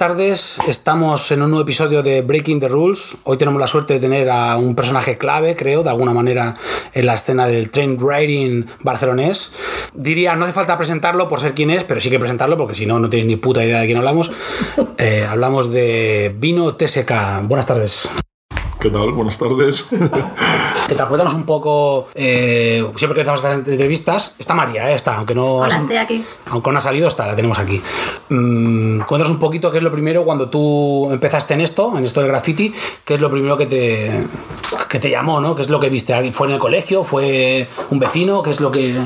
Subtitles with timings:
[0.00, 0.56] Tardes.
[0.66, 3.18] Estamos en un nuevo episodio de Breaking the Rules.
[3.24, 6.56] Hoy tenemos la suerte de tener a un personaje clave, creo, de alguna manera,
[6.94, 9.50] en la escena del train riding barcelonés.
[9.92, 12.86] Diría, no hace falta presentarlo por ser quien es, pero sí que presentarlo porque si
[12.86, 14.30] no, no tenéis ni puta idea de quién hablamos.
[14.96, 17.42] Eh, hablamos de Vino TSK.
[17.42, 18.08] Buenas tardes.
[18.80, 19.12] ¿Qué tal?
[19.12, 19.84] Buenas tardes.
[20.88, 25.14] Que te acuerdas un poco, eh, siempre que hacemos estas entrevistas, está María, eh, está,
[25.18, 26.24] aunque no, Hola, has- estoy aquí.
[26.46, 27.80] aunque no ha salido, está, la tenemos aquí.
[28.28, 32.18] Mm, cuéntanos un poquito qué es lo primero cuando tú empezaste en esto, en esto
[32.20, 34.26] del graffiti, qué es lo primero que te,
[34.88, 35.54] que te llamó, ¿no?
[35.54, 36.32] ¿Qué es lo que viste?
[36.32, 37.04] ¿Fue en el colegio?
[37.04, 38.42] ¿Fue un vecino?
[38.42, 38.96] ¿Qué es lo que...?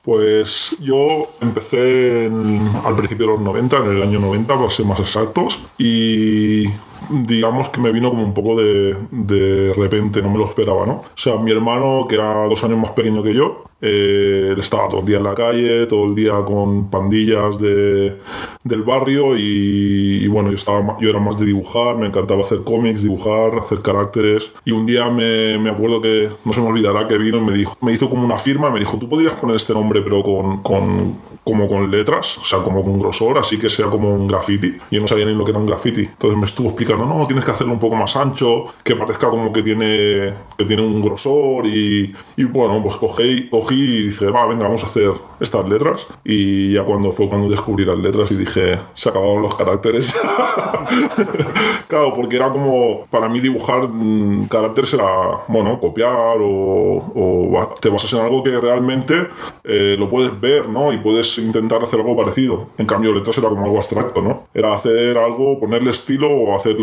[0.00, 4.86] Pues yo empecé en- al principio de los 90, en el año 90, para ser
[4.86, 6.68] más exactos, y
[7.10, 10.92] digamos que me vino como un poco de, de repente, no me lo esperaba, ¿no?
[10.92, 14.88] O sea, mi hermano, que era dos años más pequeño que yo, eh, él estaba
[14.88, 18.16] todo el día en la calle, todo el día con pandillas de,
[18.64, 22.64] del barrio y, y bueno, yo, estaba, yo era más de dibujar, me encantaba hacer
[22.64, 27.06] cómics, dibujar, hacer caracteres y un día me, me acuerdo que, no se me olvidará,
[27.06, 29.56] que vino y me, dijo, me hizo como una firma, me dijo, tú podrías poner
[29.56, 33.68] este nombre pero con, con, como con letras, o sea, como con grosor, así que
[33.68, 34.76] sea como un graffiti.
[34.90, 36.02] Yo no sabía ni lo que era un graffiti.
[36.02, 39.52] Entonces me estuvo explicando, no, tienes que hacerlo un poco más ancho, que parezca como
[39.52, 44.46] que tiene, que tiene un grosor y, y bueno, pues cogí, cogí y dije, va,
[44.46, 46.06] venga, vamos a hacer estas letras.
[46.24, 50.14] Y ya cuando fue cuando descubrí las letras y dije, se acabaron los caracteres.
[51.88, 55.06] claro, porque era como, para mí dibujar mm, caracteres era,
[55.48, 59.28] bueno, copiar o, o te basas en algo que realmente
[59.66, 60.92] eh, lo puedes ver, ¿no?
[60.92, 62.68] Y puedes intentar hacer algo parecido.
[62.78, 64.46] En cambio, letras era como algo abstracto, ¿no?
[64.54, 66.76] Era hacer algo, ponerle estilo o hacer,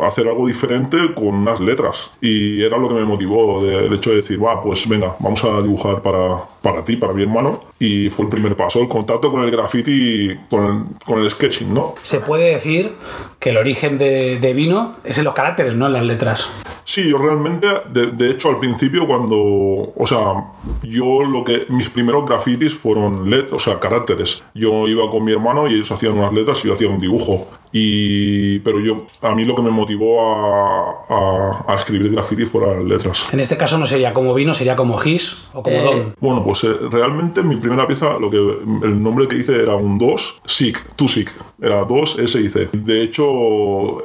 [0.00, 2.10] hacer algo diferente con unas letras.
[2.20, 5.42] Y era lo que me motivó, de- el hecho de decir, va, pues venga, vamos
[5.44, 7.60] a dibujar para, para ti, para mi hermano.
[7.78, 11.72] Y fue el primer paso, el contacto con el graffiti, con el, con el sketching,
[11.72, 11.94] ¿no?
[12.02, 12.92] Se puede decir
[13.38, 16.48] que el origen de, de Vino es en los caracteres, no en las letras.
[16.88, 20.52] Sí, yo realmente, de, hecho, al principio cuando, o sea,
[20.84, 24.44] yo lo que, mis primeros grafitis fueron let, o sea, caracteres.
[24.54, 27.48] Yo iba con mi hermano y ellos hacían unas letras y yo hacía un dibujo.
[27.72, 32.78] Y, pero yo, a mí lo que me motivó a, a- a escribir graffiti fueron
[32.78, 33.26] las letras.
[33.32, 36.14] En este caso no sería como Vino, sería como Gis o como Eh, Don.
[36.20, 39.98] Bueno, pues eh, realmente mi primera pieza, lo que el nombre que hice era un
[39.98, 42.70] 2, SIC, tu SIC, era 2 SIC.
[42.72, 43.24] De hecho,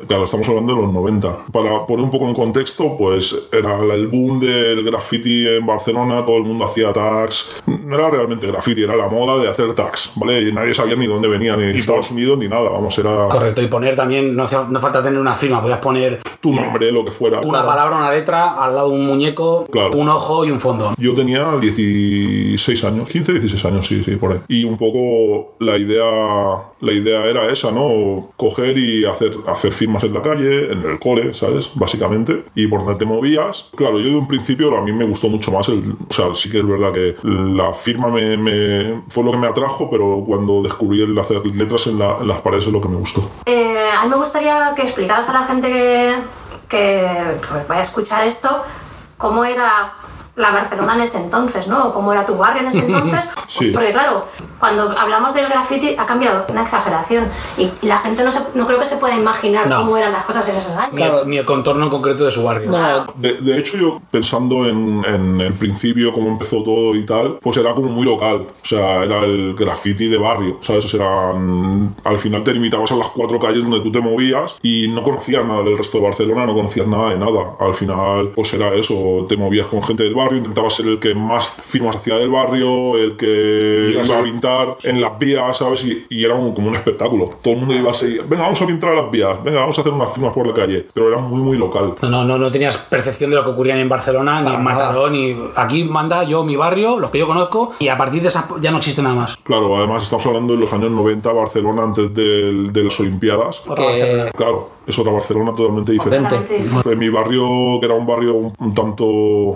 [0.07, 1.45] claro, estamos hablando de los 90.
[1.51, 6.37] Para poner un poco en contexto, pues era el boom del graffiti en Barcelona, todo
[6.37, 7.55] el mundo hacía tags.
[7.65, 10.41] No era realmente graffiti, era la moda de hacer tags, ¿vale?
[10.41, 13.60] Y nadie sabía ni dónde venía, ni de Estados Unidos, ni nada, vamos, era Correcto,
[13.63, 17.05] y poner también, no, hace- no falta tener una firma, podías poner tu nombre, lo
[17.05, 17.39] que fuera.
[17.41, 19.95] una palabra, una letra, al lado de un muñeco, Claro.
[19.97, 20.93] un ojo y un fondo.
[20.97, 24.39] Yo tenía 16 años, 15, 16 años, sí, sí, por ahí.
[24.47, 26.05] Y un poco la idea,
[26.79, 28.29] la idea era esa, ¿no?
[28.37, 31.69] Coger y hacer, hacer firmas en la calle, en el cole, ¿sabes?
[31.75, 32.43] Básicamente.
[32.55, 33.69] Y por donde te movías.
[33.75, 35.95] Claro, yo de un principio a mí me gustó mucho más el...
[36.09, 39.47] O sea, sí que es verdad que la firma me, me- fue lo que me
[39.47, 42.89] atrajo, pero cuando descubrí el hacer letras en, la- en las paredes es lo que
[42.89, 43.29] me gustó.
[43.45, 46.15] Eh, a mí me gustaría que explicaras a la gente
[46.67, 48.63] que, pues, vaya a escuchar esto
[49.17, 49.93] cómo era
[50.35, 51.91] la Barcelona en ese entonces, ¿no?
[51.93, 53.29] Cómo era tu barrio en ese entonces.
[53.51, 53.71] Sí.
[53.71, 54.25] Porque claro,
[54.61, 57.25] cuando hablamos del graffiti ha cambiado una exageración
[57.57, 59.79] y, y la gente no, se- no creo que se pueda imaginar No.
[59.81, 60.93] cómo eran las cosas en esos años.
[60.93, 62.71] Ni, el, ni el contorno en concreto de su barrio.
[63.17, 67.57] De, de hecho, yo pensando en, en el principio, cómo empezó todo y tal, pues
[67.57, 68.47] era como muy local.
[68.63, 70.85] O sea, era el graffiti de barrio, ¿sabes?
[70.85, 71.31] O sea, era,
[72.05, 75.43] al final te limitabas a las cuatro calles donde tú te movías y no conocías
[75.45, 77.57] nada del resto de Barcelona, no conocías nada de nada.
[77.59, 81.13] Al final, pues era eso, te movías con gente del barrio, intentabas ser el que
[81.15, 85.83] más firmas hacía del barrio, el que iba a pintar en las vías, ¿sabes?
[85.85, 87.29] Y, y era un- como un espectáculo.
[87.41, 89.81] Todo el mundo iba a seguir, venga, vamos a pintar las vías, venga, vamos a
[89.81, 90.87] hacer unas firmas por la calle.
[90.93, 91.95] Pero era muy, muy local.
[92.01, 94.63] No, no, no, no tenías percepción de lo que ocurría ni en Barcelona, ni en
[94.63, 98.27] Mataró, ni aquí manda yo mi barrio, los que yo conozco, y a partir de
[98.29, 99.37] esa ya no existe nada más.
[99.43, 103.61] Claro, además estamos hablando de los años 90, Barcelona, antes del- de las Olimpiadas.
[103.67, 104.31] Otra Que- Barcelona.
[104.31, 106.35] Claro, es otra Barcelona totalmente diferente.
[106.91, 109.05] En mi barrio, que era un barrio un, tanto,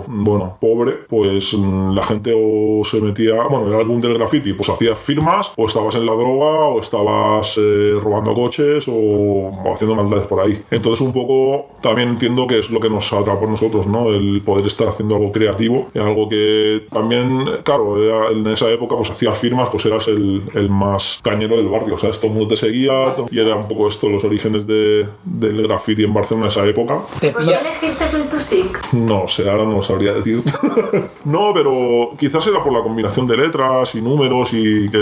[0.06, 4.68] bueno, pobre, pues mm, la gente o se metía, bueno, el álbum del graffiti, pues
[4.68, 9.94] hacías firmas, o estabas en la droga, o estabas eh, robando coches, o, o haciendo
[9.96, 10.62] maldades por ahí.
[10.70, 14.08] Entonces un poco también entiendo que es lo que nos atrapó a nosotros, ¿no?
[14.10, 19.10] El poder estar haciendo algo creativo, algo que también, claro, era- en esa época pues
[19.10, 22.48] hacías firmas, pues eras el, el más cañero del barrio, o sea, todo el mundo
[22.48, 26.52] te seguía, y era un poco esto los orígenes de, del graffiti en Barcelona en
[26.52, 27.00] esa época.
[27.20, 28.92] Te ¿Por qué elegiste el Tusic?
[28.92, 30.42] No sé, ahora no lo sabría decir.
[31.24, 34.98] no, pero quizás era por la combinación de letras y números y que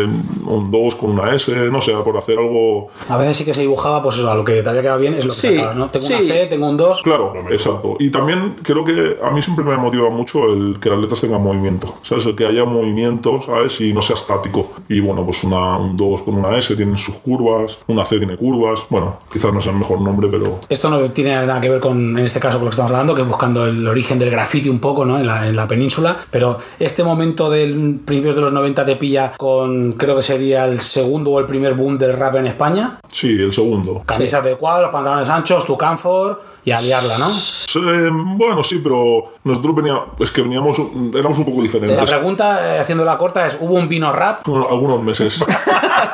[0.46, 2.88] un 2 con una S, no sé, por hacer algo...
[3.08, 5.14] A veces sí que se dibujaba, pues eso, a lo que te había quedado bien
[5.14, 5.90] es lo que Sí, sacabas, ¿no?
[5.90, 6.18] Tengo una.
[6.18, 7.02] C, tengo un 2.
[7.02, 7.96] Claro, exacto.
[7.98, 11.42] Y también creo que a mí siempre me motiva mucho el que las letras tengan
[11.42, 12.24] movimiento, ¿sabes?
[12.26, 13.80] El que haya movimiento, ¿sabes?
[13.80, 14.72] Y no sea estático.
[14.88, 18.36] Y bueno, pues una, un 2 con una S tiene sus curvas, una C tiene
[18.36, 18.80] curvas.
[18.88, 22.18] Bueno, quizás no sea el mejor nombre, pero Esto no tiene nada que ver con,
[22.18, 24.68] en este caso, con lo que estamos hablando, que es buscando el origen del graffiti
[24.68, 25.18] un poco, ¿no?
[25.18, 26.16] En la, en la península.
[26.30, 30.80] Pero este momento del principios de los 90 te pilla con, creo que sería el
[30.80, 32.98] segundo o el primer boom del rap en España.
[33.10, 34.02] sí, el segundo.
[34.06, 37.28] Camisas de cuadros, pantalones anchos, tu canfor y a liarla, ¿no?
[37.28, 40.78] Eh, bueno, sí, pero nosotros veníamos, es que veníamos,
[41.14, 42.10] éramos un poco La diferentes.
[42.10, 44.46] pregunta, eh, haciendo la corta, es: ¿hubo un vino rap?
[44.46, 45.44] Bueno, algunos meses.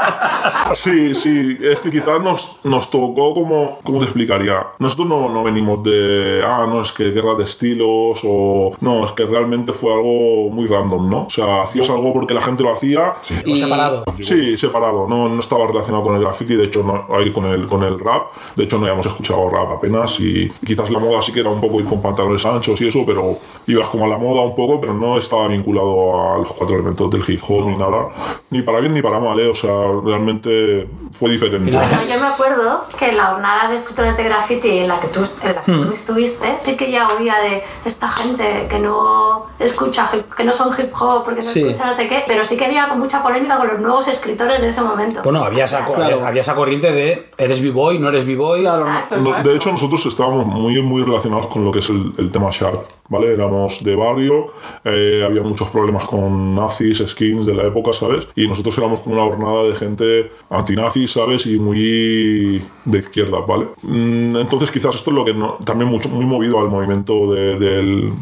[0.75, 4.67] sí, sí, es que quizás nos, nos tocó como, ¿cómo te explicaría?
[4.79, 9.13] Nosotros no, no venimos de, ah, no, es que guerra de estilos o, no, es
[9.13, 11.27] que realmente fue algo muy random, ¿no?
[11.27, 13.15] O sea, hacías algo porque la gente lo hacía.
[13.51, 14.05] ¿O separado?
[14.21, 17.67] Sí, separado, no, no estaba relacionado con el graffiti, de hecho, no, ahí con el,
[17.67, 21.33] con el rap, de hecho no habíamos escuchado rap apenas y quizás la moda sí
[21.33, 24.19] que era un poco ir con pantalones anchos y eso, pero ibas como a la
[24.19, 27.77] moda un poco, pero no estaba vinculado a los cuatro elementos del hip hop ni
[27.77, 28.09] nada,
[28.51, 29.49] ni para bien ni para mal, ¿eh?
[29.49, 29.71] o sea,
[30.05, 31.71] realmente fue diferente.
[31.71, 31.79] Yo
[32.21, 35.55] me acuerdo que en la jornada de escritores de graffiti en la que tú, en
[35.55, 35.87] la que Hmm.
[35.87, 40.53] tú estuviste, sí que ya oía de esta gente que no escucha, hip- que no
[40.53, 41.61] son hip hop, porque no Sí.
[41.63, 44.69] escucha no sé qué, pero sí que había mucha polémica con los nuevos escritores de
[44.69, 45.21] ese momento.
[45.23, 46.05] Bueno, había esa, Claro.
[46.05, 47.99] había, había esa corriente de ¿eres b-boy?
[47.99, 48.67] ¿No eres b-boy?
[48.67, 49.17] Exacto.
[49.45, 53.33] de hecho, nosotros estábamos muy, muy relacionados con lo que es el, tema Sharp, ¿vale?
[53.33, 54.53] Éramos de barrio,
[54.85, 58.29] eh, había muchos problemas con nazis, skins de la época, ¿sabes?
[58.37, 61.47] Y nosotros éramos como una jornada de gente antinazi, ¿sabes?
[61.47, 63.67] Y muy de izquierda, ¿vale?
[63.83, 67.59] Mm, Entonces, quizás esto es lo que no- también mucho, muy movido al movimiento de-
[67.59, 68.13] del,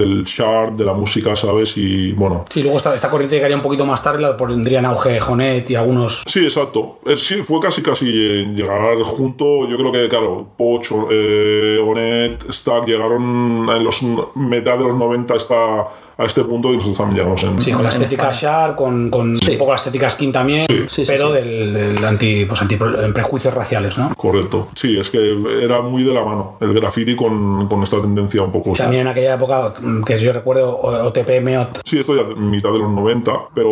[0.00, 1.76] del Sharp, de la música, ¿sabes?
[1.76, 4.86] Y bueno, Sí, luego esta, esta corriente llegaría un poquito más tarde, la pondría en
[4.86, 6.22] auge Jonet y algunos.
[6.26, 6.98] Sí, exacto.
[7.06, 9.68] Eh, Sí, fue casi casi llegar junto.
[9.68, 14.02] Yo creo que, claro, Poch, eh, Onet, Stack llegaron en los
[14.34, 15.86] mitad de los 90 hasta
[16.20, 17.60] a este punto y nosotros también llegamos en.
[17.62, 21.04] Sí, con la estética Sharp, con, con un poco la estética Skin también, Sí, sí,
[21.06, 21.34] pero sí.
[21.34, 24.12] del, del anti, pues, anti prejuicios raciales, ¿no?
[24.16, 24.68] Correcto.
[24.74, 28.52] Sí, es que era muy de la mano el graffiti con, con esta tendencia un
[28.52, 28.72] poco.
[28.74, 29.72] También en aquella época,
[30.04, 33.68] que yo recuerdo, O- OTP, MEOT, Sí, esto ya en mitad de los 90, pero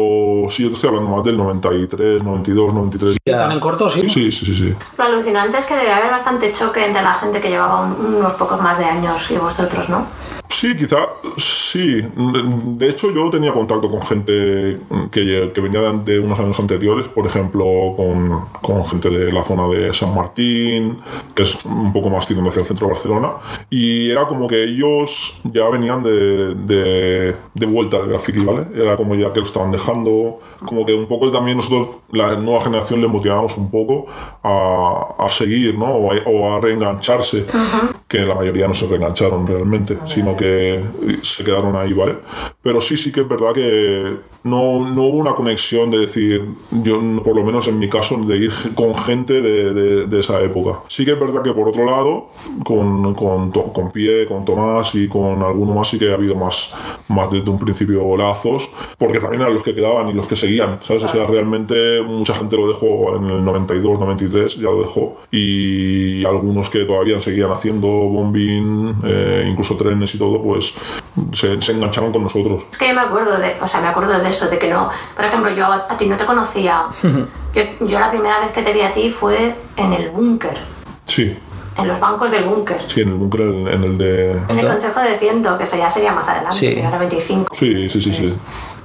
[0.49, 3.17] sí, yo te estoy hablando más del 93, 92, 93.
[3.27, 3.33] Ya.
[3.35, 3.91] ¿están en corto?
[3.91, 4.09] Sí.
[4.09, 4.75] Sí, sí, sí, sí.
[4.97, 8.33] Lo alucinante es que debe haber bastante choque entre la gente que llevaba un- unos
[8.35, 10.07] pocos más de años y vosotros, ¿no?
[10.49, 12.03] Sí, quizá, sí.
[12.17, 14.79] De hecho, yo tenía contacto con gente
[15.13, 17.65] que, que venía de, unos años anteriores, por ejemplo,
[17.97, 20.99] con, con gente de la zona de San Martín,
[21.35, 23.33] que es un poco más tirando hacia el centro de Barcelona,
[23.71, 28.67] y era como que ellos ya venían de, de, de vuelta del graffiti, ¿vale?
[28.75, 32.65] Era como ya que lo estaban dejando, como que un poco también nosotros, la nueva
[32.65, 34.07] generación, les motivábamos un poco
[34.43, 35.87] a, a seguir, ¿no?
[35.87, 37.47] O a, o a reengancharse,
[38.09, 40.83] que la mayoría no se reengancharon realmente, sino que
[41.23, 42.17] se quedaron ahí, ¿vale?
[42.63, 47.01] Pero sí, sí que es verdad que no, no hubo una conexión de decir, yo
[47.23, 50.81] por lo menos en mi caso, de ir con gente de, de- de esa época.
[50.89, 52.29] Sí que es verdad que por otro lado,
[52.65, 56.73] con, con, con Pie, con Tomás y con alguno más sí que ha habido más,
[57.09, 60.79] más desde un principio lazos, porque también eran los que quedaban y los que seguían,
[60.83, 61.05] ¿sabes?
[61.05, 66.25] O sea, realmente mucha gente lo dejó en el 92, 93, ya lo dejó, y
[66.25, 70.75] algunos que todavía seguían haciendo bombing, eh, incluso trenes y todo, pues
[71.33, 72.65] se, se engancharon con nosotros.
[72.71, 74.91] Es que yo me acuerdo de, o sea, me acuerdo de eso, de que no,
[75.17, 76.85] por ejemplo, yo a, a ti no te conocía.
[77.55, 80.57] Yo, yo la primera vez que te vi a ti fue en el búnker,
[81.07, 81.35] Sí,
[81.79, 82.79] en los bancos del búnker.
[82.87, 84.33] sí, en el búnker, en, en el de...
[84.49, 86.67] En el consejo de ciento, que eso ya sería más adelante, Sí.
[86.69, 87.55] sería ahora 25.
[87.57, 88.39] Sí, sí, sí, sí.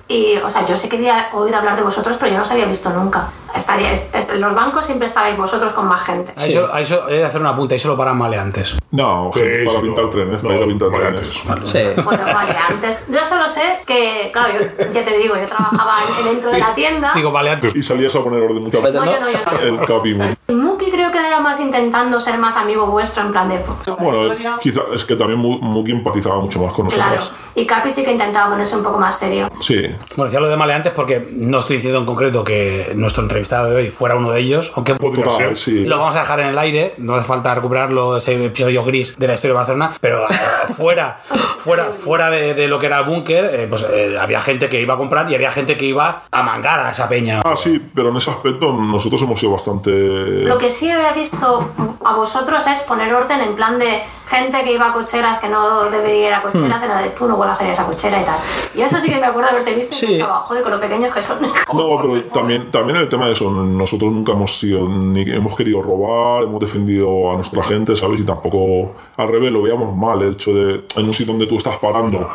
[0.08, 2.52] Y, o sea, yo sé que había oído hablar de vosotros, pero yo no os
[2.52, 3.28] había visto nunca.
[3.56, 6.34] Estaría, es- es- en los bancos siempre estabais vosotros con más gente.
[6.36, 8.76] Ahí, solo, ahí solo- he de hacer una punta, ahí solo paran maleantes.
[8.92, 11.36] No, Sí, para pintar no, trenes, no, para ir a pintar trenes.
[11.72, 12.02] Sí.
[12.04, 13.04] Bueno, vale, antes.
[13.10, 16.74] Yo solo sé que, claro, yo, ya te digo, yo trabajaba en- dentro de la
[16.74, 17.12] tienda.
[17.16, 17.76] Digo, maleantes.
[17.76, 19.06] Y salías a poner orden muchas No, veces.
[19.06, 19.80] yo no, yo no.
[19.80, 20.14] El copy.
[20.48, 23.60] Muki creo que era más intentando ser más amigo vuestro, en plan de.
[24.00, 27.08] Bueno, quizá es que también Mu- Muki empatizaba mucho más con nosotros.
[27.10, 27.24] Claro.
[27.56, 29.50] Y Capi sí que intentaba ponerse un poco más serio.
[29.62, 29.82] Sí,
[30.16, 33.76] Bueno, decía lo de maleantes porque no estoy diciendo en concreto que nuestro entrevistado de
[33.76, 35.58] hoy fuera uno de ellos, aunque Podría ser.
[35.58, 35.86] sí.
[35.86, 39.28] lo vamos a dejar en el aire, no hace falta recuperarlo, ese episodio gris de
[39.28, 40.34] la historia de Barcelona, pero eh,
[40.78, 41.20] fuera,
[41.58, 44.82] fuera, fuera de, de lo que era el búnker, eh, pues eh, había gente que
[44.82, 47.42] iba a comprar y había gente que iba a mangar a esa peña.
[47.44, 49.92] Ah, sí, pero en ese aspecto nosotros hemos sido bastante...
[49.92, 51.70] Lo que sí había visto
[52.06, 55.84] a vosotros es poner orden en plan de gente que iba a cocheras que no
[55.90, 56.86] debería ir a cocheras, Hmm.
[56.86, 58.38] era de tú no vuelvas a ir a esa cochera y tal.
[58.76, 60.06] Y eso sí que me acuerdo de haberte visto Sí.
[60.06, 61.38] y pensaba, joder, con lo pequeños que son.
[61.74, 65.82] No, pero también, también el tema de eso, nosotros nunca hemos sido, ni hemos querido
[65.82, 68.20] robar, hemos defendido a nuestra gente, ¿sabes?
[68.20, 71.58] Y tampoco, al revés, lo veíamos mal, el hecho de, en un sitio donde tú
[71.58, 72.30] estás parando,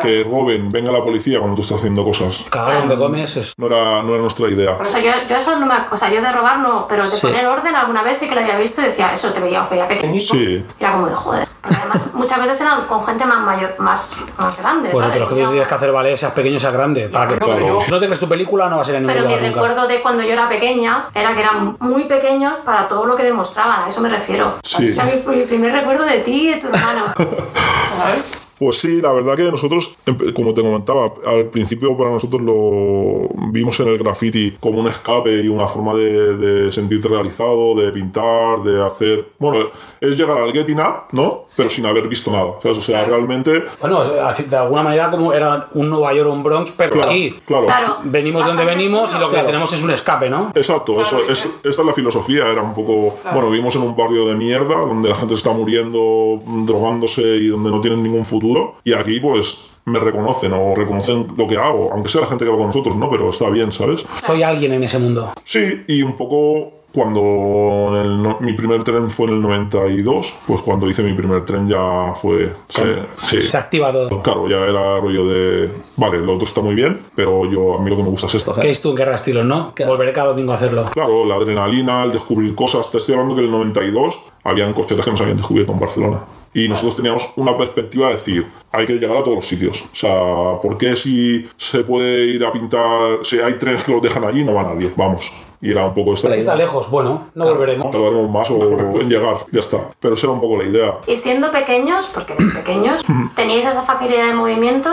[0.00, 2.44] que roben, venga la policía cuando tú estás haciendo cosas.
[2.50, 3.54] Cagar donde comes es...
[3.58, 4.76] No era, no era nuestra idea.
[4.76, 7.10] Por eso yo, yo eso no me, o sea, yo de robar no, pero de
[7.10, 7.26] Sí.
[7.26, 9.70] poner orden alguna vez sí que lo había visto y decía, eso te veía, os
[9.70, 10.34] veía pequeñito.
[10.34, 10.64] Sí.
[10.80, 11.37] Era como de joder.
[11.62, 14.90] Porque además muchas veces eran con gente más mayor, más, más grande.
[14.90, 15.12] Bueno, ¿sabes?
[15.12, 17.08] pero es que tú tienes que hacer valer, seas pequeño, seas grande.
[17.08, 17.80] Para que Claro.
[17.80, 19.48] Si no te crees tu película, no vas a ir a ningún Pero mi nunca.
[19.48, 23.22] recuerdo de cuando yo era pequeña era que eran muy pequeños para todo lo que
[23.24, 24.54] demostraban, a eso me refiero.
[24.62, 24.92] Sí.
[24.92, 27.04] O sea, mi, mi primer recuerdo de ti y de tu hermano.
[27.16, 28.37] ¿Sabes?
[28.58, 33.28] Pues sí, la verdad que nosotros, empe- como te comentaba, al principio para nosotros lo
[33.52, 37.90] vimos en el graffiti como un escape y una forma de, de sentirte realizado, de
[37.92, 39.28] pintar, de hacer...
[39.38, 39.66] Bueno,
[40.00, 41.44] es llegar al getting up, ¿no?
[41.56, 42.54] Pero sin haber visto nada.
[42.62, 42.78] ¿sabes?
[42.78, 43.62] O sea, realmente...
[43.80, 47.36] Bueno, de alguna manera como era un Nueva York o un Bronx, pero Claro, aquí
[47.46, 47.66] claro.
[47.66, 47.96] Claro.
[48.04, 50.52] venimos de donde venimos y lo que tenemos es un escape, ¿no?
[50.54, 53.18] Exacto, eso, es, esta es la filosofía, era un poco...
[53.32, 57.70] Bueno, vivimos en un barrio de mierda, donde la gente está muriendo, drogándose y donde
[57.70, 58.47] no tienen ningún futuro.
[58.84, 62.50] Y aquí, pues, me reconocen o reconocen lo que hago, aunque sea la gente que
[62.50, 63.08] va con nosotros, ¿no?
[63.10, 64.04] Pero está bien, ¿sabes?
[64.26, 65.32] Soy alguien en ese mundo.
[65.44, 70.34] Sí, y un poco cuando en el no- mi primer tren fue en el 92,
[70.46, 72.52] pues cuando hice mi primer tren ya fue...
[72.68, 73.42] se- sí.
[73.42, 74.22] Se activa todo.
[74.22, 75.70] Claro, ya era rollo de...
[75.96, 78.34] Vale, lo otro está muy bien, pero yo a mí lo que me gusta es
[78.36, 78.54] esto.
[78.56, 79.72] ¿Qué es tú en Guerra Estilos, no?
[79.86, 80.84] Volveré cada domingo a hacerlo.
[80.92, 82.90] Claro, la adrenalina, el descubrir cosas.
[82.90, 86.20] Te estoy hablando que en el 92 habían cocheras que nos habían descubierto en Barcelona.
[86.54, 89.82] Y nosotros teníamos una perspectiva de decir, hay que llegar a todos los sitios.
[89.92, 94.02] O sea, ¿por qué si se puede ir a pintar, si hay trenes que los
[94.02, 94.90] dejan allí, no va nadie?
[94.96, 95.30] Vamos.
[95.60, 97.90] Y era un poco esta Está lejos, bueno, no volveremos.
[97.90, 99.90] Tardaremos más o en llegar, ya está.
[99.98, 100.98] Pero esa era un poco la idea.
[101.06, 103.02] Y siendo pequeños, porque eres pequeños,
[103.34, 104.88] teníais esa facilidad de movimiento.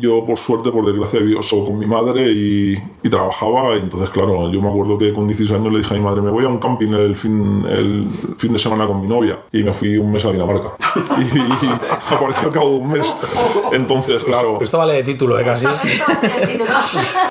[0.00, 3.76] Yo, por suerte, por desgracia, vivía solo con mi madre y, y trabajaba.
[3.76, 6.20] Y entonces, claro, yo me acuerdo que con 16 años le dije a mi madre,
[6.22, 8.06] me voy a un camping el fin, el
[8.36, 9.38] fin de semana con mi novia.
[9.52, 10.72] Y me fui un mes a Dinamarca.
[11.16, 11.70] Y, y
[12.14, 13.14] apareció al cabo de un mes.
[13.72, 15.44] Entonces, claro, Esto vale de título, ¿eh?
[15.44, 15.66] Casi.
[15.66, 16.70] Esto va a ser el título.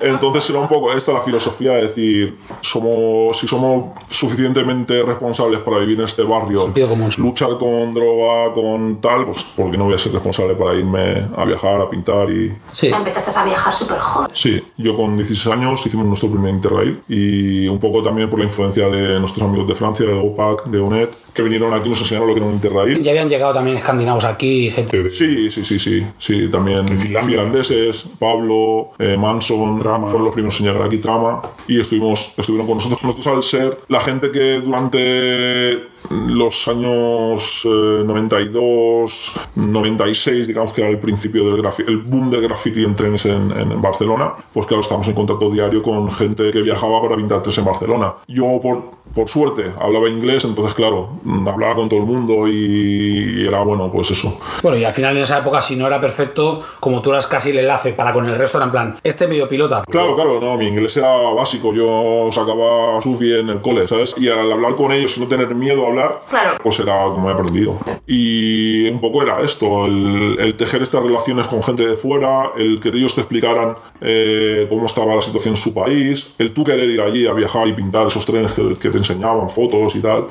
[0.02, 2.38] entonces era un poco esta la filosofía de decir,
[2.76, 6.72] somos, si somos suficientemente responsables para vivir en este barrio,
[7.18, 11.28] luchar con droga, con tal, pues ¿por qué no voy a ser responsable para irme
[11.36, 12.86] a viajar, a pintar y, Sí.
[12.86, 14.30] O sea, empezaste a viajar súper joven.
[14.34, 18.44] Sí, yo con 16 años hicimos nuestro primer Interrail y un poco también por la
[18.44, 22.00] influencia de nuestros amigos de Francia, de OPAC, de ONET, que vinieron aquí y nos
[22.00, 23.00] enseñaron lo que era un Interrail.
[23.00, 25.10] Ya habían llegado también escandinavos aquí, gente.
[25.10, 30.06] Sí, sí, sí, sí, sí, también finlandeses, Pablo, eh, Manson, Trama.
[30.06, 33.02] fueron los primeros en llegar aquí, Trama, y estuvimos, estuvieron con nosotros.
[33.02, 40.90] Nosotros al ser la gente que durante los años eh, 92, 96, digamos que era
[40.90, 45.06] el principio del el boom del graffiti en trenes en, en Barcelona, pues claro, estamos
[45.08, 48.14] en contacto diario con gente que viajaba para pintar trenes en Barcelona.
[48.28, 53.46] Yo, por, por suerte, hablaba inglés, entonces claro, mm, hablaba con todo el mundo y
[53.46, 54.38] era bueno, pues eso.
[54.62, 57.50] Bueno, y al final en esa época, si no era perfecto, como tú eras casi
[57.50, 59.84] el enlace para con el resto, era en plan, este medio pilota.
[59.88, 64.14] Claro, claro, no, mi inglés era básico, yo sacaba SUFI en el cole, ¿sabes?
[64.18, 65.95] Y al hablar con ellos y no tener miedo a hablar,
[66.28, 66.58] Claro.
[66.62, 67.78] pues era como he aprendido.
[68.06, 72.80] Y un poco era esto, el, el tejer estas relaciones con gente de fuera, el
[72.80, 76.88] que ellos te explicaran eh, cómo estaba la situación en su país, el tú querer
[76.88, 80.28] ir allí a viajar y pintar esos trenes que, que te enseñaban, fotos y tal.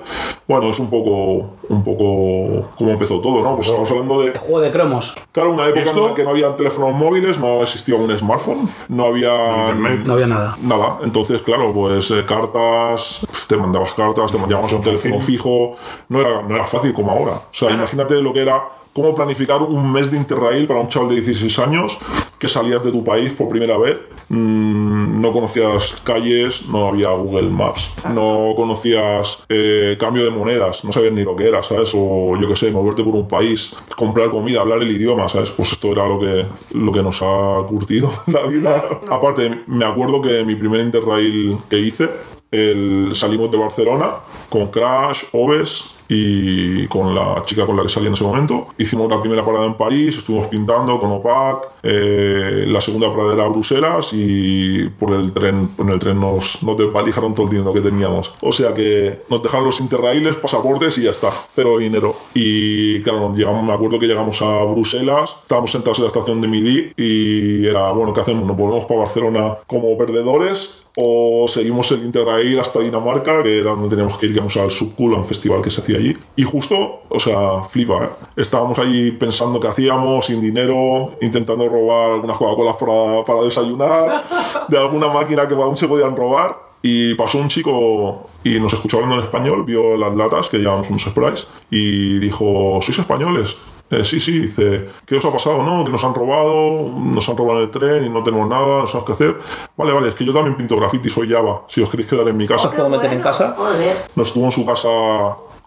[0.48, 3.56] Bueno, es un poco, un poco cómo empezó todo, ¿no?
[3.56, 4.28] Pues estamos hablando de...
[4.28, 5.14] El juego de cromos.
[5.32, 6.02] Claro, una época ¿Esto?
[6.04, 9.74] en la que no había teléfonos móviles, no existía un smartphone, no había
[10.06, 10.58] No había nada.
[10.62, 11.00] nada.
[11.04, 15.76] Entonces, claro, pues eh, cartas, te mandabas cartas, te mandabas a un teléfono fijo,
[16.10, 17.34] no era, no era fácil como ahora.
[17.34, 18.64] O sea, imagínate lo que era
[18.96, 21.98] cómo planificar un mes de Interrail para un chaval de 16 años
[22.40, 24.00] que salías de tu país por primera vez,
[24.30, 30.94] mm, no conocías calles, no había Google Maps, no conocías eh, cambio de monedas, no
[30.94, 31.92] sabías ni lo que era, ¿sabes?
[31.94, 35.50] O yo qué sé, moverte por un país, comprar comida, hablar el idioma, ¿sabes?
[35.50, 38.86] Pues esto era lo que, lo que nos ha curtido la vida.
[39.10, 42.10] Aparte, me acuerdo que mi primer Interrail que hice,
[42.52, 44.12] el- salimos de Barcelona
[44.50, 48.68] con Crash, Oves y con la chica con la que salí en ese momento.
[48.78, 53.48] Hicimos la primera parada en París, estuvimos pintando con OPAC, eh, la segunda parada era
[53.48, 57.82] Bruselas y por el tren, en el tren nos, nos desvalijaron todo el dinero que
[57.82, 58.34] teníamos.
[58.42, 62.16] O sea que nos dejaron los interraíles, pasaportes y ya está, cero dinero.
[62.34, 66.48] Y claro, llegamos, me acuerdo que llegamos a Bruselas, estábamos sentados en la estación de
[66.48, 68.46] Midi y era, bueno, ¿qué hacemos?
[68.46, 70.85] ¿Nos volvemos para Barcelona como perdedores?
[70.96, 75.16] O seguimos el Interrail hasta Dinamarca, que era donde teníamos que ir, íbamos al Subcool,
[75.16, 76.16] a un festival que se hacía allí.
[76.36, 78.10] Y justo, o sea, flipa, ¿eh?
[78.38, 84.24] Estábamos ahí pensando qué hacíamos, sin dinero, intentando robar algunas Coca-Colas para, para desayunar,
[84.70, 86.66] de alguna máquina que aún se podían robar.
[86.82, 90.88] Y pasó un chico y nos escuchó hablando en español, vio las latas que llevábamos
[90.90, 93.58] unos sprays y dijo, ¿sois españoles?
[93.92, 95.62] Eh, sí, sí, dice, ¿qué os ha pasado?
[95.62, 98.82] No, que nos han robado, nos han robado en el tren y no tenemos nada,
[98.82, 99.36] no sabemos qué hacer.
[99.78, 102.36] Vale, vale, es que yo también pinto graffiti, soy Java, si os queréis quedar en
[102.38, 102.70] mi casa.
[102.72, 103.54] Qué puedo meter en casa?
[103.56, 103.96] Joder.
[104.16, 104.90] Nos estuvo en su casa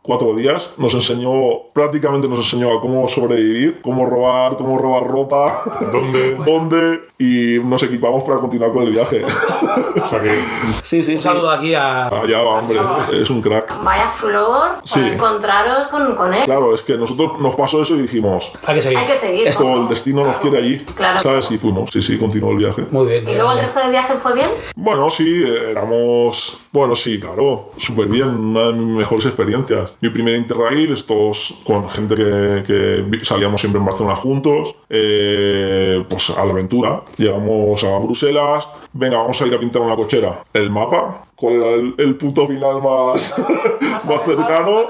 [0.03, 1.31] cuatro días, nos enseñó,
[1.73, 6.35] prácticamente nos enseñó a cómo sobrevivir, cómo robar, cómo robar ropa, ¿Dónde?
[6.45, 9.25] dónde, y nos equipamos para continuar con el viaje.
[9.99, 10.31] O sea que.
[10.83, 11.25] Sí, sí, Un sí.
[11.25, 12.07] saludo aquí a.
[12.07, 12.79] Ah, Java, hombre,
[13.21, 13.83] es un crack.
[13.83, 14.95] Vaya flor Sí.
[15.01, 16.45] para encontraros con, con él.
[16.45, 18.99] Claro, es que nosotros nos pasó eso y dijimos, Hay que seguir.
[18.99, 19.47] Hay que seguir.
[19.49, 19.83] esto, ¿no?
[19.83, 21.19] el destino nos quiere allí, Claro.
[21.19, 21.51] ¿sabes?
[21.51, 22.85] Y fuimos, sí, sí, continuó el viaje.
[22.91, 23.29] Muy bien.
[23.29, 24.49] ¿Y luego el resto del viaje fue bien?
[24.77, 26.59] Bueno, sí, éramos.
[26.73, 29.91] Bueno, sí, claro, súper bien, una de mis mejores experiencias.
[30.01, 36.45] Mi primer Interrail, estos con gente que, salíamos siempre en Barcelona juntos, eh, pues a
[36.45, 37.03] la aventura.
[37.17, 40.45] Llegamos a Bruselas, venga, vamos a ir a pintar una cochera.
[40.53, 43.35] El mapa, ¿cuál era el, el punto final más,
[44.09, 44.83] más cercano?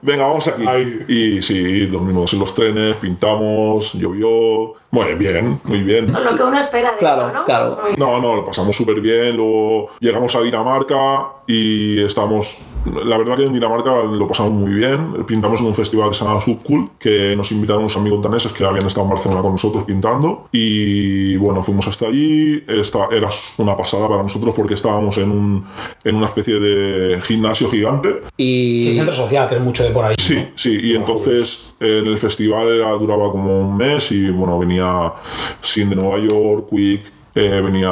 [0.00, 0.64] Venga, vamos aquí.
[0.66, 0.98] Ahí.
[1.08, 4.74] Y sí, dormimos en los trenes, pintamos, llovió.
[4.90, 6.12] Muy bien, muy bien.
[6.12, 7.44] Lo que uno espera de Claro, eso, ¿no?
[7.44, 7.78] claro.
[7.96, 9.36] No, no, lo pasamos súper bien.
[9.36, 12.58] Luego llegamos a Dinamarca y estamos.
[12.86, 15.24] La verdad que en Dinamarca lo pasamos muy bien.
[15.26, 18.64] Pintamos en un festival que se llama Subcool, que nos invitaron unos amigos daneses que
[18.64, 20.48] habían estado en Barcelona con nosotros pintando.
[20.52, 22.62] Y bueno, fuimos hasta allí.
[22.68, 25.64] Esta era una pasada para nosotros porque estábamos en, un,
[26.04, 28.22] en una especie de gimnasio gigante.
[28.36, 30.16] Y Sí, centro social, que es mucho de por ahí.
[30.18, 35.12] Sí, sí, y entonces en el festival era, duraba como un mes y bueno, venía
[35.62, 37.90] Sin de Nueva York, Quick, eh, venía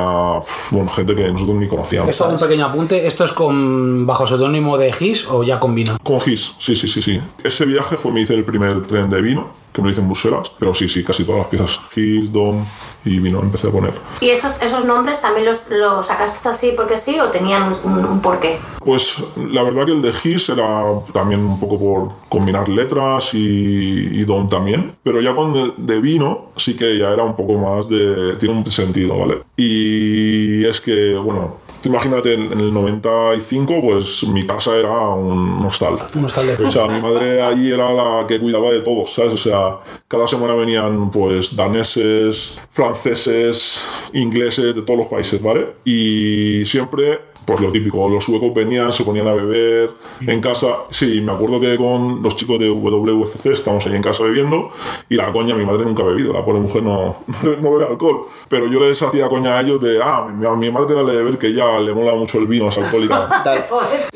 [0.70, 2.10] bueno, gente que nosotros ni conocíamos.
[2.10, 3.06] Esto un pequeño apunte.
[3.06, 5.98] ¿Esto es con bajo seudónimo de Gis o ya con vino?
[6.02, 7.20] Con Gis, sí, sí, sí, sí.
[7.42, 10.08] Ese viaje fue, me hice el primer tren de vino, que me lo hice en
[10.08, 11.80] Bruselas, pero sí, sí, casi todas las piezas.
[11.92, 12.64] Gis, Dom
[13.04, 13.94] y vino empecé a poner.
[14.20, 18.20] ¿Y esos, esos nombres también los, los sacaste así porque sí o tenían un, un
[18.20, 18.58] porqué?
[18.84, 24.20] Pues la verdad que el de Gis era también un poco por combinar letras y,
[24.20, 27.54] y Don también, pero ya con el de vino sí que ya era un poco
[27.54, 28.36] más de...
[28.36, 29.42] tiene un sentido, ¿vale?
[29.56, 35.98] Y es que, bueno, imagínate en, en el 95 pues mi casa era un hostal.
[36.14, 39.32] Un hostal de- O sea, mi madre allí era la que cuidaba de todos, ¿sabes?
[39.34, 43.80] O sea, cada semana venían pues daneses, franceses,
[44.12, 45.74] ingleses, de todos los países, ¿vale?
[45.84, 49.90] Y siempre pues lo típico, los suecos venían, se ponían a beber
[50.26, 50.66] en casa.
[50.90, 54.70] Sí, me acuerdo que con los chicos de WFC estábamos ahí en casa bebiendo
[55.08, 58.26] y la coña, mi madre nunca ha bebido, la pobre mujer no, no bebe alcohol.
[58.48, 61.52] Pero yo les hacía coña a ellos de, ah, mi, madre dale de ver que
[61.52, 63.28] ya le mola mucho el vino, es alcohólica.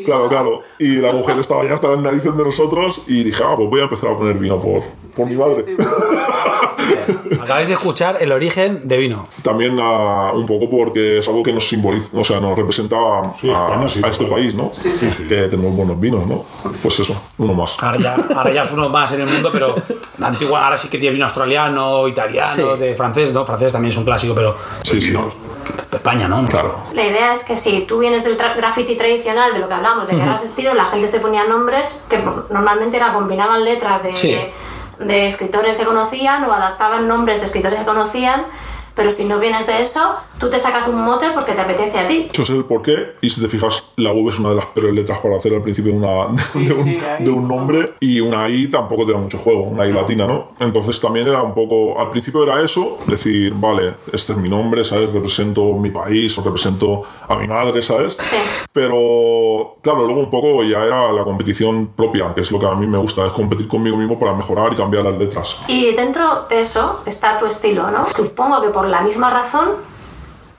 [0.05, 0.61] Claro, claro.
[0.79, 3.81] Y la mujer estaba ya hasta en narices de nosotros y dije, ah, pues voy
[3.81, 4.83] a empezar a poner vino por,
[5.17, 5.65] por mi madre.
[7.47, 9.29] Acabáis de escuchar el origen de vino.
[9.43, 13.33] También ah, un poco porque es algo que nos simboliza, o sea, nos representa a,
[13.41, 14.35] Sí, España, sí, a este claro.
[14.35, 14.73] país, ¿no?
[15.29, 16.45] Que tenemos buenos vinos, ¿no?
[16.83, 17.77] Pues eso, uno más.
[17.81, 19.75] Ahora ya, ahora ya es uno más en el mundo, pero
[20.23, 22.63] antigua, ahora sí que tiene vino australiano, italiano, Sí.
[22.79, 23.47] de francés, ¿no?
[23.47, 25.15] Francés también es un clásico, pero Sí, sí.
[25.93, 26.45] España, ¿no?
[26.47, 26.77] Claro.
[26.93, 30.07] La idea es que si tú vienes del tra- graffiti tradicional, de lo que hablamos,
[30.07, 32.19] de guerras de estilo, la gente se ponía nombres que
[32.51, 34.29] normalmente era, combinaban letras de, Sí.
[34.33, 34.53] de,
[34.99, 38.45] de escritores que conocían o adaptaban nombres de escritores que conocían,
[38.97, 40.01] pero si no vienes de eso,
[40.39, 42.29] tú te sacas un mote porque te apetece a ti.
[42.33, 43.15] Eso es el porqué.
[43.21, 45.63] Y si te fijas, la V es una de las peores letras para hacer al
[45.63, 46.09] principio de, una,
[46.55, 47.25] de, un, sí, ahí.
[47.25, 47.93] de un nombre.
[48.01, 50.53] Y una I tampoco te da mucho juego, una I latina, ¿no?
[50.59, 52.01] Entonces también era un poco.
[52.01, 55.13] Al principio era eso, decir, vale, este es mi nombre, ¿sabes?
[55.13, 58.17] Represento mi país o represento a mi madre, ¿sabes?
[58.19, 58.37] Sí.
[58.73, 62.75] Pero claro, luego un poco ya era la competición propia, que es lo que a
[62.75, 65.57] mí me gusta, es competir conmigo mismo para mejorar y cambiar las letras.
[65.69, 68.07] Y dentro de eso está tu estilo, ¿no?
[68.07, 69.73] Supongo que por la misma razón,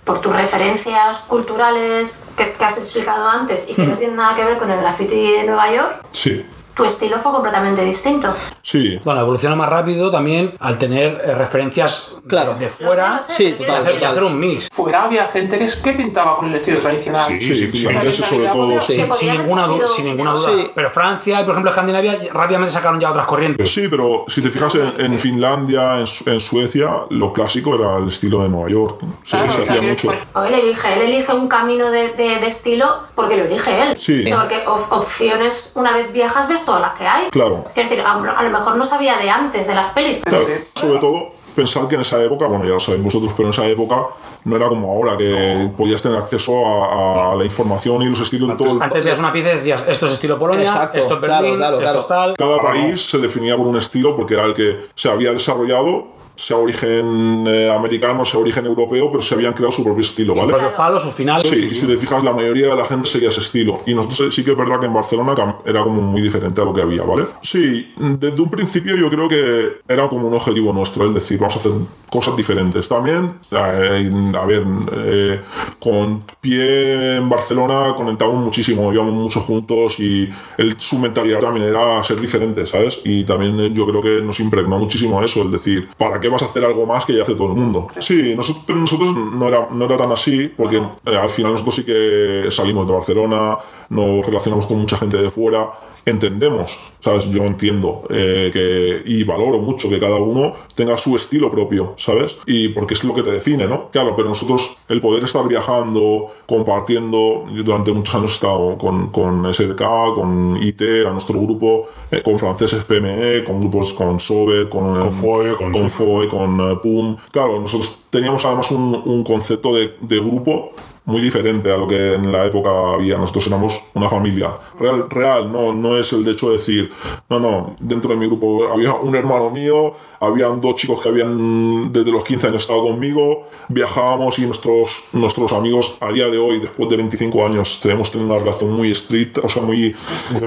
[0.03, 4.45] por tus referencias culturales que, que has explicado antes y que no tienen nada que
[4.45, 6.45] ver con el graffiti de Nueva York, Sí.
[6.77, 8.33] Tu estilo fue completamente distinto.
[8.61, 12.55] Sí, Bueno, evoluciona más rápido también al tener eh, referencias de- Claro.
[12.55, 14.69] de, fuera Lo sé, lo sé, Sí, de hacer, hacer un mix.
[14.71, 17.25] Fuera había gente que, es- que pintaba con el estilo tradicional.
[17.27, 18.81] sí, sí, finlandeses sobre todo.
[18.81, 18.93] Sí.
[18.93, 20.49] Se Sin, ninguna, du- cogido sin ninguna duda.
[20.55, 20.71] Sí.
[20.75, 23.73] Pero Francia y, por ejemplo, Escandinavia rápidamente sacaron ya otras corrientes.
[23.73, 28.09] Sí, pero si te fijas en, en Finlandia, en, en Suecia, lo clásico era el
[28.09, 28.99] estilo de Nueva York.
[29.23, 30.11] Sí, Claro, se hacía mucho.
[30.33, 32.85] O él elige, él elige un camino de, de- de estilo
[33.15, 33.97] porque lo elige él.
[33.97, 34.25] Sí.
[34.29, 37.29] Porque op- opciones, una vez viejas, ves todas las que hay.
[37.29, 37.63] Claro.
[37.73, 40.61] Es decir, a, a lo mejor no sabía de antes, de las pelis, pero Claro,
[40.75, 43.65] sobre todo pensar que en esa época, bueno, ya lo sabéis vosotros, pero en esa
[43.65, 44.07] época
[44.43, 48.49] no era como ahora, que podías tener acceso a, a la información y los estilos
[48.49, 51.15] de todo el Antes veías una pieza y decías, esto es estilo Polonia, Exacto, esto
[51.15, 51.99] es Berlín, claro, esto claro.
[51.99, 52.37] es tal.
[52.37, 56.57] Cada país se definía por un estilo porque era el que se había desarrollado, sea
[56.57, 60.53] origen eh, americano, sea origen europeo, pero se habían creado su propio estilo, ¿vale?
[60.53, 61.49] Por los palos, sus finales.
[61.49, 63.81] Sí, y si te fijas, la mayoría de la gente seguía ese estilo.
[63.85, 65.33] Y nosotros sí que es verdad que en Barcelona
[65.65, 67.25] era como muy diferente a lo que había, ¿vale?
[67.41, 71.55] Sí, desde un principio yo creo que era como un objetivo nuestro, es decir, vamos
[71.55, 71.71] a hacer
[72.09, 72.87] cosas diferentes.
[72.87, 75.41] También, eh, a ver, eh,
[75.79, 82.03] con pie en Barcelona conectamos muchísimo, íbamos mucho juntos y él, su mentalidad también era
[82.03, 83.01] ser diferente, ¿sabes?
[83.03, 86.45] Y también yo creo que nos impregnó muchísimo eso, es decir, ¿para qué vas a
[86.45, 87.87] hacer algo más que ya hace todo el mundo?
[87.99, 91.75] Sí, nosotros, pero nosotros no era, no era tan así, porque eh, al final nosotros
[91.75, 93.57] sí que salimos de Barcelona,
[93.89, 95.69] nos relacionamos con mucha gente de fuera,
[96.11, 97.29] entendemos, ¿sabes?
[97.31, 102.35] Yo entiendo eh, que, y valoro mucho que cada uno tenga su estilo propio, ¿sabes?
[102.45, 103.89] Y porque es lo que te define, ¿no?
[103.91, 109.09] Claro, pero nosotros, el poder estar viajando, compartiendo, yo durante muchos años he estado con,
[109.09, 109.81] con SDK,
[110.15, 115.11] con IT, a nuestro grupo, eh, con franceses PME, con grupos con Sober, con, Con
[115.11, 117.17] FOE, con- con FOE, con eh, PUM.
[117.31, 120.71] Claro, nosotros teníamos además un, un concepto de, de grupo
[121.07, 123.17] muy diferente a lo que en la época había.
[123.17, 124.51] Nosotros éramos una familia.
[124.77, 126.91] Real, real no, no es el de hecho de decir,
[127.29, 131.93] no, no, dentro de mi grupo había un hermano mío, habían dos chicos que habían
[131.93, 136.59] desde los 15 años estado conmigo, viajábamos y nuestros, nuestros amigos a día de hoy,
[136.59, 139.95] después de 25 años, tenemos tenido una relación muy estricta, o sea, muy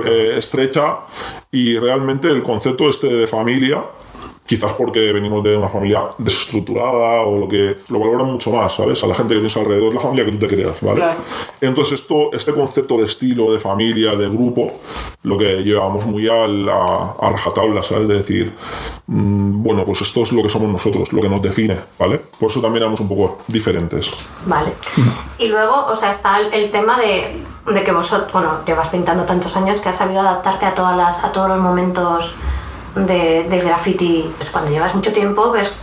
[0.05, 0.99] eh, estrecha
[1.51, 3.83] y realmente el concepto este de familia
[4.51, 9.01] quizás porque venimos de una familia desestructurada o lo que lo valoran mucho más, ¿sabes?
[9.05, 10.97] A la gente que tienes alrededor, la familia que tú te creas, ¿vale?
[10.97, 11.21] Claro.
[11.61, 14.73] Entonces esto, este concepto de estilo, de familia, de grupo,
[15.23, 18.09] lo que llevamos muy al- a, a rajatabla, ¿sabes?
[18.09, 18.53] De decir,
[19.07, 22.19] mm, bueno, pues esto es lo que somos nosotros, lo que nos define, ¿vale?
[22.19, 24.11] Por eso también éramos un poco diferentes.
[24.47, 24.73] Vale.
[25.39, 27.41] Y luego, o sea, está el, el tema de,
[27.73, 31.23] de que vosotros, bueno, llevas pintando tantos años que has sabido adaptarte a, todas las,
[31.23, 32.35] a todos los momentos
[32.95, 34.31] de, del graffiti.
[34.37, 35.75] Pues cuando llevas mucho tiempo, ves,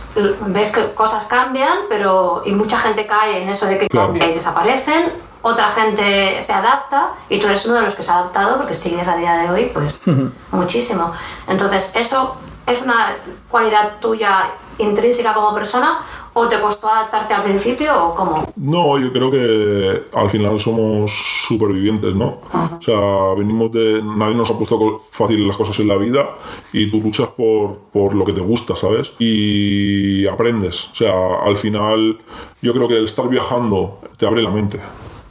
[0.46, 2.42] ves que cosas cambian, pero.
[2.44, 4.14] y mucha gente cae en eso de que Claro.
[4.14, 5.12] y desaparecen.
[5.40, 8.74] Otra gente se adapta y tú eres uno de los que se ha adaptado porque
[8.74, 10.00] sigues a día de hoy, pues
[10.50, 11.12] muchísimo.
[11.46, 13.16] Entonces, ¿eso es una
[13.48, 16.00] cualidad tuya intrínseca como persona
[16.38, 18.52] o te costó adaptarte al principio o cómo?
[18.56, 21.12] No, yo creo que al final somos
[21.48, 22.40] supervivientes, ¿no?
[22.52, 24.02] O sea, venimos de...
[24.02, 26.36] Nadie nos ha puesto fácil las cosas en la vida
[26.72, 29.12] y tú luchas por, por lo que te gusta, ¿sabes?
[29.18, 30.90] Y aprendes.
[30.92, 32.18] O sea, al final
[32.62, 34.80] yo creo que el estar viajando te abre la mente.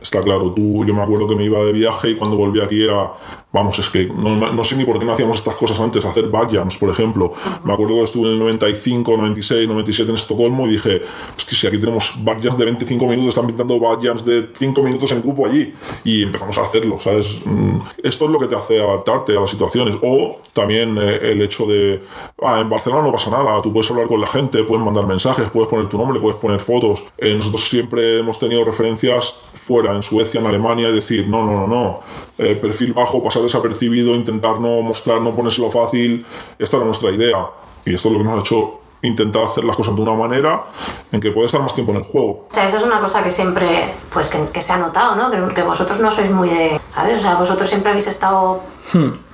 [0.02, 2.84] Está claro, tú, yo me acuerdo que me iba de viaje y cuando volví aquí
[2.84, 3.14] era,
[3.52, 6.28] vamos, es que no, no sé ni por qué no hacíamos estas cosas antes, hacer
[6.30, 7.34] backjams, por ejemplo.
[7.64, 11.02] Me acuerdo que estuve en el 95, 96, 97 en Estocolmo y dije,
[11.38, 15.46] si aquí tenemos backjams de 25 minutos, están pintando backjams de 5 minutos en grupo
[15.46, 15.74] allí.
[16.04, 17.40] Y empezamos a hacerlo, ¿sabes?
[17.46, 19.96] Mm, Esto es lo que te hace adaptarte a las situaciones.
[20.02, 22.04] O también eh, el hecho de,
[22.42, 25.50] ah, en Barcelona no pasa nada, tú puedes hablar con la gente, puedes mandar mensajes,
[25.50, 27.04] puedes poner tu nombre, puedes poner fotos.
[27.18, 31.54] Eh, nosotros siempre hemos tenido referencias fuera, en Suecia, en Alemania, y decir, no, no,
[31.54, 32.00] no, no,
[32.40, 36.26] Eh, perfil bajo, pasar desapercibido, intentar no mostrar, no ponérselo fácil,
[36.58, 37.48] esta era nuestra idea.
[37.86, 40.64] Y esto es lo que nos ha hecho intentar hacer las cosas de una manera
[41.12, 42.48] en que puedes estar más tiempo en el juego.
[42.50, 45.30] O sea, eso es una cosa que siempre, pues que, que se ha notado, ¿no?
[45.30, 47.18] Que, que vosotros no sois muy de, ¿sabes?
[47.18, 48.62] O sea, vosotros siempre habéis estado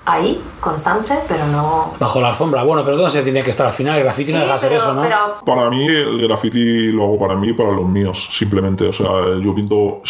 [0.05, 1.93] ahí, constante, pero no...
[1.99, 2.63] Bajo la alfombra.
[2.63, 3.97] Bueno, pero es donde se tiene que estar al final.
[3.97, 5.01] El graffiti no deja pero, eso, ¿no?
[5.01, 8.87] pero Para mí, el graffiti lo hago para mí y para los míos, simplemente.
[8.87, 9.09] O sea,
[9.41, 10.01] yo pinto.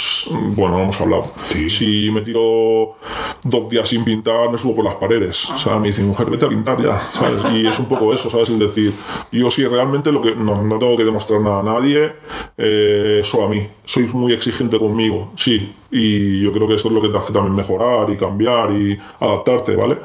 [0.55, 1.25] Bueno, no hemos hablado.
[1.69, 2.95] Si me tiro
[3.43, 5.49] dos días sin pintar, me subo por las paredes.
[5.49, 6.99] O sea, me dice, mujer, vete a pintar ya.
[7.11, 7.53] ¿sabes?
[7.53, 8.49] Y es un poco eso, ¿sabes?
[8.49, 8.93] Es decir,
[9.31, 12.15] yo sí, realmente lo que no, no tengo que demostrar nada a nadie,
[12.57, 13.67] eh, solo a mí.
[13.85, 15.73] Sois muy exigente conmigo, sí.
[15.95, 18.99] Y yo creo que esto es lo que te hace también mejorar y cambiar y
[19.19, 19.99] adaptarte, ¿vale?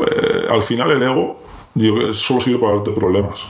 [0.00, 1.40] Eh, al final, el ego
[2.12, 3.44] solo sirve para darte problemas.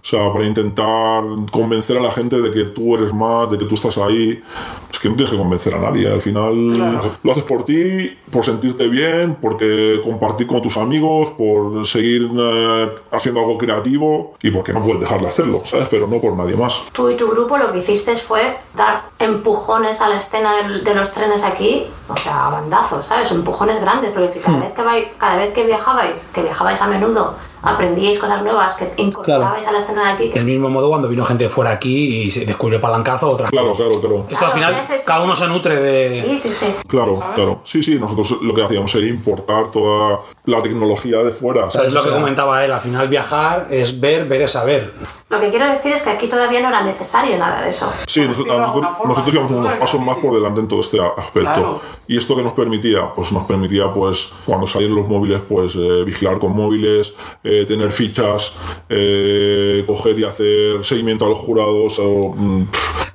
[0.00, 3.64] O sea, para intentar convencer a la gente de que tú eres más, de que
[3.66, 4.42] tú estás ahí.
[4.90, 6.10] Es que no tienes que convencer a nadie.
[6.10, 11.86] Al final lo haces por ti, por sentirte bien, porque compartir con tus amigos, por
[11.86, 15.88] seguir eh, haciendo algo creativo y porque no puedes dejar de hacerlo, ¿sabes?
[15.90, 16.80] Pero no por nadie más.
[16.92, 20.94] Tú y tu grupo lo que hiciste fue dar empujones a la escena del- de,
[20.94, 23.30] los trenes aquí, o sea, a bandazos, ¿sabes?
[23.30, 28.18] Empujones grandes, porque cada, vez que cada vez que viajabais, que viajabais a menudo, aprendíais
[28.18, 30.28] cosas nuevas, que incorporabais a la escena de aquí.
[30.28, 33.74] Del mismo modo cuando vino gente de fuera aquí y se descubrió palancazo, otra Claro,
[33.74, 34.26] claro, claro.
[34.30, 35.24] Esto al Claro, final, sí, sí, cada sí.
[35.26, 36.22] uno se nutre de...
[36.28, 36.74] Sí, sí, sí.
[36.86, 37.60] Claro, claro.
[37.64, 41.70] Sí, sí, nosotros lo que hacíamos era importar toda la tecnología de fuera.
[41.70, 41.88] ¿sabes?
[41.88, 44.94] es lo que comentaba él, al final viajar es ver, ver es saber.
[45.28, 47.92] Lo que quiero decir es que aquí todavía no era necesario nada de eso.
[48.06, 51.52] Sí, nos- nosotros, nosotros íbamos unos pasos más por delante en todo este aspecto.
[51.52, 51.80] Claro.
[52.06, 56.02] Y esto que nos permitía, pues nos permitía, pues, cuando salieron los móviles, pues eh,
[56.04, 57.12] vigilar con móviles,
[57.44, 58.52] eh, tener fichas,
[58.88, 61.98] eh, coger y hacer seguimiento a los jurados.
[61.98, 62.62] O, mm,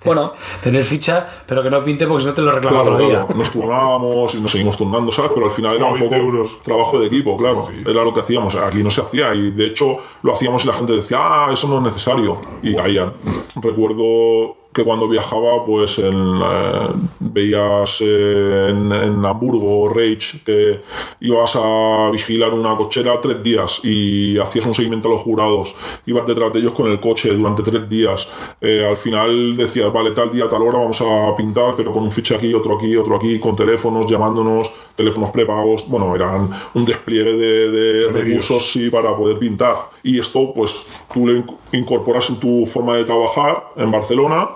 [0.06, 3.08] Bueno, Tener ficha, pero que no pinte porque si no te lo reclama claro, otro
[3.08, 3.20] día.
[3.26, 5.32] claro, nos turnábamos y nos seguimos turnando, ¿sabes?
[5.34, 6.52] Pero al final era un 20 poco euros.
[6.64, 7.66] trabajo de equipo, claro.
[7.86, 8.56] Era lo que hacíamos.
[8.56, 11.68] Aquí no se hacía y de hecho lo hacíamos y la gente decía, ah, eso
[11.68, 12.40] no es necesario.
[12.62, 13.14] Y caían.
[13.56, 16.88] Recuerdo que cuando viajaba, pues en, eh,
[17.20, 20.82] veías eh, en, en Hamburgo, Reich, que
[21.22, 26.26] ibas a vigilar una cochera tres días y hacías un seguimiento a los jurados, ibas
[26.26, 28.28] detrás de ellos con el coche durante tres días.
[28.60, 32.12] Eh, al final decías, vale, tal día, tal hora vamos a pintar, pero con un
[32.12, 35.88] fiche aquí, otro aquí, otro aquí, con teléfonos, llamándonos, teléfonos prepagos.
[35.88, 39.92] Bueno, eran un despliegue de, de recursos sí, para poder pintar.
[40.02, 44.50] Y esto, pues tú lo inc- incorporas en tu forma de trabajar en Barcelona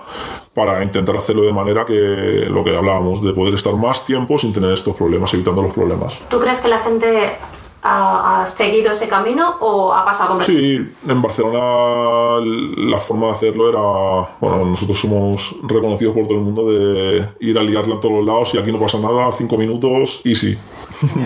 [0.54, 4.52] para intentar hacerlo de manera que lo que hablábamos, de poder estar más tiempo sin
[4.52, 6.18] tener estos problemas, evitando los problemas.
[6.28, 7.36] ¿Tú crees que la gente
[7.82, 10.92] ha, seguido ese camino o ha pasado completamente?
[10.92, 12.44] Sí, en Barcelona
[12.76, 17.58] la forma de hacerlo era, bueno, nosotros somos reconocidos por todo el mundo de ir
[17.58, 20.58] a liarla en todos los lados y aquí no pasa nada, cinco minutos, easy,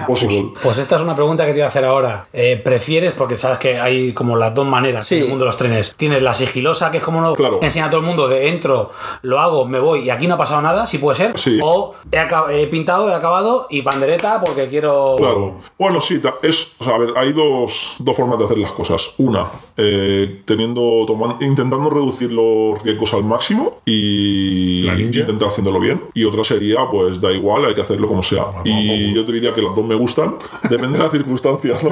[0.07, 0.53] possible.
[0.63, 2.27] Pues esta es una pregunta que te iba a hacer ahora.
[2.33, 5.17] Eh, ¿Prefieres, porque sabes que hay como las dos maneras Sí.
[5.17, 5.95] en el mundo de los trenes?
[5.97, 7.59] Tienes la sigilosa, que es como lo Claro.
[7.63, 8.91] enseña a todo el mundo de entro,
[9.23, 11.39] lo hago, me voy y aquí no ha pasado nada, si puede ser.
[11.39, 11.59] Sí.
[11.63, 15.17] O he, pintado, he acabado y pandereta porque quiero...
[15.19, 15.61] Claro.
[15.79, 19.15] Bueno, sí, es, o sea, a ver, hay dos, dos formas de hacer las cosas.
[19.19, 19.47] Una,
[19.77, 25.21] eh, teniendo, toman- intentando reducir los riesgos al máximo y La ninja.
[25.21, 26.03] intentar haciéndolo bien.
[26.15, 28.47] Y otra sería, pues da igual, hay que hacerlo como sea.
[28.65, 30.37] Y yo te diría que las dos me gustan,
[30.71, 31.91] depende de las circunstancias, ¿no?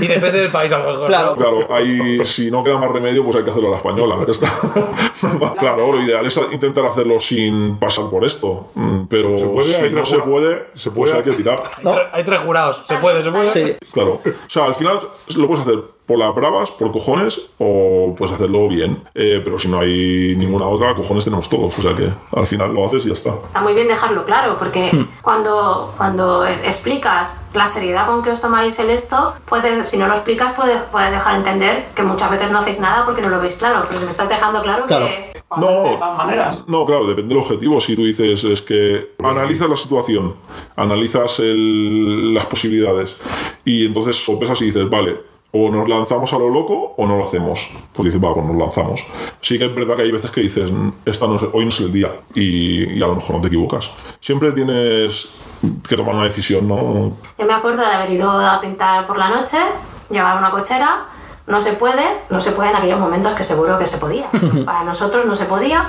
[0.00, 1.06] Y depende del país a lo mejor.
[1.08, 1.34] Claro.
[1.36, 4.16] Claro, hay, si no queda más remedio, pues hay que hacerlo a la española.
[4.28, 4.50] está.
[5.58, 8.68] claro, lo ideal es intentar hacerlo sin pasar por esto.
[8.74, 11.12] Mm, Pero Se puede, hay si no se puede, se pues puede.
[11.14, 11.62] hay que tirar.
[11.78, 12.84] Hay, tre- hay tres jurados.
[12.88, 13.22] ¿Se puede?
[13.22, 13.46] ¿Se puede?
[13.46, 13.76] sí.
[13.92, 14.20] Claro.
[14.24, 15.00] O sea, al final
[15.36, 19.02] lo puedes hacer por las bravas, por cojones, o puedes hacerlo bien.
[19.14, 21.78] Eh, pero si no hay ninguna otra, cojones tenemos todos.
[21.78, 23.30] O sea que al final lo haces y ya está.
[23.30, 24.90] Está muy bien dejarlo claro, porque
[25.22, 30.06] cuando, cuando es- explicas la seriedad con que os tomáis el esto, puede, si no
[30.06, 33.40] lo explicas, puede, puede dejar entender que muchas veces no hacéis nada porque no lo
[33.40, 33.84] veis claro.
[33.86, 35.06] Pero si me estás dejando claro, Claro.
[35.06, 35.32] que.
[35.56, 35.82] No.
[35.84, 36.64] De todas maneras.
[36.66, 37.78] No, claro, depende del objetivo.
[37.80, 40.34] Si tú dices es que analizas la situación,
[40.76, 43.16] analizas el- las posibilidades
[43.64, 45.20] y entonces sopesas y dices, vale,
[45.54, 47.68] o nos lanzamos a lo loco o no lo hacemos.
[47.92, 49.04] Pues dices, va, pues nos lanzamos.
[49.40, 51.68] Sí que es verdad que hay veces que dices, "Mm, esta no es- hoy no
[51.68, 53.90] es el día y, y a lo mejor no te equivocas.
[54.20, 55.28] Siempre tienes
[55.88, 57.12] que tomar una decisión, ¿no?
[57.38, 59.58] Yo me acuerdo de haber ido a pintar por la noche,
[60.10, 61.04] llevar una cochera.
[61.46, 64.24] No se puede, no se puede en aquellos momentos que seguro que se podía.
[64.64, 65.84] Para nosotros no se podía.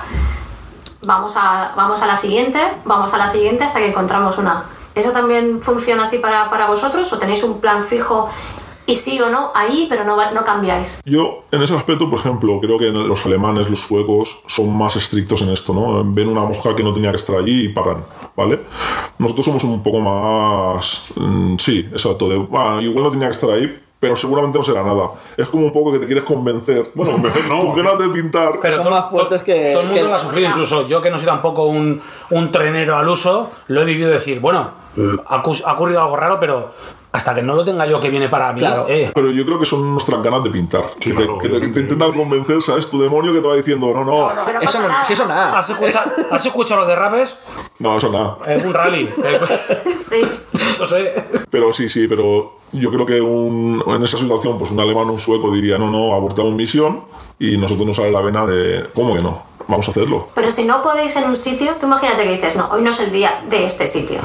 [1.02, 4.64] Vamos a, vamos a la siguiente, vamos a la siguiente hasta que encontramos una.
[4.96, 8.30] ¿Eso también funciona así para, para vosotros o tenéis un plan fijo
[8.86, 11.00] y sí o no ahí, pero no, no cambiáis?
[11.06, 15.42] Yo, en ese aspecto, por ejemplo, creo que los alemanes, los suecos, son más estrictos
[15.42, 16.04] en esto, ¿no?
[16.06, 18.04] Ven una mosca que no tenía que estar allí y paran,
[18.36, 18.60] ¿vale?
[19.18, 21.04] Nosotros somos un poco más...
[21.16, 24.84] mm, sí, exacto, de, "Ah, igual no tenía que estar ahí, pero seguramente no será
[24.84, 25.12] nada.
[25.38, 26.92] Es como un poco que te quieres convencer.
[26.94, 27.60] Bueno, convencer no.
[27.62, 28.60] Tus ganas de pintar...
[28.62, 31.10] Pero Son más fuertes que- Todo el mundo que- lo ha sufrido, incluso yo que
[31.10, 35.74] no soy tampoco un, un trenero al uso, lo he vivido decir, bueno, mm, ha
[35.74, 36.72] ocurrido algo raro, pero
[37.14, 38.86] hasta que no lo tenga yo que viene para mí, Claro.
[38.90, 40.90] eh, Pero yo creo que son nuestras ganas de pintar.
[41.00, 41.80] que, te, claro, que te- que te obviamente.
[41.82, 42.90] intentan convencer, ¿sabes?
[42.90, 45.04] Tu demonio que te va diciendo, no, no, no, Pero Eso no, nada.
[45.04, 45.58] si eso nada.
[45.58, 47.38] ¿Has escuchado, ¿Has escuchado los derrapes?
[47.80, 48.38] eso nada.
[48.48, 49.10] Es un rally.
[50.10, 50.22] Sí.
[50.80, 51.14] no sé.
[51.50, 55.14] Pero sí, sí, pero yo creo que un- en esa situación, pues un alemán o
[55.14, 57.04] un sueco diría, no, no, abortamos misión
[57.40, 59.34] y nosotros nos sale la vena de, ¿cómo que no?
[59.68, 60.30] Vamos a hacerlo.
[60.34, 63.00] Pero si no podéis en un sitio, tú imagínate que dices, no, hoy no es
[63.00, 64.20] el día de este sitio.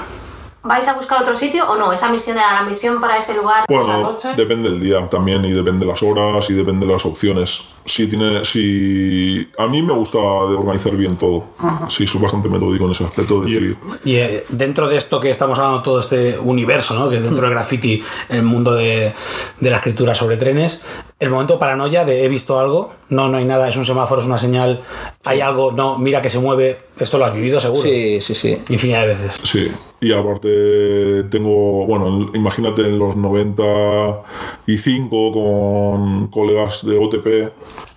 [0.62, 1.92] ¿Vais a buscar otro sitio o no?
[1.92, 3.64] ¿Esa misión era la misión para ese lugar?
[3.68, 4.28] esa Bueno, noche.
[4.36, 7.74] depende del día también y depende de las horas y depende de las opciones.
[7.86, 11.44] Si tiene, si a mí me gusta organizar bien todo.
[11.88, 13.40] Sí, soy bastante metódico en ese aspecto.
[13.40, 17.08] de decir, Y eh, dentro de esto que estamos hablando, todo este universo, ¿no?
[17.08, 19.12] que es dentro del graffiti, el mundo de,
[19.60, 20.82] de la escritura sobre trenes,
[21.20, 24.26] el momento paranoia de he visto algo, no, no hay nada, es un semáforo, es
[24.26, 24.82] una señal,
[25.24, 27.82] hay algo, no, mira que se mueve, esto lo has vivido seguro.
[27.82, 28.62] Sí, sí, sí.
[28.68, 29.40] Infinidad de veces.
[29.42, 29.68] Sí,
[30.00, 37.26] y aparte tengo, bueno, imagínate en los 95 con colegas de OTP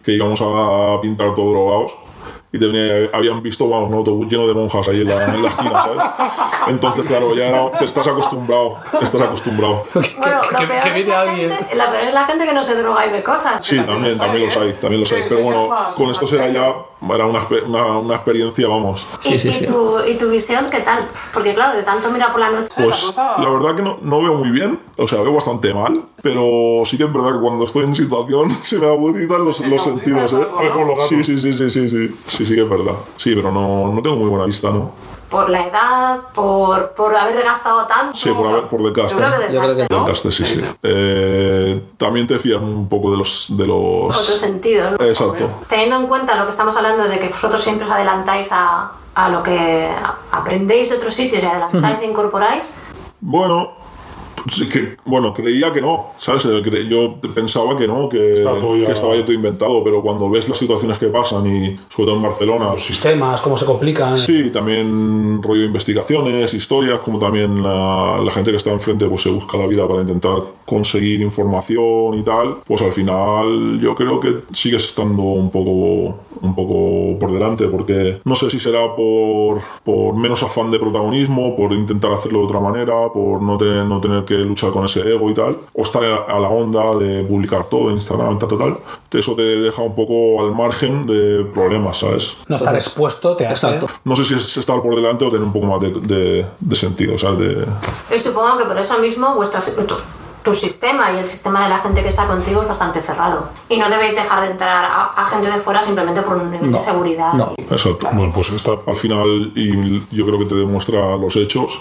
[0.04, 1.92] que íbamos a pintar todo drogados
[2.54, 5.42] y te venía- habían visto, vamos, un autobús lleno de monjas ahí en la, en
[5.42, 6.04] la esquina, ¿sabes?
[6.68, 9.84] Entonces, claro, ya era- te estás acostumbrado, estás acostumbrado.
[9.94, 11.50] Bueno, que- lo peor es la alguien.
[11.52, 13.66] gente- la peor es la gente que no se droga y ve cosas.
[13.66, 15.24] Sí, también, también los hay, también los hay.
[15.30, 16.74] Pero bueno, con esto será ya,
[17.16, 19.06] era una, una, una experiencia, vamos.
[19.24, 19.66] ¿Y, Sí, sí, y sí.
[19.66, 21.08] Tu, ¿Y tu visión qué tal?
[21.34, 22.74] Porque claro, de tanto mirar por la noche...
[22.78, 26.04] la Pues la verdad que no, no veo muy bien, o sea, veo bastante mal,
[26.22, 29.82] pero sí que es verdad que cuando estoy en situación se me agudizan los, los
[29.82, 30.36] sentidos, ¿eh?
[30.38, 30.96] ¿no?
[31.08, 32.94] Sí, sí, sí, sí, sí, sí, sí, sí que es verdad.
[33.18, 34.92] Sí, pero no, no tengo muy buena vista, ¿no?
[35.30, 38.18] Por la edad, por, por haber gastado tanto...
[38.18, 39.16] Sí, por, haber, por Yo desgaste.
[39.16, 40.06] creo que Yo creo que desgaste, Del ¿no?
[40.06, 40.66] gaste, sí, sí.
[40.84, 43.48] Eh, también te fías un poco de los...
[43.56, 44.14] De los...
[44.18, 45.06] Otro sentido, ¿no?
[45.06, 45.48] Exacto.
[45.70, 49.30] Teniendo en cuenta lo que estamos hablando de que vosotros siempre os adelantáis a, a
[49.30, 49.90] lo que
[50.34, 52.70] aprendéis de otros sitios y adelantáis e incorporáis,
[53.22, 53.72] Bueno,
[54.50, 56.46] sí que, bueno, creía que no, ¿sabes?
[56.46, 60.02] Eh, Yo pensaba que no, que, Está todo ya- que estaba ya todo inventado, pero
[60.02, 64.18] cuando ves las situaciones que pasan y sobre todo en Barcelona, Sistemas, cómo se complican.
[64.18, 69.22] Sí, también rollo de investigaciones, historias, como también la, la gente que está enfrente pues
[69.22, 74.20] se busca la vida para intentar conseguir información y tal, pues al final yo creo
[74.20, 79.62] que sigues estando un poco, un poco por delante, porque no sé si será por,
[79.84, 84.00] por menos afán de protagonismo, por intentar hacerlo de otra manera, por no, tener no
[84.02, 87.24] tener que luchar con ese ego y tal, o estar a, a la onda de
[87.24, 88.78] publicar todo en Instagram, tal, tal, tal.
[89.12, 92.34] Eso te deja un poco al margen de problemas, ¿sabes?
[92.48, 93.68] No estar Entonces, expuesto te hace.
[93.68, 93.88] exacto.
[94.04, 96.76] No sé si es estar por delante o tener un poco más de, de- de
[96.76, 97.40] sentido, ¿sabes?
[97.40, 97.66] De,
[98.16, 99.76] y supongo que por eso mismo vuestras,
[100.44, 103.50] tu, sistema y el sistema de la gente que está contigo es bastante cerrado.
[103.70, 106.72] Y no debéis dejar de entrar a, a gente de fuera simplemente por un nivel
[106.72, 107.34] de seguridad.
[107.34, 107.54] No.
[107.58, 108.08] exacto.
[108.14, 108.72] Bueno, pues esta.
[108.86, 111.80] Al final, y yo creo que te demuestra los hechos,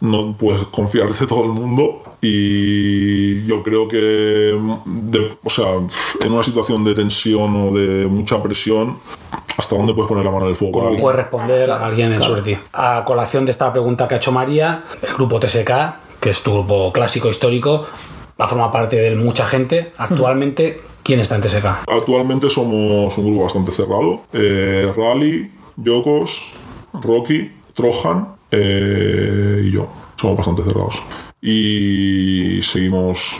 [0.00, 2.02] no puedes confiar de todo el mundo.
[2.24, 5.66] Y yo creo que, de- o sea,
[6.20, 8.98] en una situación de tensión o de mucha presión,
[9.56, 10.72] ¿hasta dónde puedes poner la mano en el fuego?
[10.74, 11.02] para alguien?
[11.02, 12.56] puede responder a alguien sobre ti.
[12.74, 15.70] A colación de esta pregunta que ha hecho María, el grupo TSK,
[16.22, 17.84] que es tu grupo clásico histórico,
[18.40, 19.92] va a formar parte de mucha gente.
[19.98, 21.66] Actualmente, ¿quién está en TSK?
[21.88, 24.22] Actualmente somos un grupo bastante cerrado.
[24.32, 26.40] Eh, Rally, Yokos,
[26.94, 29.88] Rocky, Trojan eh, y yo.
[30.16, 31.02] Somos bastante cerrados.
[31.40, 33.36] Y seguimos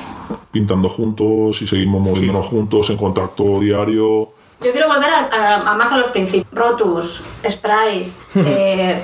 [0.51, 4.33] pintando juntos y seguimos moviéndonos juntos en contacto diario.
[4.61, 6.47] Yo quiero volver a, a- a más a los principios.
[6.53, 9.03] Rotus, Sprays, eh,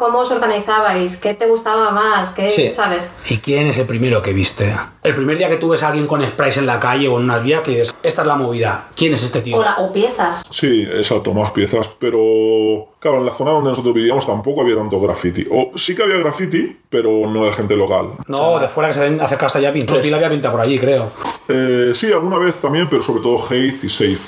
[0.00, 2.72] cómo os organizabais, qué te gustaba más, qué, Sí.
[2.74, 3.06] ¿sabes?
[3.28, 4.74] ¿Y quién es el primero que viste?
[5.04, 7.24] El primer día que tú ves a alguien con sprays en la calle o en
[7.24, 8.88] una guía que dices, esta es la movida.
[8.96, 9.58] ¿Quién es este tío?
[9.58, 10.42] O, la- o piezas.
[10.50, 14.98] Sí, exacto, más piezas, pero claro, en la zona donde nosotros vivíamos tampoco había tanto
[15.00, 15.46] graffiti.
[15.50, 18.12] O sí que había graffiti, pero no de gente local.
[18.26, 19.94] No, de fuera que se ven acerca hasta allá pintó.
[20.02, 21.08] la había pintado por allí, creo.
[21.48, 24.18] Eh, sí, alguna vez también, pero sobre todo Haze y Safe.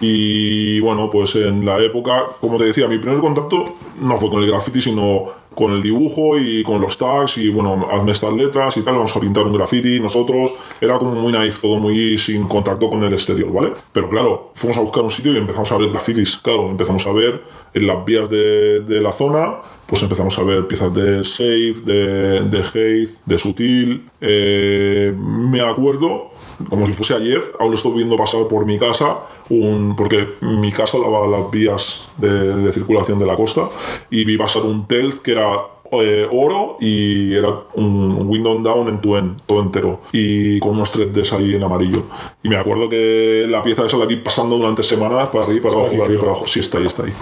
[0.00, 4.42] Y bueno, pues en la época, como te decía, mi primer contacto no fue con
[4.42, 8.76] el graffiti, sino con el dibujo y con los tags y bueno, hazme estas letras
[8.76, 10.52] y tal, vamos a pintar un graffiti nosotros.
[10.80, 13.72] Era como muy naif, todo muy sin contacto con el exterior, ¿vale?
[13.92, 16.38] Pero claro, fuimos a buscar un sitio y empezamos a ver grafitis.
[16.38, 20.66] Claro, empezamos a ver en las vías de, de la zona, pues empezamos a ver
[20.66, 24.08] piezas de Safe, de, de Haze, de Sutil.
[24.20, 26.30] Eh, me acuerdo
[26.68, 29.18] como si fuese ayer, aún estoy viendo pasar por mi casa,
[29.50, 33.68] un, porque mi casa daba las vías de, de circulación de la costa,
[34.10, 39.00] y vi pasar un Telz que era eh, oro y era un window down en
[39.00, 42.04] tu end, todo entero, y con unos 3Ds ahí en amarillo.
[42.42, 45.80] Y me acuerdo que la pieza esa de aquí pasando durante semanas, para arriba, para
[45.80, 46.46] abajo, para arriba, para abajo.
[46.46, 47.12] Sí, está ahí, está ahí.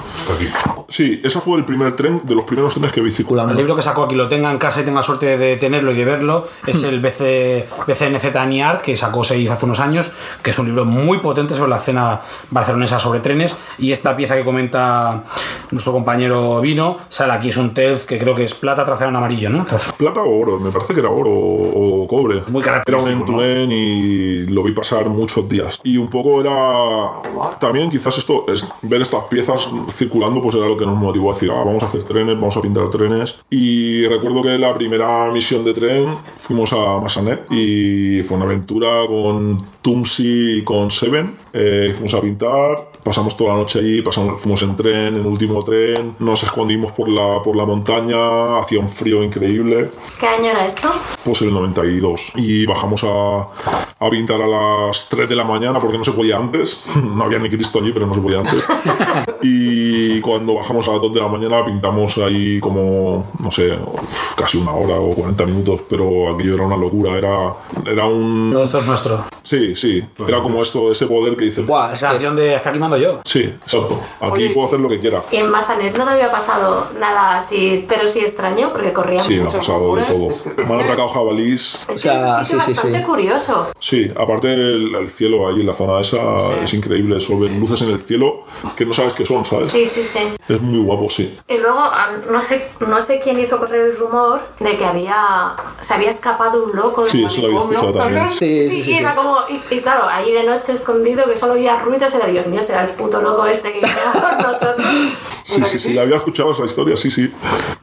[0.88, 3.48] Sí, ese fue el primer tren, de los primeros trenes que vi circular.
[3.48, 5.94] El libro que sacó aquí lo tenga en casa y tenga suerte de tenerlo y
[5.94, 10.11] de verlo es el BC, BCNZ Art que sacó Seif hace unos años,
[10.42, 12.20] que es un libro muy potente sobre la escena
[12.51, 13.57] barcelonesa sobre trenes.
[13.79, 15.25] Y esta pieza que comenta
[15.70, 19.16] nuestro compañero Vino sale aquí, es un Telz que creo que es plata traceado en
[19.16, 19.66] amarillo, ¿no?
[19.96, 22.42] Plata o oro, me parece que era oro o, o cobre.
[22.48, 23.42] Muy Era un característico, ¿no?
[23.42, 25.80] y lo vi pasar muchos días.
[25.82, 27.58] Y un poco era.
[27.58, 31.34] También quizás esto, es, ver estas piezas circulando, pues era lo que nos motivó a
[31.34, 33.36] decir, ah, vamos a hacer trenes, vamos a pintar trenes.
[33.50, 39.07] Y recuerdo que la primera misión de tren fuimos a Massanet y fue una aventura
[39.07, 41.36] con Tumsi y con Seven.
[41.53, 45.62] Eh, fuimos a pintar, pasamos toda la noche allí, pasamos, fuimos en tren, en último
[45.64, 49.90] tren, nos escondimos por la, por la montaña, hacía un frío increíble.
[50.20, 50.88] ¿Qué año era esto?
[51.24, 53.46] pues el 92 y bajamos a,
[54.00, 56.80] a pintar a las 3 de la mañana porque no se podía antes.
[57.12, 58.66] No había ni Cristo allí pero no se podía antes.
[59.44, 63.76] Y cuando bajamos a las 2 de la mañana pintamos ahí como no sé
[64.36, 67.16] casi una hora o 40 minutos pero aquello era una locura.
[67.16, 67.55] Era,
[67.86, 69.24] era un Todo esto es nuestro.
[69.42, 70.05] sí, sí.
[70.26, 72.78] Era como esto ese poder que dice Buah, es Esa acción de es que aquí
[72.93, 73.20] mando yo.
[73.24, 76.30] sí, exacto aquí Oye, puedo hacer lo que quiera Y en Massanet no te había
[76.30, 80.43] pasado nada así, pero sí extraño, porque corrían sí, me ha pasado de todo es
[80.43, 83.05] que- me han atacado jabalís Es O sea, que sí, sí, bastante sí.
[83.05, 83.68] curioso.
[83.80, 86.18] Sí, aparte el, el cielo ahí en la zona esa
[86.62, 88.45] es increíble, ven luces en el cielo
[88.76, 89.70] que no sabes qué son, ¿sabes?
[89.70, 90.20] Sí, sí, sí.
[90.49, 91.38] Es muy guapo, sí.
[91.49, 95.55] Y luego, ah, no sé, no sé quién hizo correr el rumor de que había,
[95.80, 97.03] se había escapado un loco.
[97.03, 98.20] del Sí, eso lo había escuchado también.
[98.22, 98.38] ¿también?
[98.38, 98.82] Sí, Sí, sí, sí.
[98.84, 98.95] sí.
[98.99, 102.47] era como, y, y claro, ahí de noche escondido que solo había ruidos, era Dios
[102.47, 104.87] mío, será el puto loco este que por nosotros.
[105.45, 107.30] Sí, sí, sí, la había escuchado esa historia, sí, sí.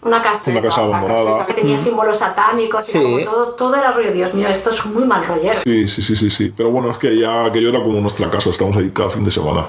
[0.02, 1.45] Una casa Una casa abandonada.
[1.45, 2.97] que tenía símbolos satánicos, y Sí.
[3.02, 5.54] como todo, todo era rollo, Dios mío, esto es muy mal rollero.
[5.64, 6.54] Sí, sí, sí, sí, sí.
[6.56, 9.32] Pero bueno, es que ya aquello era como nuestra casa, estamos ahí cada fin de
[9.32, 9.66] semana.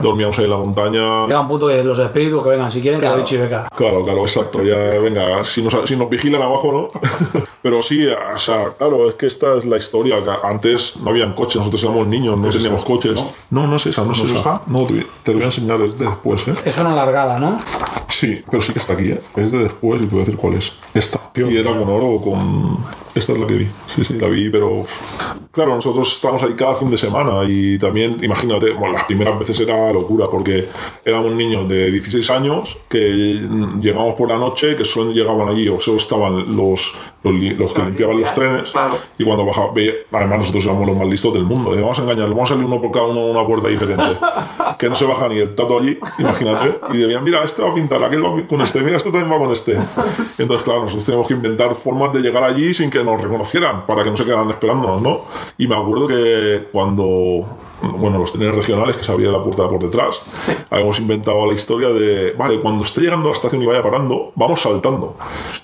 [0.00, 1.26] Dormíamos ahí en la montaña.
[1.26, 3.24] Llega un punto que los espíritus que vengan, si quieren, Claro.
[3.24, 3.68] que lo y beca.
[3.74, 4.62] Claro, claro, exacto.
[4.62, 7.00] Ya, venga, si nos, si nos vigilan abajo, ¿no?
[7.62, 10.16] Pero sí, o sea, claro, es que esta es la historia.
[10.22, 13.18] que Antes no habían coches, nosotros éramos niños, no teníamos coches.
[13.50, 14.60] No, no es esa, no es esa.
[14.68, 16.54] No, te, te lo voy a enseñar desde después, ¿eh?
[16.64, 17.58] Es una largada, ¿no?
[18.08, 19.20] Sí, pero sí que está aquí, ¿eh?
[19.36, 20.72] Es de después y te voy a decir cuál es.
[20.92, 21.20] Esta.
[21.36, 22.78] Y era con oro o con...
[23.14, 23.68] Esta es la que vi.
[23.94, 24.84] Sí, sí, la vi, pero...
[25.50, 29.58] Claro, nosotros estamos ahí cada fin de semana y también, imagínate, bueno, las primeras veces
[29.58, 30.68] era locura porque
[31.04, 33.42] éramos niños de 16 años que
[33.80, 36.92] llegábamos por la noche, que solo llegaban allí o solo estaban los,
[37.24, 38.72] los, los que limpiaban los trenes
[39.18, 39.72] y cuando bajaba,
[40.12, 42.66] además nosotros éramos los más listos del mundo, y vamos a engañarlo, vamos a salir
[42.66, 44.04] uno por cada uno a una puerta diferente,
[44.78, 47.74] que no se baja ni el tato allí, imagínate, y debían, mira, este va a
[47.74, 49.72] pintar, aquel va con este, mira, este también va con este.
[50.38, 54.04] Entonces, claro, nosotros teníamos que inventar formas de llegar allí sin que nos reconocieran, para
[54.04, 55.20] que no se quedaran esperándonos, ¿no?
[55.56, 57.46] Y me acuerdo que cuando
[57.80, 60.20] bueno, los trenes regionales que se abría la puerta por detrás,
[60.70, 64.32] habíamos inventado la historia de, vale, cuando esté llegando a la estación y vaya parando,
[64.34, 65.16] vamos saltando.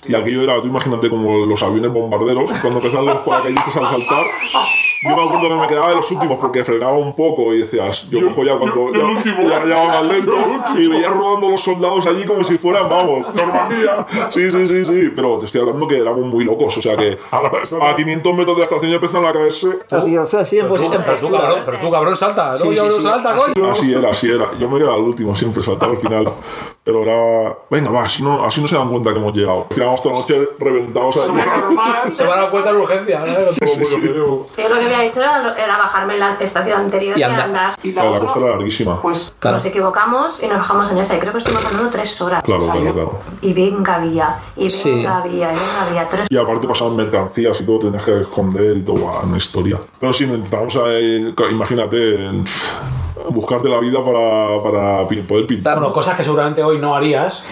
[0.07, 4.25] Y aquello era, tú imagínate como los aviones bombarderos, cuando empezaban los paracaidistas a saltar,
[5.03, 8.07] yo me acuerdo que me quedaba de los últimos porque frenaba un poco y decías,
[8.09, 10.33] yo, cojo ya cuando ya, ya, ya va más lento
[10.77, 14.05] y veías rodando los soldados allí como si fueran, vamos, Normandía.
[14.31, 17.17] Sí, sí, sí, sí, pero te estoy hablando que éramos muy locos, o sea que
[17.31, 19.67] a 500 metros de la estación ya empezaron a caerse.
[20.05, 22.51] Tío, o sea, sí, en posi- en Pero tú, cabrón, pero tú, cabrón, salta.
[22.53, 23.71] No, Sí, yo sí, salta, Así- coño.
[23.71, 24.45] Así era, así era.
[24.59, 26.25] Yo me quedaba al último, siempre saltaba al final.
[26.85, 27.57] Pero era.
[27.71, 29.65] Venga, va, así no, así no se dan cuenta que hemos llegado.
[29.73, 32.13] Tiramos toda la noche reventados ahí.
[32.13, 33.19] Se van a dar cuenta de urgencia.
[33.21, 33.25] ¿no?
[33.25, 37.75] Yo lo que había hecho era, era bajarme en la estación anterior Y y, andar.
[37.81, 39.01] Y Claro, la otra, costa era larguísima.
[39.01, 39.57] Pues Claro.
[39.57, 41.15] Nos equivocamos y nos bajamos en esa.
[41.15, 42.43] Y creo que estuvimos andando tres horas.
[42.43, 43.19] Claro, claro, claro.
[43.41, 44.91] Y venga vía, y Sí.
[44.91, 46.07] venga vía, y venga vía.
[46.07, 49.79] Tres Y aparte pasaban mercancías y todo, tenías que esconder y todo, guau, una historia.
[49.99, 52.29] Pero sí, intentamos, eh, imagínate,
[53.29, 55.79] buscarte la vida para, para poder pintar.
[55.79, 57.43] Bueno, cosas que seguramente hoy no harías.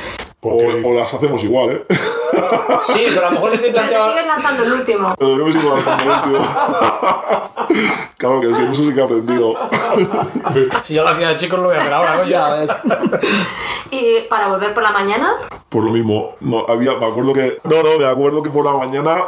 [0.43, 1.85] O, o las hacemos igual, ¿eh?
[1.89, 5.15] Sí, pero a lo mejor se te Pero te sigues lanzando el último.
[5.17, 6.47] Pero yo me sigo lanzando el último.
[8.17, 9.55] Claro que sí, eso sí que he aprendido.
[10.83, 12.29] Si yo lo hacía de chicos, lo voy a hacer ahora, coño.
[12.29, 12.71] Ya ves.
[13.91, 15.33] Y para volver por la mañana,
[15.69, 17.59] Por lo mismo, no, había, me acuerdo que.
[17.63, 19.23] No, no, me acuerdo que por la mañana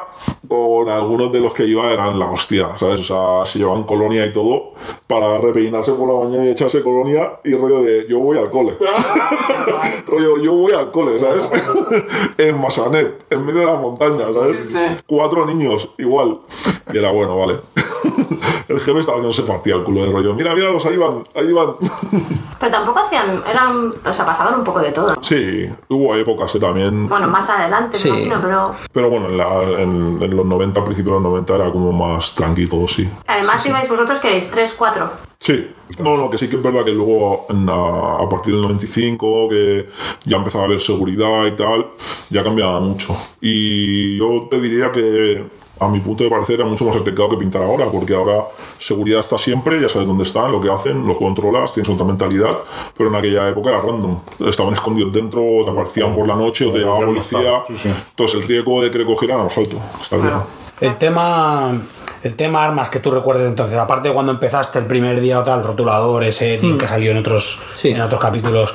[0.48, 3.00] con algunos de los que iba eran la hostia, ¿sabes?
[3.00, 4.74] O sea, se llevaban colonia y todo
[5.08, 8.78] para repeinarse por la mañana y echarse colonia y rollo de yo voy al cole.
[10.08, 11.44] rollo, yo voy al cole, ¿sabes?
[12.38, 14.68] en Massanet, en medio de la montaña, ¿sabes?
[14.68, 14.98] Sí, sí.
[15.06, 16.42] Cuatro niños, igual.
[16.94, 17.60] Y era bueno, vale.
[18.68, 20.34] El jefe estaba haciendo se partía el culo de rollo.
[20.34, 21.76] Mira, míralos, ahí van, ahí van.
[22.60, 25.16] pero tampoco hacían, eran, o sea, pasaban un poco de todo.
[25.22, 26.60] sí, hubo épocas ¿eh?
[26.60, 27.08] también.
[27.08, 28.10] Bueno, más adelante, Sí.
[28.10, 31.56] imagino, pero Pero bueno, en, la- en- en los 90, al principio de los 90
[31.56, 33.08] era como más tranquilo todo, sí.
[33.28, 35.10] además ibais vosotros que erais tres, cuatro.
[35.40, 35.72] Sí.
[36.00, 39.88] No, no, que sí que es verdad que luego a partir del 95, que
[40.26, 41.88] ya empezaba a haber seguridad y tal,
[42.32, 43.16] ya cambiaba mucho.
[43.42, 45.46] Y yo te diría que
[45.80, 48.46] a mi punto de parecer, era mucho más arriesgado que pintar ahora, porque ahora
[48.80, 52.58] seguridad está siempre, ya sabes dónde están, lo que hacen, lo controlas, tienes otra mentalidad,
[52.98, 54.20] pero en aquella época era random.
[54.48, 57.64] Estaban escondidos dentro, te aparecían por la noche o te llegaba policía.
[57.70, 60.44] Entonces el riesgo de que le cogieran era más alto, está claro.
[60.82, 61.72] El tema.
[62.24, 65.44] El tema armas que tú recuerdes entonces, aparte de cuando empezaste el primer día o
[65.44, 67.90] tal, rotulador, ese que salió en otros, Sí.
[67.92, 68.74] en otros capítulos,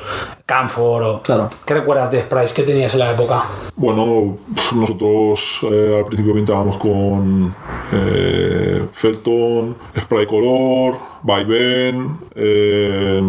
[0.51, 1.21] Camfor o.
[1.21, 1.47] Claro.
[1.65, 2.51] ¿Qué recuerdas de Sprites?
[2.51, 3.45] ¿Qué tenías en la época?
[3.77, 4.37] Bueno,
[4.75, 7.55] nosotros eh, al principio pintábamos con
[7.93, 13.19] eh, Felton, spray color, vaivén, eh,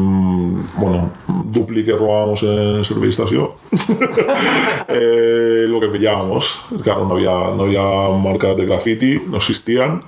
[0.76, 1.10] bueno,
[1.44, 3.50] dupli que robábamos en Survey Station.
[4.88, 6.60] Eh, lo que pillábamos.
[6.82, 7.82] Claro, no había, no había
[8.18, 10.02] marcas de graffiti, no existían.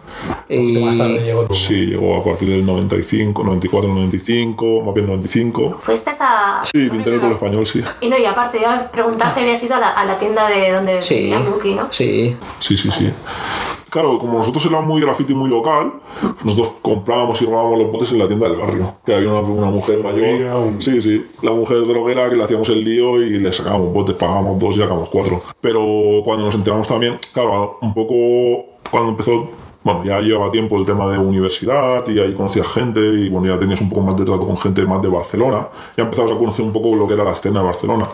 [0.49, 5.07] Y Más tarde llegó tu- Sí, llegó a partir del 95, 94, 95, más bien
[5.07, 5.79] 95.
[5.81, 6.61] Fuiste a...
[6.65, 7.83] Sí, pinté el pueblo español, sí.
[8.01, 10.49] Y no, y aparte, iba a preguntar si habías ido a la, a la tienda
[10.49, 11.89] de donde Sí, Buki, ¿no?
[11.91, 12.37] sí.
[12.61, 13.11] Sí, sí, sí.
[13.95, 15.93] Claro, como nosotros éramos muy graffiti muy local,
[16.43, 18.97] nosotros comprábamos y robábamos los botes en la tienda del barrio.
[19.07, 20.83] Que había una, una mujer mayor.
[20.83, 21.25] Sí, sí.
[21.43, 24.81] La mujer droguera que le hacíamos el lío y le sacábamos botes, pagábamos dos y
[24.81, 25.41] sacábamos cuatro.
[25.61, 25.81] Pero
[26.25, 28.15] cuando nos enteramos también, claro, un poco
[28.91, 29.51] cuando empezó.
[29.85, 33.61] Bueno, ya llevaba tiempo el tema de universidad y ahí conocías gente y bueno, ya
[33.61, 35.69] tenías un poco más de trato con gente más de Barcelona.
[35.97, 38.09] Ya empezabas a conocer un poco lo que era la escena de Barcelona.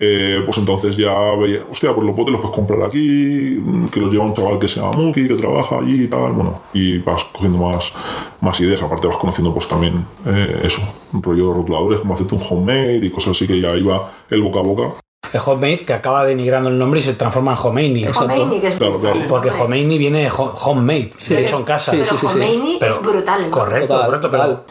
[0.00, 4.12] Eh, pues entonces ya veía, hostia, pues los botes los puedes comprar aquí, que los
[4.12, 7.24] lleva un chaval que se llama Muki, que trabaja allí y tal, bueno, y vas
[7.24, 7.92] cogiendo más,
[8.40, 10.82] más ideas, aparte vas conociendo pues también eh, eso,
[11.12, 14.40] un rollo de rotuladores, como hacerte un homemade y cosas así que ya iba el
[14.42, 14.90] boca a boca.
[15.32, 18.06] El Hotmate que acaba denigrando el nombre y se transforma en Khomeini.
[18.06, 19.00] Khomeini, que es brutal.
[19.00, 19.26] claro.
[19.28, 21.90] Porque Khomeini viene de ho- homemade, de hecho en casa.
[21.90, 22.76] Sí, sí, sí, sí.
[22.80, 23.42] Pero- es brutal.
[23.42, 23.50] ¿no?
[23.50, 24.64] Correcto, Total, correcto, pero, total.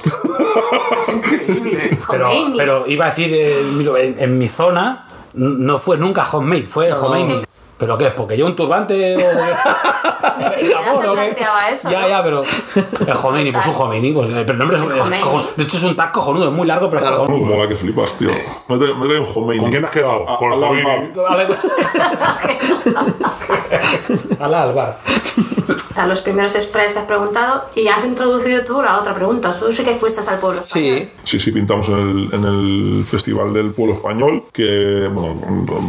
[0.99, 1.99] Es increíble.
[2.57, 5.05] pero, iba a decir, eh, mira, en, en mi zona
[5.37, 6.99] no fue nunca homemade, fue el No.
[6.99, 7.33] Khomeini.
[7.33, 7.41] Sí.
[7.77, 8.13] ¿Pero qué es?
[8.13, 9.15] ¿Porque lleva un turbante?
[9.15, 9.19] o-
[10.39, 11.91] Ni siquiera se planteaba eso.
[11.91, 12.09] Ya, ¿no?
[12.09, 12.43] ya, pero
[13.07, 15.23] el Khomeini, pues un Khomeini, pues, eh, pero el nombre es, El es Khomeini.
[15.23, 17.25] cojon- De hecho es un tag cojonudo, es muy largo, pero es Claro.
[17.25, 17.55] cojonudo.
[17.55, 18.31] Mola que flipas, tío.
[18.67, 19.59] Me trae, me trae un homemade.
[19.59, 20.27] ¿Con quién has quedado?
[20.27, 20.83] A- Con al Jovini.
[24.39, 24.99] Ala, al bar.
[25.89, 29.55] Están los primeros sprays que has preguntado y has introducido tú la otra pregunta.
[29.59, 30.61] Tú sí que fuiste al pueblo.
[30.65, 30.87] Sí.
[30.87, 31.09] español.
[31.23, 35.35] Sí, sí, pintamos en el, en el Festival del Pueblo Español, que, bueno,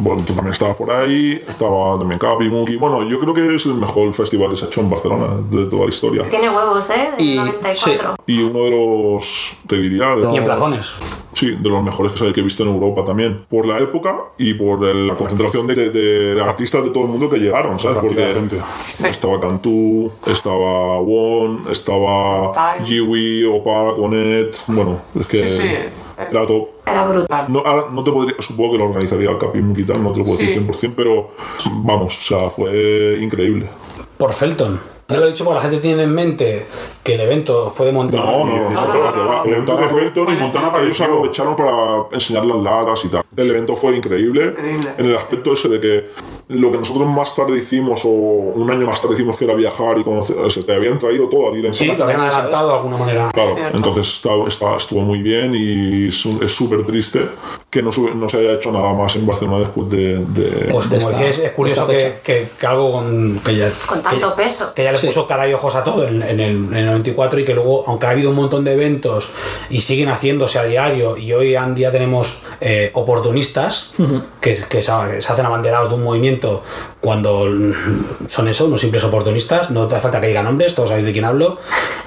[0.01, 2.76] bueno, tú también estabas por ahí, estaba también Capi, Muki.
[2.76, 5.66] Bueno, yo creo que es el mejor festival que se ha hecho en Barcelona de
[5.66, 6.28] toda la historia.
[6.28, 7.11] Tiene huevos, ¿eh?
[7.16, 8.16] Del Y- 94.
[8.26, 10.92] Y uno de los, te diría, de, Y en plazones.
[11.32, 13.44] sí, de los mejores que, que he visto en Europa también.
[13.49, 17.11] Por la época y por el- la concentración de, de- de artistas de todo el
[17.11, 17.88] mundo que llegaron, ¿sabes?
[17.95, 18.61] Porque de gente.
[18.84, 19.07] Sí.
[19.09, 22.76] estaba Cantú, estaba Won, estaba.
[22.84, 24.57] Jiwi, Opa, Conet.
[24.66, 25.68] Bueno, es que Sí, sí.
[26.30, 26.68] era top.
[26.86, 27.47] Era brutal.
[27.49, 29.74] No, ahora no te podría, supongo que lo organizaría el Capi no
[30.12, 30.47] te lo puedo Sí.
[30.47, 31.30] decir 100%, pero
[31.82, 33.68] vamos, o sea, fue increíble.
[34.16, 34.80] Por Felton.
[35.11, 36.66] Ya lo he dicho porque la gente tiene en mente
[37.03, 38.24] que el evento fue de montaña.
[38.24, 39.45] No, no, no.
[39.45, 41.05] El evento de Felton y Montana Ellos apareció.
[41.07, 43.24] aprovecharon para enseñar las latas y tal.
[43.34, 44.91] El evento fue increíble, Increíble.
[44.99, 46.11] en el aspecto ese de que
[46.49, 49.99] lo que nosotros más tarde hicimos, o un año más tarde hicimos que era viajar
[49.99, 52.74] y conocer, o sea, te habían traído todo aquí en Sí, lo habían adaptado de
[52.76, 53.30] alguna manera.
[53.32, 57.20] Claro, entonces está- está- estuvo muy bien y es súper triste
[57.70, 60.18] que no, no se haya hecho nada más en Barcelona después de...
[60.24, 64.03] de- Pues como esta- decíais, es curioso que, que, que algo con, que ya, Con
[64.03, 64.72] tanto que- peso.
[64.74, 65.07] Que ya le Sí.
[65.09, 67.84] puso cara y ojos a todo en, en el, en el 94 y que luego,
[67.86, 69.28] aunque ha habido un montón de eventos
[69.68, 73.92] y siguen haciéndose a diario y hoy en día tenemos eh, oportunistas
[74.40, 76.38] que, que se, se hacen abanderados de un movimiento
[77.01, 77.47] cuando
[78.28, 81.12] son eso, unos simples oportunistas, no te hace falta que diga nombres, todos sabéis de
[81.12, 81.59] quién hablo.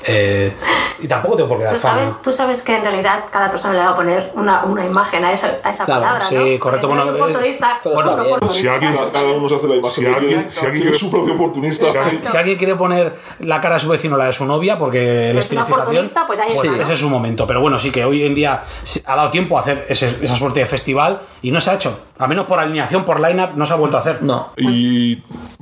[0.08, 0.52] eh,
[1.00, 2.00] y tampoco tengo por qué dar Tú fama.
[2.00, 5.24] sabes, tú sabes que en realidad cada persona le va a poner una, una imagen
[5.26, 6.60] a esa, a esa Claro, palabra, sí, ¿no?
[6.60, 8.08] correcto, bueno, un oportunista, pues bien.
[8.08, 8.54] oportunista.
[8.54, 11.34] Si alguien- Cada- Cada uno se hace la imagen Si alguien- si quiere- su propio
[11.36, 11.92] oportunista.
[11.92, 14.78] Si alguien- Si alguien quiere poner la cara de su vecino, la de su novia,
[14.78, 16.84] porque él Es tiene un fijación, oportunista, pues ¿no?
[16.84, 17.48] ese es su momento.
[17.48, 18.62] Pero bueno, sí que hoy en día
[19.06, 22.00] ha dado tiempo a hacer ese- esa suerte de festival y no se ha hecho.
[22.20, 24.21] A menos por alineación, por line-up, no se ha vuelto a hacer.
[24.22, 24.48] No.
[24.58, 25.16] Y,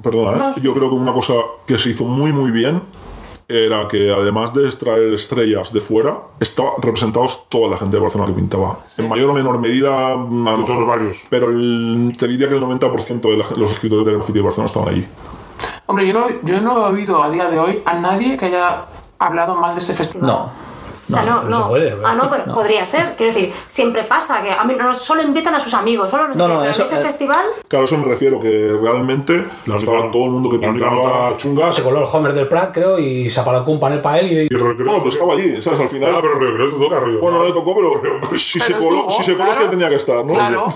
[0.03, 0.59] perdona, ¿eh?
[0.61, 1.33] yo creo que una cosa
[1.65, 2.81] que se hizo muy muy bien
[3.47, 8.29] era que además de extraer estrellas de fuera, estaba representados toda la gente de Barcelona
[8.31, 8.79] que pintaba.
[8.97, 13.29] En mayor o menor medida, a lo mejor, pero el- te diría que el 90%
[13.29, 15.07] de la- los escritores de graffiti de Barcelona estaban allí.
[15.87, 18.85] Hombre, yo no, yo no he oído a día de hoy a nadie que haya
[19.17, 20.27] hablado mal de ese festival.
[20.27, 20.49] No.
[21.09, 21.63] O sea, no, no no.
[21.63, 23.15] se puede, ah, no, pero podría ser.
[23.15, 26.35] Quiero decir, siempre pasa que a mí no solo invitan a sus amigos, solo no,
[26.35, 29.33] No, no, pero eso- en ese eh, festival Claro, eso me refiero, que realmente
[29.65, 31.75] La única- estaba todo el mundo que pintaba chungas.
[31.75, 34.55] Se coló el Homer del Prat, creo, y se apalancó un panel para él y...
[34.55, 35.79] Y recreo- Bueno, pues estaba allí, ¿sabes?
[35.79, 36.13] Al final.
[36.15, 37.19] Ah, pero Río Creo te toca Río.
[37.19, 39.65] Bueno, no le tocó, pero si se Pero coló, estuvo, si se coló es claro.
[39.65, 40.33] que tenía que estar, ¿no?
[40.33, 40.73] Claro.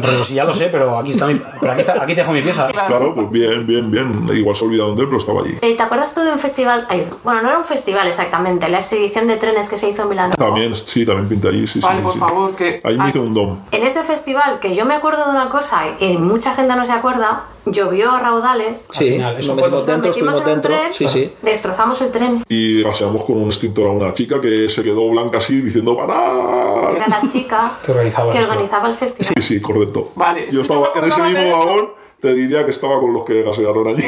[0.00, 1.34] Pero sí, ya lo sé, pero aquí está mi...
[1.60, 2.68] Pero aquí, está, aquí dejo mi pieza.
[2.68, 4.28] Claro, pues bien, bien, bien.
[4.34, 5.56] Igual se olvidaron de él, pero estaba allí.
[5.60, 6.86] Eh, ¿Te acuerdas tú de un festival?
[6.88, 10.08] ay, bueno, no era un festival exactamente, la exhibición de trenes que se hizo en
[10.10, 10.30] Milán.
[10.32, 12.02] También, sí, también pinté allí, sí, Vale, sí.
[12.02, 12.18] por sí.
[12.18, 13.58] favor, que- Ahí me hice un dom.
[13.70, 16.92] En ese festival, que yo me acuerdo de una cosa y mucha gente no se
[16.92, 18.86] acuerda, llovió a raudales.
[18.92, 20.74] Sí, final, eso nos metimos Nos dentro, metimos estuvimos en un dentro.
[20.74, 21.32] tren, Sí, sí.
[21.42, 22.42] destrozamos el tren.
[22.48, 26.06] Y gaseamos con un extintor a una chica que se quedó blanca así diciendo Era
[26.06, 27.08] ¡Para!
[27.08, 28.50] la chica Que organizaba el que festival.
[28.58, 29.34] organizaba el festival.
[29.36, 30.12] Sí, sí, correcto.
[30.14, 33.86] Vale, Yo estaba en ese mismo vagón, te diría que estaba con los que gasearon
[33.88, 34.04] allí.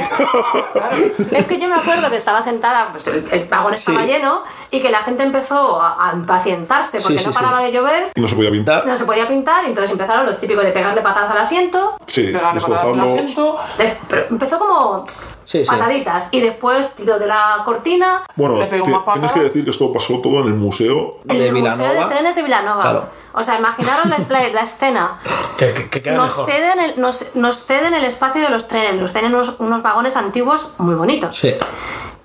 [1.30, 4.06] Es que yo me acuerdo que estaba sentada, pues el, vagón estaba Sí.
[4.08, 7.64] lleno y que la gente empezó a, a impacientarse porque Sí, no paraba sí.
[7.66, 8.86] de llover, y no se podía pintar.
[8.86, 11.96] no se podía pintar y entonces empezaron los típicos de pegarle patadas al asiento.
[12.06, 13.58] Sí, Pegarle patadas al asiento.
[13.78, 15.04] de- pero empezó como
[15.50, 15.66] Sí, sí.
[15.70, 19.14] pataditas y después tiro de la cortina Bueno, Le una patada.
[19.14, 21.16] tienes que decir que esto pasó todo en el museo.
[21.28, 22.80] en De el Museo de Trenes de Vilanova.
[22.82, 23.04] Claro.
[23.32, 25.18] O sea, imaginaros la, la- la escena.
[25.56, 26.50] Que, que, que queda Nos mejor.
[26.52, 30.16] ceden, el, nos, nos ceden el espacio de los trenes, nos ceden unos, unos vagones
[30.16, 31.36] antiguos muy bonitos.
[31.36, 31.52] Sí.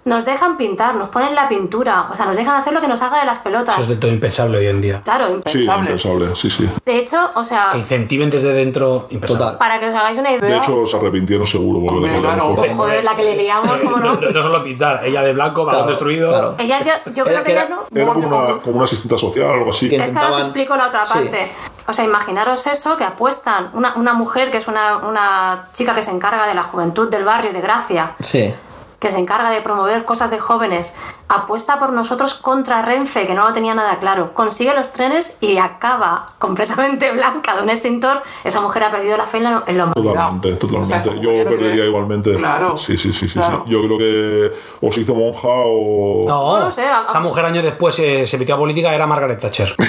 [0.07, 3.01] Nos dejan pintar, nos ponen la pintura, o sea, nos dejan hacer lo que nos
[3.01, 3.73] haga de las pelotas.
[3.73, 5.01] Eso es del todo impensable hoy en día.
[5.03, 5.81] Claro, Sí, Impensable.
[5.81, 6.69] impensable, sí, sí.
[6.85, 9.43] de hecho, o sea, Que incentiven desde dentro, impensable.
[9.45, 9.57] Total.
[9.57, 12.55] para que os hagáis una idea, De hecho, se arrepintieron seguro Hombre, claro.
[12.77, 14.13] joder, la que le liamos, ¿cómo no?
[14.13, 16.29] No, no solo pintar, ella de blanco, balón Claro, destruido.
[16.29, 16.55] claro.
[16.59, 17.81] Ella ya, yo creo que era- no.
[17.91, 19.89] Era como una, como una asistente social o algo así.
[19.89, 21.13] Que- Es que ahora os explico la otra Sí.
[21.13, 21.51] parte.
[21.87, 26.01] O sea, imaginaros eso, que apuestan, una, una mujer que es una, una chica que
[26.03, 28.53] se encarga de la juventud del barrio de Gracia, Sí.
[28.99, 30.95] Que se encarga de promover cosas de jóvenes,
[31.27, 34.33] apuesta por nosotros contra Renfe, que no lo tenía nada claro.
[34.33, 38.21] Consigue los trenes y acaba completamente blanca de un extintor.
[38.43, 41.01] Esa mujer ha perdido la fe en la- en lo Totalmente, O totalmente.
[41.01, 42.35] sea, Yo perdería que- igualmente.
[42.35, 43.63] Claro, Sí, sí, sí, sí, claro.
[43.65, 43.71] sí.
[43.71, 44.51] Yo creo que
[44.81, 46.25] o se hizo monja o.
[46.27, 49.07] No, No lo sé, a- esa mujer años después eh, se metió a política, era
[49.07, 49.75] Margaret Thatcher.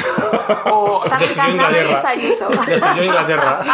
[0.70, 2.12] O, Está Destruyó Inglaterra.
[2.66, 3.64] Destruyó Inglaterra.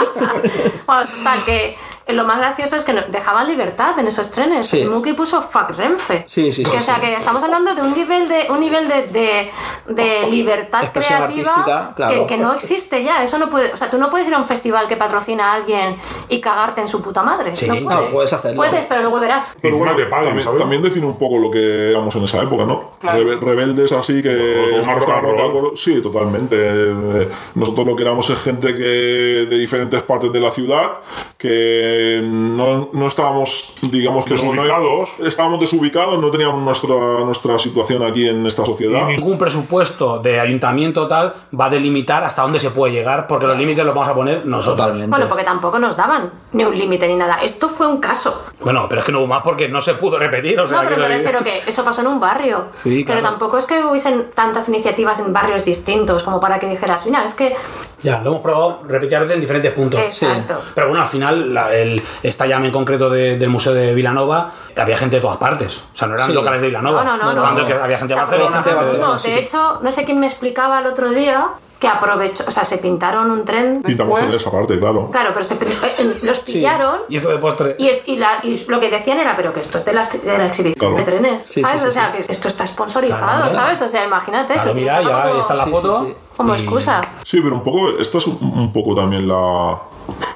[0.86, 1.76] bueno, total, que
[2.08, 4.68] lo más gracioso es que nos dejaban libertad en esos trenes.
[4.68, 4.84] Sí.
[4.84, 6.24] Muki puso fuck Renfe.
[6.26, 7.00] Sí, sí, sí, O sea sí.
[7.02, 9.50] que estamos hablando de un nivel de un nivel de, de,
[9.88, 12.26] de libertad creativa claro.
[12.26, 13.22] que, que no existe ya.
[13.24, 15.54] Eso no puede, o sea, tú no puedes ir a un festival que patrocina a
[15.54, 15.96] alguien
[16.28, 17.54] y cagarte en su puta madre.
[17.54, 18.10] Sí, no, no, puedes.
[18.12, 18.56] puedes hacerlo.
[18.56, 19.54] Puedes, pero luego verás.
[19.60, 22.64] Pero bueno, que paguen, también, también define un poco lo que éramos en esa época,
[22.64, 22.92] ¿no?
[23.00, 23.18] Claro.
[23.20, 25.76] Rebe- rebeldes así que rock.
[25.76, 26.56] Sí, totalmente.
[26.58, 30.98] Eh, Nosotros lo que éramos es gente que de diferentes partes de la ciudad
[31.38, 35.08] que no, no estábamos, digamos que no- Desubicados.
[35.18, 36.94] no, estábamos desubicados, no teníamos nuestra,
[37.24, 39.06] nuestra situación aquí en esta sociedad.
[39.08, 43.56] Ningún presupuesto de ayuntamiento tal va a delimitar hasta dónde se puede llegar, porque los
[43.56, 44.76] límites los vamos a poner nosotros.
[44.76, 45.10] Totalmente.
[45.10, 47.38] Bueno, porque tampoco nos daban ni un límite ni nada.
[47.42, 48.44] Esto fue un caso.
[48.60, 50.58] Bueno, pero es que no hubo más porque no se pudo repetir.
[50.60, 52.66] O sea, No, pero me refiero que eso pasó en un barrio.
[52.74, 53.30] Sí, Pero claro.
[53.36, 57.34] tampoco es que hubiesen tantas iniciativas en barrios distintos como para que dijeras, mira, es
[57.34, 57.54] que.
[58.02, 60.00] Ya, lo hemos probado repetidas veces en diferentes puntos.
[60.00, 60.60] Exacto.
[60.74, 64.50] Pero bueno, al final, la- el, esta llama en concreto de- del Museo de Vilanova,
[64.76, 65.78] había gente de todas partes.
[65.94, 66.32] O sea, no eran Sí.
[66.32, 67.04] locales de Vilanova.
[67.04, 67.54] No, no, no, no.
[67.60, 68.56] De que había gente de O sea, Barcelona.
[68.62, 69.44] gente de gente de- Barcelona, No, sí, de sí.
[69.44, 71.48] hecho, no sé quién me explicaba el otro día
[71.78, 73.82] que aprovechó, o sea, se pintaron un tren.
[73.82, 75.10] Pintamos en esa parte, claro.
[75.10, 77.00] Claro, pero se, eh, los pillaron.
[77.08, 77.74] Y eso de postre.
[77.76, 80.02] Y, es- y la- y lo que decían era, pero que esto es de la,
[80.06, 80.96] de la exhibición Claro.
[80.96, 81.80] de trenes, Sí, ¿sabes?
[81.80, 82.22] sí, sí, o sea, sí.
[82.24, 83.50] que esto está sponsorizado, Claro.
[83.52, 83.82] ¿sabes?
[83.82, 86.14] O sea, imagínate, Claro, se mira, ya como, está la Sí, foto.
[86.32, 86.36] Sí, sí.
[86.36, 87.00] como y- excusa.
[87.24, 89.78] Sí, pero un poco, esta es un, un poco también la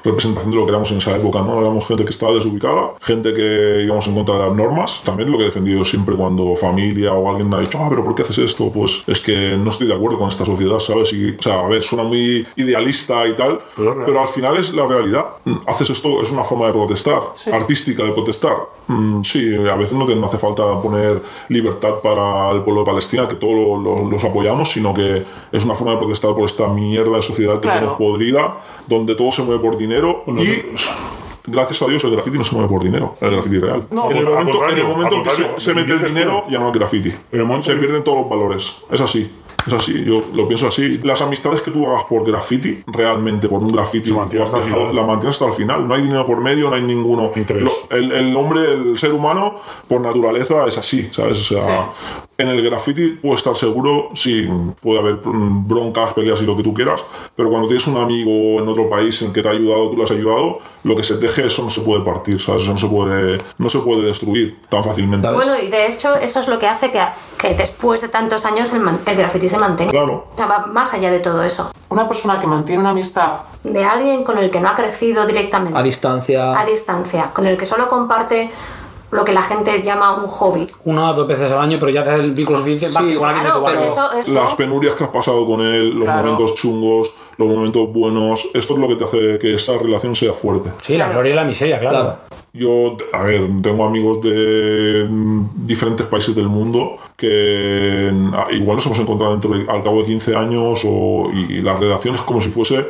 [0.03, 1.59] representación de lo que éramos en esa época, ¿no?
[1.59, 5.01] Éramos gente que estaba desubicada, gente que íbamos en contra de las normas.
[5.03, 8.03] También lo que he defendido siempre cuando familia o alguien me ha dicho, ah, pero
[8.03, 8.71] ¿por qué haces esto?
[8.71, 11.11] Pues es que no estoy de acuerdo con esta sociedad, ¿sabes?
[11.11, 14.73] Y, o sea, a ver, suena muy idealista y tal, Pero pero al final es
[14.73, 15.25] la realidad.
[15.65, 17.19] Haces esto, es una forma de protestar,
[17.51, 18.55] artística de protestar.
[18.87, 22.85] Mm, sí, a veces no, te, no hace falta poner libertad para el pueblo de
[22.85, 26.45] Palestina, que todos lo- lo- los apoyamos, sino que es una forma de protestar por
[26.45, 27.79] esta mierda de sociedad que Claro.
[27.79, 28.57] tenemos podrida,
[28.87, 30.75] donde todo se mueve por dinero y...
[31.49, 33.87] Gracias a Dios el graffiti no se mueve por dinero, el graffiti real.
[33.89, 36.73] No, en, el momento, en el momento que se, mete el dinero, ya no es
[36.73, 37.07] graffiti.
[37.07, 38.75] En el momento se pierden todos los valores.
[38.91, 39.31] Es así.
[39.67, 40.99] Es así, yo lo pienso así.
[41.03, 44.95] Las amistades que tú hagas por graffiti, realmente por un graffiti, Se mantiene hasta el
[44.95, 45.87] la- mantienes hasta el final.
[45.87, 47.31] No hay dinero por medio, no hay ninguno.
[47.35, 47.63] Interés.
[47.63, 49.55] Lo- el, el hombre, el ser humano,
[49.87, 51.39] por naturaleza es así, ¿sabes?
[51.39, 51.91] O sea,
[52.39, 54.47] En el graffiti puedo estar seguro, sí,
[54.79, 57.01] puede haber broncas, peleas y lo que tú quieras,
[57.35, 60.03] pero cuando tienes un amigo en otro país en que te ha ayudado, tú le
[60.03, 62.61] has ayudado, lo que se teje, eso no se puede partir, ¿sabes?
[62.61, 65.27] Eso no se puede, no se puede destruir tan fácilmente.
[65.31, 67.01] Bueno, y de hecho eso es lo que hace que,
[67.39, 69.91] que después de tantos años el, el graffiti se mantenga.
[69.91, 70.27] Claro.
[70.33, 71.71] O sea, va más allá de todo eso.
[71.89, 75.77] Una persona que mantiene una amistad De alguien con el que no ha crecido directamente.
[75.77, 76.59] A distancia.
[76.59, 78.51] a distancia, con el que solo comparte
[79.11, 80.69] lo que la gente llama un hobby.
[80.83, 83.17] Una o dos veces al año, pero ya haces el vínculo suficiente más Sí, que
[83.17, 83.91] con alguien de Claro, tu pues barrio.
[83.93, 84.33] eso, eso.
[84.43, 86.23] Las penurias que has pasado con él, los Claro.
[86.31, 90.33] momentos chungos, los momentos buenos, esto es lo que te hace que esa relación sea
[90.33, 90.71] fuerte.
[90.81, 92.17] Sí, la gloria y la miseria, claro.
[92.57, 98.75] Yo, a ver, tengo amigos de mm, diferentes países del mundo que mm, ah, igual
[98.77, 102.21] nos hemos encontrado dentro de- al cabo de 15 años o, y la relación es
[102.23, 102.85] como si fuese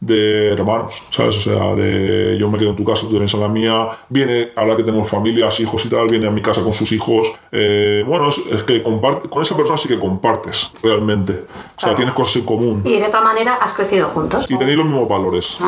[0.00, 1.36] de hermanos, ¿sabes?
[1.38, 4.50] O sea, de yo me quedo en tu casa, tú vienes a la mía, viene,
[4.56, 7.30] ahora que tenemos familias, hijos y tal, viene a mi casa con sus hijos.
[7.52, 11.32] Eh, bueno, es, es que comparte, con esa persona sí que compartes realmente.
[11.32, 11.94] O sea, Claro.
[11.96, 14.48] tienes cosas en común Y de otra manera has crecido juntos.
[14.48, 15.58] y tenéis los mismos valores,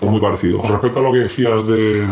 [0.00, 0.60] o muy parecidos.
[0.60, 2.06] Con respecto a lo que decías de.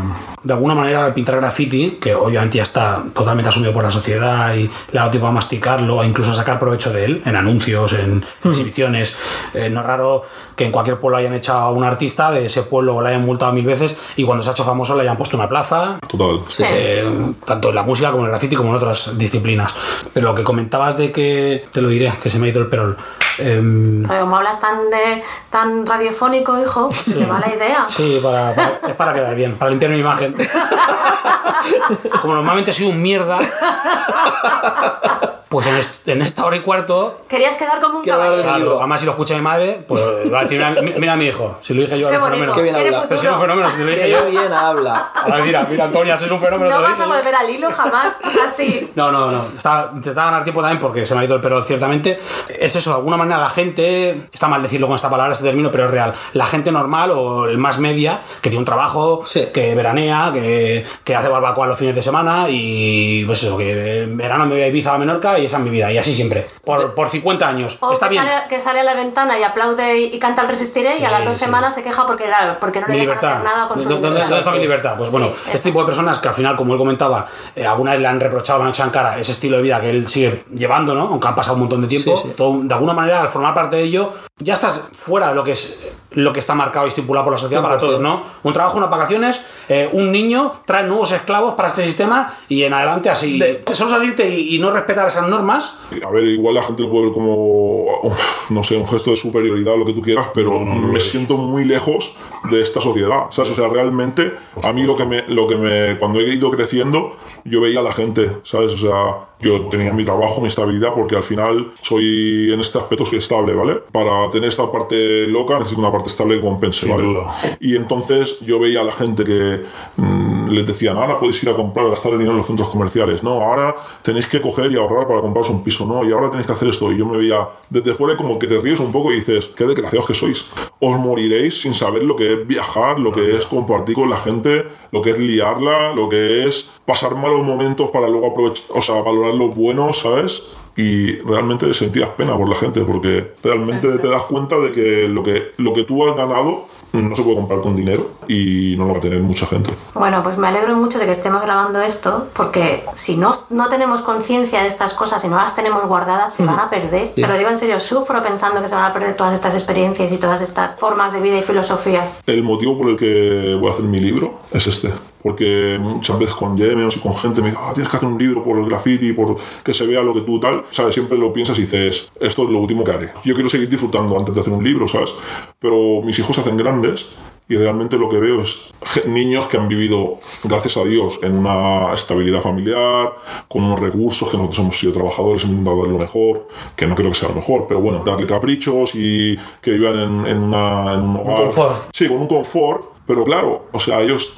[0.45, 4.55] de alguna manera el pintar graffiti, que obviamente ya está totalmente asumido por la sociedad
[4.55, 4.63] y
[4.93, 7.93] le ha dado tiempo a masticarlo, a incluso a sacar provecho de él, en anuncios,
[7.93, 9.15] en exhibiciones.
[9.55, 10.25] Eh, no es raro
[10.57, 13.53] que en cualquier pueblo hayan echado a un artista de ese pueblo, lo hayan multado
[13.53, 15.99] mil veces y cuando se ha hecho famoso le hayan puesto una plaza.
[16.07, 16.41] Total.
[16.59, 19.75] eh, tanto en la música como en el graffiti como en otras disciplinas.
[20.13, 22.69] Pero lo que comentabas de que, te lo diré, que se me ha ido el
[22.69, 22.97] perol.
[23.39, 27.87] Em, Pero como hablas tan de tan radiofónico, hijo, me va la idea.
[27.89, 30.35] Sí, para, para- es para quedar bien, para limpiar mi imagen.
[32.23, 33.39] Como normalmente soy un mierda,
[35.51, 38.43] pues en, est- en esta hora y cuarto, Querías quedar como un caballero.
[38.43, 40.01] claro, además si lo escucha mi madre, pues
[40.33, 42.31] va a decir, mira, mira a mi hijo, si lo dije yo, Qué era un
[42.31, 42.55] fenómeno.
[42.55, 43.07] Qué bien habla.
[43.09, 44.27] Pero si era un fenómeno, si lo dije Que yo.
[44.27, 45.11] bien habla.
[45.15, 47.69] Ahora mira, mira, Antonia, si es un fenómeno, No vas a dije volver al hilo
[47.71, 48.91] jamás, así.
[48.95, 49.45] No, no, no.
[49.57, 52.19] Está, intentaba ganar tiempo también porque se me ha ido el pelo, ciertamente.
[52.59, 55.71] Es eso, de alguna manera la gente, está mal decirlo con esta palabra, este término,
[55.73, 56.15] pero es real.
[56.35, 59.49] La gente normal o el más media, que tiene un trabajo, Sí.
[59.53, 64.17] que veranea, que, que hace barbacoa los fines de semana y pues eso, que en
[64.17, 65.91] verano me voy a Ibiza a Menorca y esa es mi vida.
[65.93, 66.47] Y así siempre.
[66.65, 67.79] Por, por 50 años.
[67.81, 68.25] O está que, bien.
[68.25, 71.11] Sale, que sale a la ventana y aplaude y, y canta el resistiré y a
[71.11, 71.45] las dos sí.
[71.45, 72.27] semanas se queja porque,
[72.61, 74.29] porque no le dejan hacer nada con su ¿Dó- ¿Dónde, libertad.
[74.29, 74.95] dónde está mi libertad?
[74.99, 77.27] Pues bueno, Sí, este tipo de personas que al final, como él comentaba,
[77.57, 79.81] eh, alguna vez le han reprochado, le han echado en cara ese estilo de vida
[79.81, 81.03] que él sigue llevando, ¿no?
[81.09, 82.17] Aunque han pasado un montón de tiempo.
[82.17, 82.35] Sí, sí.
[82.37, 85.53] todo- de alguna manera, al formar parte de ello, ya estás fuera de lo que
[85.53, 87.81] es lo que está marcado y estipulado por la sociedad para 100%.
[87.81, 88.25] todos, ¿no?
[88.43, 92.75] Un trabajo, unas vacaciones, eh, un niño trae nuevos esclavos para este sistema y en
[92.75, 93.39] adelante así.
[93.39, 95.75] De- Solo salirte y, y no respetar esas normas.
[96.05, 99.17] A ver, igual la gente lo puede ver como, uf, no sé, un gesto de
[99.17, 102.15] superioridad, lo que tú quieras, pero me siento muy lejos
[102.51, 103.27] de esta sociedad.
[103.31, 103.51] ¿sabes?
[103.51, 107.17] O sea, realmente, a mí lo que me, lo que me, cuando he ido creciendo,
[107.45, 108.73] yo veía a la gente, ¿sabes?
[108.73, 113.05] O sea, yo tenía mi trabajo, mi estabilidad, porque al final soy, en este aspecto,
[113.07, 113.77] soy estable, ¿vale?
[113.93, 117.05] Para tener esta parte loca, necesito una parte estable que compense, Sin ¿vale?
[117.05, 117.33] duda.
[117.61, 119.61] Y entonces yo veía a la gente que
[119.97, 123.23] mm, les decían, ahora puedes ir a comprar, gastar el dinero en los centros comerciales.
[123.23, 125.87] No, ahora tenéis que coger y ahorrar para compraros un piso.
[125.87, 126.91] No, y ahora tenéis que hacer esto.
[126.93, 129.65] Y yo me veía desde fuera como que te ríes un poco y dices, qué
[129.65, 130.47] desgraciados que sois.
[130.79, 134.67] Os moriréis sin saber lo que es viajar, lo que es compartir con la gente,
[134.93, 139.01] lo que es liarla, lo que es pasar malos momentos para luego aprovechar, o sea,
[139.03, 140.43] valorar los buenos, ¿sabes?
[140.77, 145.23] y realmente sentías pena por la gente porque realmente te das cuenta de que lo
[145.23, 146.67] que lo que tú has ganado
[147.11, 149.71] no se puede comprar con dinero y no lo va a tener mucha gente.
[149.95, 154.03] Bueno, pues me alegro mucho de que estemos grabando esto, porque si no, no tenemos
[154.03, 157.15] conciencia de estas cosas y no las tenemos guardadas, se van a perder.
[157.15, 160.13] Te lo digo en serio, sufro pensando que se van a perder todas estas experiencias
[160.13, 162.11] y todas estas formas de vida y filosofías.
[162.27, 164.93] El motivo por el que voy a hacer mi libro es este.
[165.23, 168.19] Porque muchas veces con Yemeos y con gente me dicen, ah, tienes que hacer un
[168.19, 170.65] libro por el graffiti, por que se vea lo que tú tal.
[170.71, 170.95] ¿Sabes?
[170.95, 173.13] Siempre lo piensas y dices, esto es lo último que haré.
[173.25, 175.13] Yo quiero seguir disfrutando antes de hacer un libro, ¿sabes?
[175.59, 177.07] Pero mis hijos se hacen grandes
[177.49, 178.71] y realmente lo que veo es
[179.09, 180.15] niños que han vivido,
[180.45, 183.13] gracias a Dios, en una estabilidad familiar,
[183.49, 186.47] con unos recursos, que nosotros hemos sido trabajadores, hemos intentado dar lo mejor,
[186.77, 190.27] que no creo que sea lo mejor, pero bueno, darle caprichos y que vivan en,
[190.29, 191.43] en una- en un hogar.
[191.47, 191.73] confort.
[191.93, 194.37] Sí, con un confort, pero claro, o sea, ellos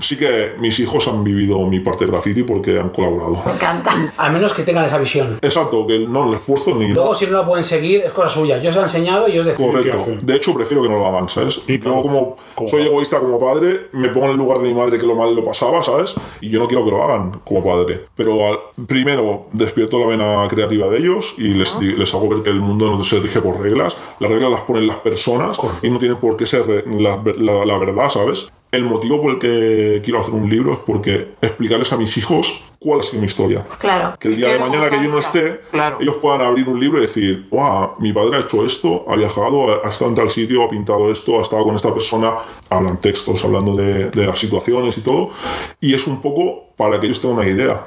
[0.00, 3.42] sí que mis hijos han vivido mi parte de graffiti porque han colaborado.
[3.46, 3.92] Me encanta.
[4.16, 5.38] Al menos que tengan esa visión.
[5.42, 8.58] Exacto, que no el esfuerzo ni Luego, si no la pueden seguir, es cosa suya.
[8.58, 10.18] Yo os he enseñado y os decido qué Correcto.
[10.22, 11.60] De hecho, prefiero que no lo hagan, ¿sabes?
[11.66, 14.74] Y claro, como, como soy egoísta como padre, me pongo en el lugar de mi
[14.74, 16.14] madre que lo mal lo pasaba, ¿sabes?
[16.40, 18.06] Y yo no quiero que lo hagan como padre.
[18.14, 22.42] Pero al- primero despierto la vena creativa de ellos y les, di- les hago ver
[22.42, 23.96] que el mundo no se rige por reglas.
[24.20, 27.78] Las reglas las ponen las personas y no tiene por qué ser la, la- la
[27.78, 28.50] verdad, ¿sabes?
[28.72, 32.62] El motivo por el que quiero hacer un libro es porque explicarles a mis hijos
[32.78, 33.62] cuál ha sido mi historia.
[33.78, 34.16] Claro.
[34.18, 35.98] Que el día de mañana que yo no esté, Claro.
[36.00, 39.84] ellos puedan abrir un libro y decir, wow, mi padre ha hecho esto, ha viajado,
[39.84, 42.32] ha estado en tal sitio, ha pintado esto, ha estado con esta persona,
[42.70, 45.30] hablan textos hablando de, de las situaciones y todo,
[45.78, 47.86] y es un poco para que ellos tengan una idea.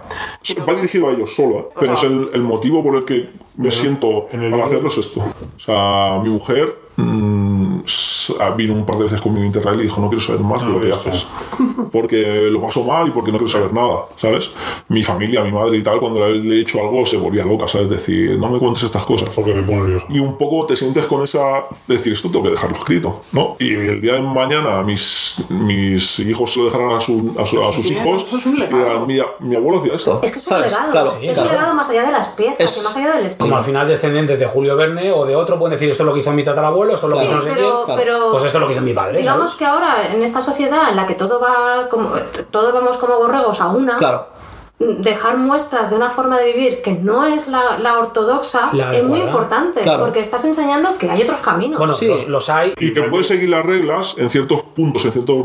[0.70, 1.66] Va dirigido a ellos solo, ¿eh?
[1.80, 3.28] pero es sea, el, el motivo por el que
[3.58, 5.20] me siento en el al hacerlo es esto.
[5.22, 7.55] O sea, mi mujer mm, s-
[8.58, 10.72] vino un par de veces conmigo a Interrail y dijo, no quiero saber más de
[10.72, 11.26] lo que haces.
[11.92, 12.18] Porque
[12.52, 14.50] lo paso mal y porque no quiero saber nada, ¿sabes?
[14.90, 17.90] Mi familia, mi madre y tal, cuando le he hecho algo se volvía loca, ¿sabes?
[17.90, 19.30] Decir, no me cuentes estas cosas.
[19.36, 20.06] Porque me pone nervioso.
[20.10, 21.66] Y un poco te sientes con esa.
[21.88, 23.56] decir, esto tengo que dejarlo escrito, ¿no?
[23.60, 27.62] Y el día de mañana mis, mis hijos se lo dejarán a, su- a su-
[27.62, 28.24] a sus hijos.
[28.28, 29.06] eso es un y legado.
[29.06, 30.20] mi, mi abuelo hacía esto.
[30.24, 30.72] Es que es un ¿Sabes?
[30.72, 30.92] legado.
[30.92, 31.50] Claro, es claro.
[31.50, 33.46] un legado más allá de las piezas Es y más allá del estilo.
[33.46, 36.14] Como al final descendientes de Julio Verne o de otro pueden decir esto es lo
[36.14, 38.44] que hizo mi tatarabuelo, esto es lo que Sí, hizo no sé pero, pero Pues
[38.46, 39.18] esto es lo que hizo mi padre.
[39.20, 39.56] digamos ¿sabes?
[39.60, 42.10] que ahora en esta sociedad en la que todo va como
[42.52, 44.28] todo vamos como borregos a una Claro.
[44.78, 49.04] dejar muestras de una forma de vivir que no es la, la ortodoxa La es
[49.06, 50.04] muy importante Claro.
[50.04, 52.08] porque estás enseñando que hay otros caminos Bueno, Sí.
[52.08, 52.74] los, los hay.
[52.80, 55.38] Y que puedes seguir las reglas en ciertos puntos, en ciertos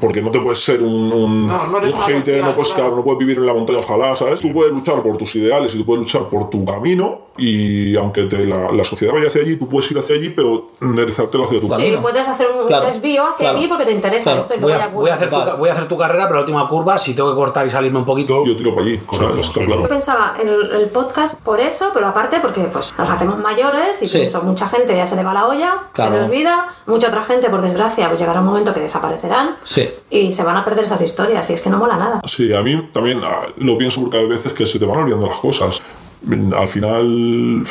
[0.00, 2.82] porque no te puedes ser un, un, No, no un hater, persona, no puedes, claro.
[2.90, 4.38] claro, no puedes vivir en la montaña, ojalá, ¿sabes?
[4.40, 8.24] Tú puedes luchar por tus ideales y tú puedes luchar por tu camino y aunque
[8.24, 11.60] te, la, la sociedad vaya hacia allí, tú puedes ir hacia allí, pero enderezártelo hacia
[11.60, 12.02] tu Sí, camino.
[12.02, 12.86] puedes hacer un Claro.
[12.86, 13.58] desvío hacia Claro.
[13.58, 14.40] allí porque te interesa Claro.
[14.40, 15.56] esto y Voy luego a, voy, a hacer tu, Claro.
[15.56, 17.98] voy a hacer tu carrera, pero la última curva, si tengo que cortar y salirme
[17.98, 18.44] un poquito.
[18.44, 19.52] Yo tiro para allí, Correcto, sí.
[19.60, 19.82] claro.
[19.82, 24.02] Yo pensaba en el, el podcast por eso, pero aparte porque pues nos hacemos mayores
[24.02, 24.18] y Sí.
[24.18, 26.12] pienso, mucha gente ya se le va la olla, Claro.
[26.12, 29.88] se le olvida, mucha otra gente por desgracia pues llegará un momento que desaparecerán Sí.
[30.10, 32.20] y se van a perder esas historias y es que no mola nada.
[32.26, 35.26] Sí, a mí también ah, lo pienso porque hay veces que se te van olvidando
[35.28, 35.80] las cosas.
[36.56, 37.64] Al final,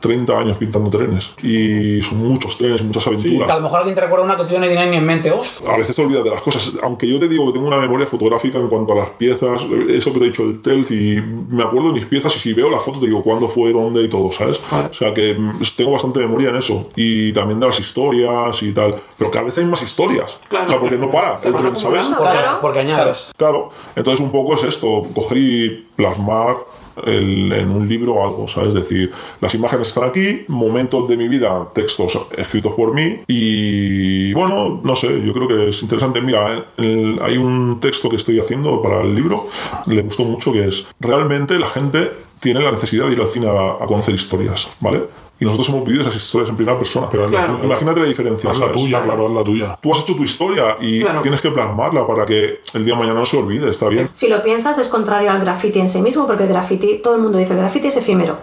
[0.00, 3.60] 30 años pintando trenes y son muchos trenes, muchas A lo aventuras.
[3.60, 5.30] mejor alguien te recuerda una que tú no tienes ni en mente.
[5.30, 5.68] ¡Ostras!
[5.74, 6.72] A veces te olvidas de las cosas.
[6.82, 10.12] Aunque yo te digo que tengo una memoria fotográfica en cuanto a las piezas, eso
[10.12, 11.20] que te he dicho, el TELT, y
[11.50, 14.02] me acuerdo de mis piezas y si veo la foto te digo cuándo fue, dónde
[14.02, 14.58] y todo, ¿sabes?
[14.90, 16.88] O sea que mm, tengo bastante memoria en eso.
[16.96, 18.94] Y también de las historias y tal.
[19.18, 20.38] Pero cada vez hay más historias.
[20.48, 20.64] Claro.
[20.66, 21.36] O sea, porque no para.
[21.36, 22.58] Porque, Claro.
[22.62, 23.28] porque añades.
[23.36, 26.56] Claro, entonces un poco es esto, coger y plasmar
[27.04, 28.68] en un libro algo, ¿sabes?
[28.68, 34.32] Es decir, las imágenes están aquí, momentos de mi vida, textos escritos por mí y
[34.32, 36.20] bueno, no sé, yo creo que es interesante.
[36.20, 39.48] Mira, hay un texto que estoy haciendo para el libro,
[39.86, 42.10] le gustó mucho, que es, realmente la gente
[42.40, 45.02] tiene la necesidad de ir al cine a conocer historias, ¿vale?
[45.40, 47.08] Y nosotros hemos vivido esas historias en primera persona.
[47.10, 47.54] Pero haz la Claro.
[47.54, 47.64] tuya.
[47.66, 48.80] Imagínate la diferencia, Haz la ¿sabes?
[48.82, 49.78] tuya, claro, haz la tuya.
[49.80, 51.22] Tú has hecho tu historia y Claro.
[51.22, 54.10] tienes que plasmarla para que el día de mañana no se olvide, está bien.
[54.12, 57.22] Si lo piensas es contrario al graffiti en sí mismo porque el graffiti, todo el
[57.22, 58.36] mundo dice el graffiti es efímero.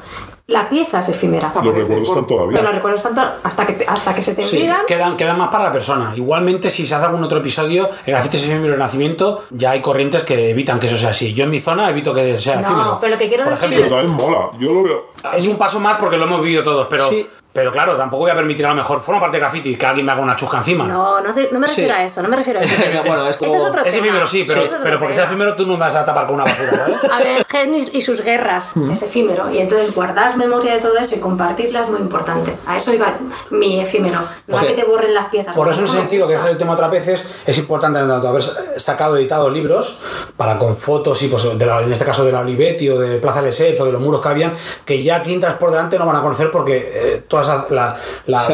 [0.48, 1.52] La pieza es efímera.
[1.62, 2.54] Los recuerdos están todavía.
[2.54, 4.86] Pero los recuerdos tanto hasta que, te- hasta que se te Sí, olvidan.
[4.88, 6.14] quedan, quedan más para la persona.
[6.16, 9.82] Igualmente, si se hace algún otro episodio, el grafiti es efímero de nacimiento, ya hay
[9.82, 11.34] corrientes que evitan que eso sea así.
[11.34, 12.98] Yo en mi zona evito que sea No, efímero.
[13.02, 14.52] pero lo que quiero Por decir Pero ejemplo, también mola.
[14.58, 15.06] Yo lo veo.
[15.36, 17.28] es un paso más porque lo hemos vivido todos, pero, Sí.
[17.58, 20.06] Pero claro, tampoco voy a permitir a lo mejor, forma parte de graffiti, que alguien
[20.06, 20.86] me haga una chusca encima.
[20.86, 22.00] No, no, te- no me refiero Sí.
[22.02, 22.76] a eso, no me refiero a eso.
[23.08, 24.06] Bueno, esto- Ese es otro es tema.
[24.06, 26.36] efímero, sí, pero, Ese pero porque sea efímero tú no me vas a tapar con
[26.36, 26.96] una basura, ¿vale?
[27.12, 31.16] A ver, Gen y sus guerras es efímero y entonces guardar memoria de todo eso
[31.16, 32.56] y compartirla es muy importante.
[32.68, 33.12] A eso iba
[33.50, 35.56] mi efímero, no a que te borren las piezas.
[35.56, 37.98] Por eso en No ese me sentido, que es el tema otras veces, es importante
[38.00, 38.44] tanto haber
[38.78, 39.98] sacado editados libros
[40.38, 43.18] para con fotos y pues de la- en este caso de la Olivetti o de
[43.18, 44.54] Plaza Lesseps o de los muros que habían,
[44.86, 47.98] que ya quintas por delante no van a conocer porque eh, toda la,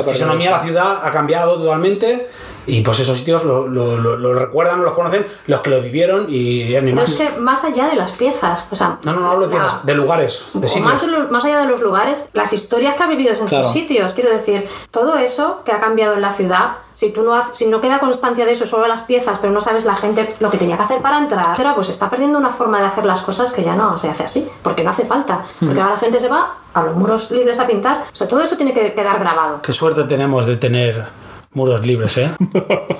[0.03, 2.29] fisonomía de la ciudad ha cambiado totalmente
[2.67, 6.27] y pues esos sitios lo, lo- lo- lo recuerdan, los conocen, los que lo vivieron
[6.29, 7.11] y ya ni Pero más.
[7.11, 9.61] es que más allá de las piezas, o sea, No, no, no hablo de la-
[9.63, 10.85] piezas, de lugares, de sitios.
[10.85, 13.65] más, de los- más allá de los lugares, las historias que ha vivido en Claro.
[13.65, 14.13] sus sitios.
[14.13, 17.81] Quiero decir, todo eso que ha cambiado en la ciudad, si tú no si no
[17.81, 20.77] queda constancia de eso, solo las piezas, pero no sabes la gente lo que tenía
[20.77, 23.63] que hacer para entrar, etcétera, pues está perdiendo una forma de hacer las cosas que
[23.63, 25.41] ya no se hace así, porque no hace falta.
[25.59, 28.03] Porque ahora la gente se va a los muros libres a pintar.
[28.11, 29.61] O sea, todo eso tiene que quedar grabado.
[29.61, 31.07] Qué suerte tenemos de tener
[31.53, 32.29] muros libres, ¿eh?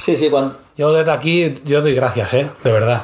[0.00, 2.48] Sí, sí, cuando, Yo desde aquí, yo doy gracias, ¿eh?
[2.64, 3.02] De verdad.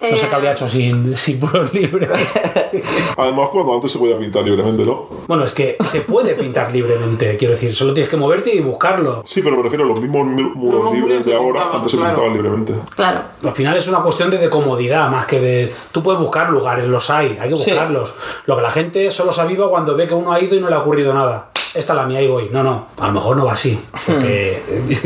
[0.00, 2.08] No sé Eh, qué habría hecho sin, sin muros libres.
[3.16, 5.08] Además, cuando antes se podía pintar libremente, ¿no?
[5.26, 9.22] Bueno, es que se puede pintar libremente, quiero decir, solo tienes que moverte y buscarlo.
[9.26, 11.76] Sí, pero me refiero a los mismos mu- muros Los libres muros de ahora, pintaban,
[11.76, 12.74] antes se pintaban libremente.
[12.94, 13.20] Claro.
[13.44, 15.74] Al final es una cuestión de, de comodidad más que de.
[15.92, 17.70] Tú puedes buscar lugares, los hay, hay que Sí.
[17.70, 18.12] buscarlos.
[18.46, 20.68] Lo que la gente solo se aviva cuando ve que uno ha ido y no
[20.70, 21.50] le ha ocurrido nada.
[21.76, 22.48] Esta es la mía y voy.
[22.50, 24.62] No, no, a lo mejor no va así, porque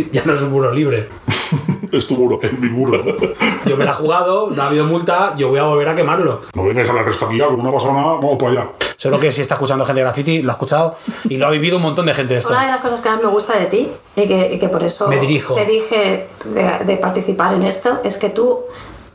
[0.13, 1.09] ya no es un muro libre.
[1.91, 3.03] Es tu muro, es mi muro.
[3.67, 6.43] Yo me la he jugado, no ha habido multa, yo voy a volver a quemarlo.
[6.55, 8.69] No vengáis a la restaquilla, como no ha pasado nada, vamos para allá.
[8.97, 10.95] Seguro que si está escuchando gente de graffiti, lo ha escuchado
[11.25, 12.51] y lo ha vivido un montón de gente de esto.
[12.51, 14.85] Una de las cosas que más me gusta de ti y que, y que por
[14.85, 15.55] eso Me dirijo.
[15.55, 18.61] te dije de, de participar en esto es que tú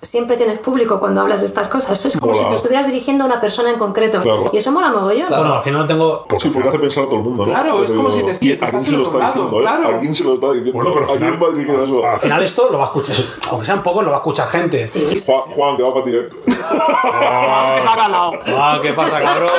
[0.05, 1.97] siempre tienes público cuando hablas de estas cosas.
[1.99, 2.43] Eso es como Mola.
[2.45, 4.21] si te estuvieras dirigiendo a una persona en concreto.
[4.21, 4.49] Claro.
[4.53, 5.27] Y eso mola mogollón.
[5.29, 6.25] Bueno, al final no tengo.
[6.39, 7.51] Sí, porque hace pensar a todo el mundo, ¿no?
[7.53, 9.61] Claro, es como si te- ¿y te ¿A quién estás se lo está diciendo, eh?
[9.61, 9.87] claro.
[9.89, 10.73] ¿A quién se lo está diciendo?
[10.73, 12.05] Bueno, pero al ¿A quién final- va dirigido eso?
[12.05, 13.15] Al final esto lo va a escuchar,
[13.49, 14.87] aunque sean pocos, lo va a escuchar gente.
[14.87, 15.21] Sí.
[15.25, 16.29] Juan, Juan, que va para ti, ¿eh?
[16.47, 18.31] Me ha ganado.
[18.47, 19.49] Ah, ¿qué pasa, cabrón?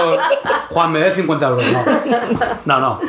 [0.71, 1.65] Juan, me dé 50 euros.
[1.73, 1.85] No.
[2.65, 3.01] no, no.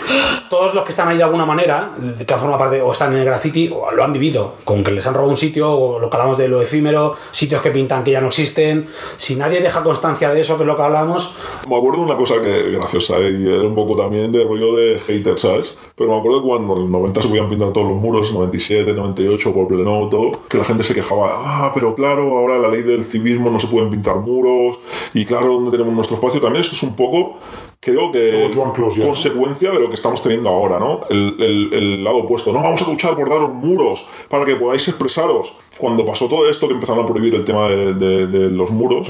[0.49, 3.19] Todos los que están ahí de alguna manera, de que forma parte o están en
[3.19, 6.09] el graffiti, o lo han vivido, con que les han robado un sitio, o lo
[6.09, 8.87] que hablamos de lo efímero, sitios que pintan que ya no existen.
[9.17, 11.33] Si nadie deja constancia de eso, que es lo que hablamos,
[11.67, 13.37] Me acuerdo de una cosa que graciosa, ¿eh?
[13.39, 15.73] y era un poco también de rollo de hater, ¿sabes?
[15.95, 19.53] Pero me acuerdo cuando en los 90 se podían pintar todos los muros, 97, 98,
[19.53, 23.03] por pleno, todo, que la gente se quejaba, ah, pero claro, ahora la ley del
[23.03, 24.79] civismo no se pueden pintar muros,
[25.13, 26.39] y claro, ¿dónde tenemos nuestro espacio?
[26.39, 27.37] También esto es un poco,
[27.79, 28.49] creo que,
[29.07, 31.01] consecuencia de lo que estamos teniendo ahora, ¿no?
[31.09, 34.87] El, el- el lado opuesto, no, vamos a luchar por daros muros para que podáis
[34.87, 35.53] expresaros.
[35.77, 39.07] Cuando pasó todo esto, que empezaron a prohibir el tema de, de- de los muros,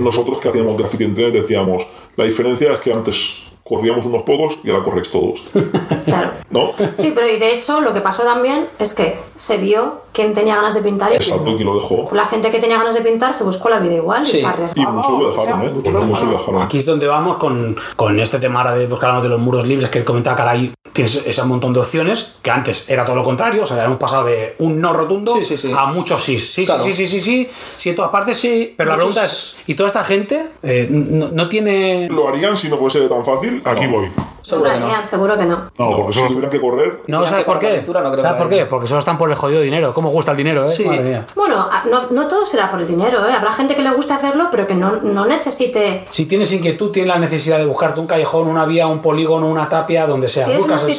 [0.00, 1.86] nosotros que hacíamos graffiti en trenes decíamos,
[2.16, 5.40] la diferencia es que antes corríamos unos pocos y ahora corréis todos,
[6.04, 6.30] Claro.
[6.50, 6.72] ¿no?
[6.96, 10.56] Sí, pero y de hecho lo que pasó también es que se vio quién tenía
[10.56, 12.08] ganas de pintar y Exacto, y lo dejó.
[12.12, 14.36] la gente que tenía ganas de pintar se buscó la vida igual Sí.
[14.38, 14.92] y se Y arriesgaba.
[14.92, 15.64] muchos lo dejaron, ¿eh?
[15.70, 16.62] muchos Pues lo muchos lo dejaron.
[16.62, 19.66] Aquí es donde vamos con, con este tema ahora de, pues, hablamos de los muros
[19.66, 20.72] libres que comentaba Caray.
[20.92, 23.64] Tienes ese montón de opciones que antes era todo lo contrario.
[23.64, 25.72] O sea, hemos pasado de un no rotundo Sí, sí, sí.
[25.76, 26.38] a muchos sí.
[26.38, 26.84] Sí, Claro.
[26.84, 27.50] sí, sí, sí, sí, sí.
[27.76, 28.72] Sí, en todas partes sí.
[28.76, 32.08] Pero la pregunta es: ¿y toda esta gente eh, no, no tiene.
[32.08, 33.60] ¿Lo harían si no fuese tan fácil?
[33.64, 33.98] Aquí No.
[33.98, 34.08] voy.
[34.44, 35.06] Seguro que no.
[35.06, 35.56] Seguro que no.
[35.78, 37.68] No, porque si eso tuvieran que correr, No, ¿sabes por qué?
[37.68, 38.66] aventura no creo ¿Sabes por qué?
[38.66, 39.94] Porque solo están por el jodido dinero.
[39.94, 40.70] ¿Cómo gusta el dinero, eh?
[40.72, 40.84] Sí.
[40.84, 41.26] Madre mía.
[41.34, 43.32] Bueno, a- no, no todo será por el dinero, ¿eh?
[43.32, 46.04] Habrá gente que le guste hacerlo, pero que no, no necesite...
[46.10, 49.68] Si tienes inquietud, tienes la necesidad de buscarte un callejón, una vía, un polígono, una
[49.68, 50.44] tapia, donde sea.
[50.44, 50.94] Si eres un Buscas- de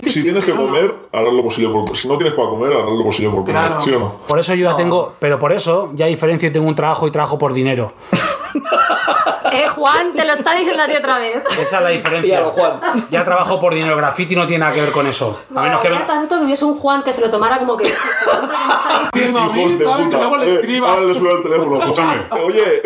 [0.00, 0.10] sí.
[0.10, 1.96] si tienes que comer, harás lo posible por...
[1.96, 3.82] Si no tienes para comer, harás lo posible por comer, Claro.
[3.82, 4.12] ¿sí o no?
[4.26, 7.10] Por eso yo ya tengo, pero por eso ya diferencio y tengo un trabajo y
[7.10, 7.92] trabajo por dinero.
[9.52, 11.36] Eh, Juan, te lo está diciendo a ti otra vez.
[11.52, 12.42] Esa es la diferencia.
[12.44, 12.80] Juan.
[13.10, 15.38] Ya trabajo por dinero, graffiti no tiene nada que ver con eso.
[15.54, 17.84] A menos que tanto que hubiese un Juan que se lo tomara como que...
[19.16, 19.32] Eh,
[20.60, 20.90] escriba.
[20.90, 21.78] ahora le suena el teléfono.
[21.80, 22.22] Escúchame.
[22.44, 22.82] Oye,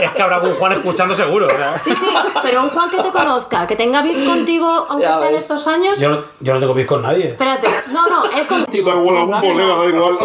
[0.00, 1.48] es que habrá algún Juan escuchando seguro.
[1.50, 1.78] sea.
[1.82, 2.08] Sí, sí,
[2.42, 5.66] pero un Juan que te conozca, que tenga beef contigo, aunque Ya sea en estos
[5.66, 5.98] años...
[5.98, 7.28] Yo, no- yo no tengo bis con nadie.
[7.30, 8.90] Espérate, no, no, él contigo.
[8.90, 10.18] da igual a colega, da igual.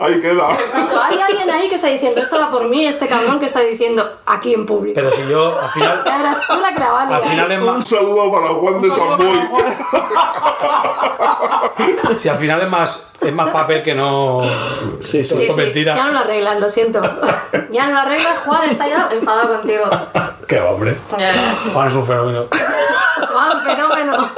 [0.00, 0.52] Ahí queda.
[0.60, 3.60] Exacto, hay alguien ahí que está diciendo, esto va por mí, este cabrón que está
[3.60, 3.69] diciendo
[4.26, 4.94] aquí en público.
[4.94, 8.48] Pero si yo, al final, eras tú la al final es Un más, saludo para
[8.48, 9.48] Juan de Samboy.
[12.18, 14.42] si al final es más, es más papel que no.
[15.00, 15.34] Sí, sí.
[15.34, 15.94] Sí, mentira.
[15.94, 17.00] ya no lo arreglas, lo siento.
[17.70, 19.84] Ya no lo arreglas, Juan está ya enfadado contigo.
[20.46, 20.96] Qué hombre.
[21.72, 22.46] Juan es un fenómeno.
[23.26, 24.28] Juan, fenómeno.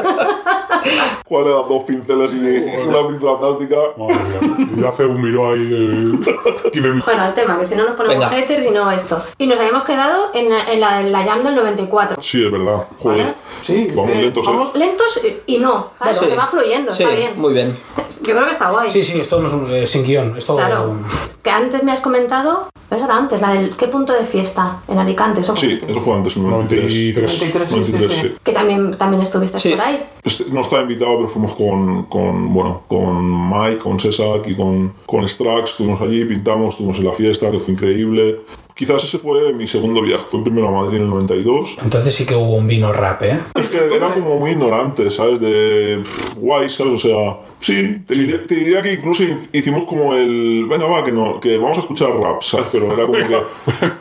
[1.28, 3.76] Juan le da dos pinceles y una pintura plástica.
[3.96, 4.16] Madre
[4.56, 4.68] mía.
[4.76, 6.92] Y hace un miró ahí de...
[7.04, 8.28] Bueno, el tema, que si no nos ponemos Venga.
[8.30, 9.22] haters y no esto.
[9.38, 12.22] Y nos habíamos quedado en, en la, en la Jam del 94.
[12.22, 12.86] Sí, es verdad.
[12.98, 13.34] Joder.
[13.62, 14.50] Sí, es Vamos que lentos, ¿eh?
[14.50, 16.26] vamos- Lentos y- no, claro, Sí.
[16.26, 17.40] que va fluyendo, Sí, está bien.
[17.40, 17.76] muy bien.
[18.22, 18.90] Yo creo que está guay.
[18.90, 20.36] Sí, sí, esto no es un- eh, sin guion.
[20.36, 20.56] Esto.
[20.56, 20.96] Claro.
[21.42, 24.98] Que antes me has comentado, eso era antes, la del qué punto de fiesta en
[24.98, 25.60] Alicante, eso fue.
[25.68, 27.14] Sí, eso fue antes, en el 93.
[27.14, 27.40] 93.
[27.40, 28.28] 93, sí, sí, 93, sí.
[28.28, 28.34] sí.
[28.44, 29.70] Que también, también estuviste Sí.
[29.70, 30.04] por ahí.
[30.52, 35.26] No estaba invitado, pero fuimos con, con, bueno, con Mike, con Cesak y con, con
[35.28, 35.70] Strax.
[35.70, 38.40] Estuvimos allí, pintamos, estuvimos en la fiesta, que fue increíble.
[38.82, 40.24] Quizás ese fue mi segundo viaje.
[40.26, 41.76] Fue primero a Madrid en el 92.
[41.84, 43.38] Entonces sí que hubo un vino rap, ¿eh?
[43.54, 45.38] Es que eran como muy ignorantes, ¿sabes?
[45.38, 46.94] De pff, guay, ¿sabes?
[46.94, 49.22] O sea, sí, te diría, te diría que incluso
[49.52, 50.66] hicimos como el.
[50.68, 52.66] Venga, va, que, no, que vamos a escuchar rap, ¿sabes?
[52.72, 53.42] Pero era como que.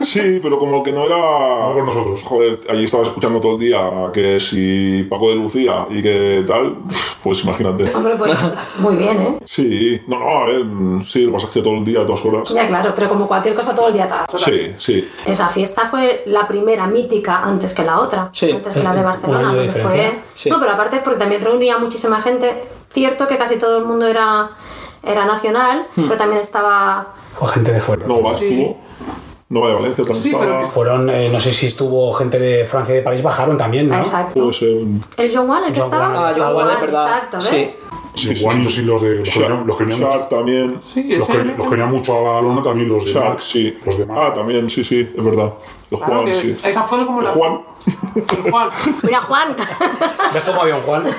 [0.04, 1.14] Sí, pero como que no era.
[1.16, 2.20] Vamos con nosotros.
[2.24, 6.78] Joder, allí estabas escuchando todo el día que si Paco de Lucía y que tal,
[7.22, 7.84] pues imagínate.
[7.94, 8.32] Hombre, pues
[8.78, 9.38] muy bien, ¿eh?
[9.46, 12.04] Sí, no, no, a ver, mm, sí, lo que pasa es que todo el día,
[12.04, 12.52] todas horas.
[12.52, 14.26] Ya, claro, pero como cualquier cosa todo el día está.
[14.44, 15.08] Sí, sí.
[15.26, 18.28] Esa fiesta fue la primera mítica antes que la otra.
[18.32, 18.50] Sí.
[18.52, 19.52] Antes que la de Barcelona.
[19.82, 20.20] fue...
[20.34, 20.50] Sí.
[20.50, 22.64] No, pero aparte porque también reunía muchísima gente.
[22.92, 24.50] Cierto que casi todo el mundo era,
[25.02, 26.04] era nacional, Hmm.
[26.08, 27.06] pero también estaba.
[27.32, 28.02] Fue gente de fuera.
[28.02, 28.80] Estuvo.
[29.52, 30.64] Nova de Valencia también Sí, pero estaba.
[30.64, 33.98] Fueron, eh, no sé si estuvo gente de Francia y de París, bajaron también, ¿no?
[33.98, 34.40] Exacto.
[34.40, 34.68] Puede ser.
[35.18, 36.28] El John Wayne, el que John estaba.
[36.28, 37.06] Ah, John es verdad.
[37.06, 37.56] Exacto, Sí.
[37.56, 37.82] ¿ves?
[38.14, 38.80] Sí, sí, Juan sí.
[38.80, 40.80] y los de los que Shark, venían- los que venían Shark también.
[40.82, 43.78] Sí, los que, los que venían mucho a la lona también los de Shark, sí.
[43.86, 44.20] Los de Max.
[44.22, 45.52] Ah, también, sí, sí, es verdad.
[45.90, 46.56] El Claro Juan, sí.
[46.62, 47.30] Esa fue como El la.
[47.32, 47.60] Juan.
[48.50, 48.70] Juan.
[49.02, 49.56] Mira, Juan.
[50.34, 51.04] ¿Ves cómo había un Juan?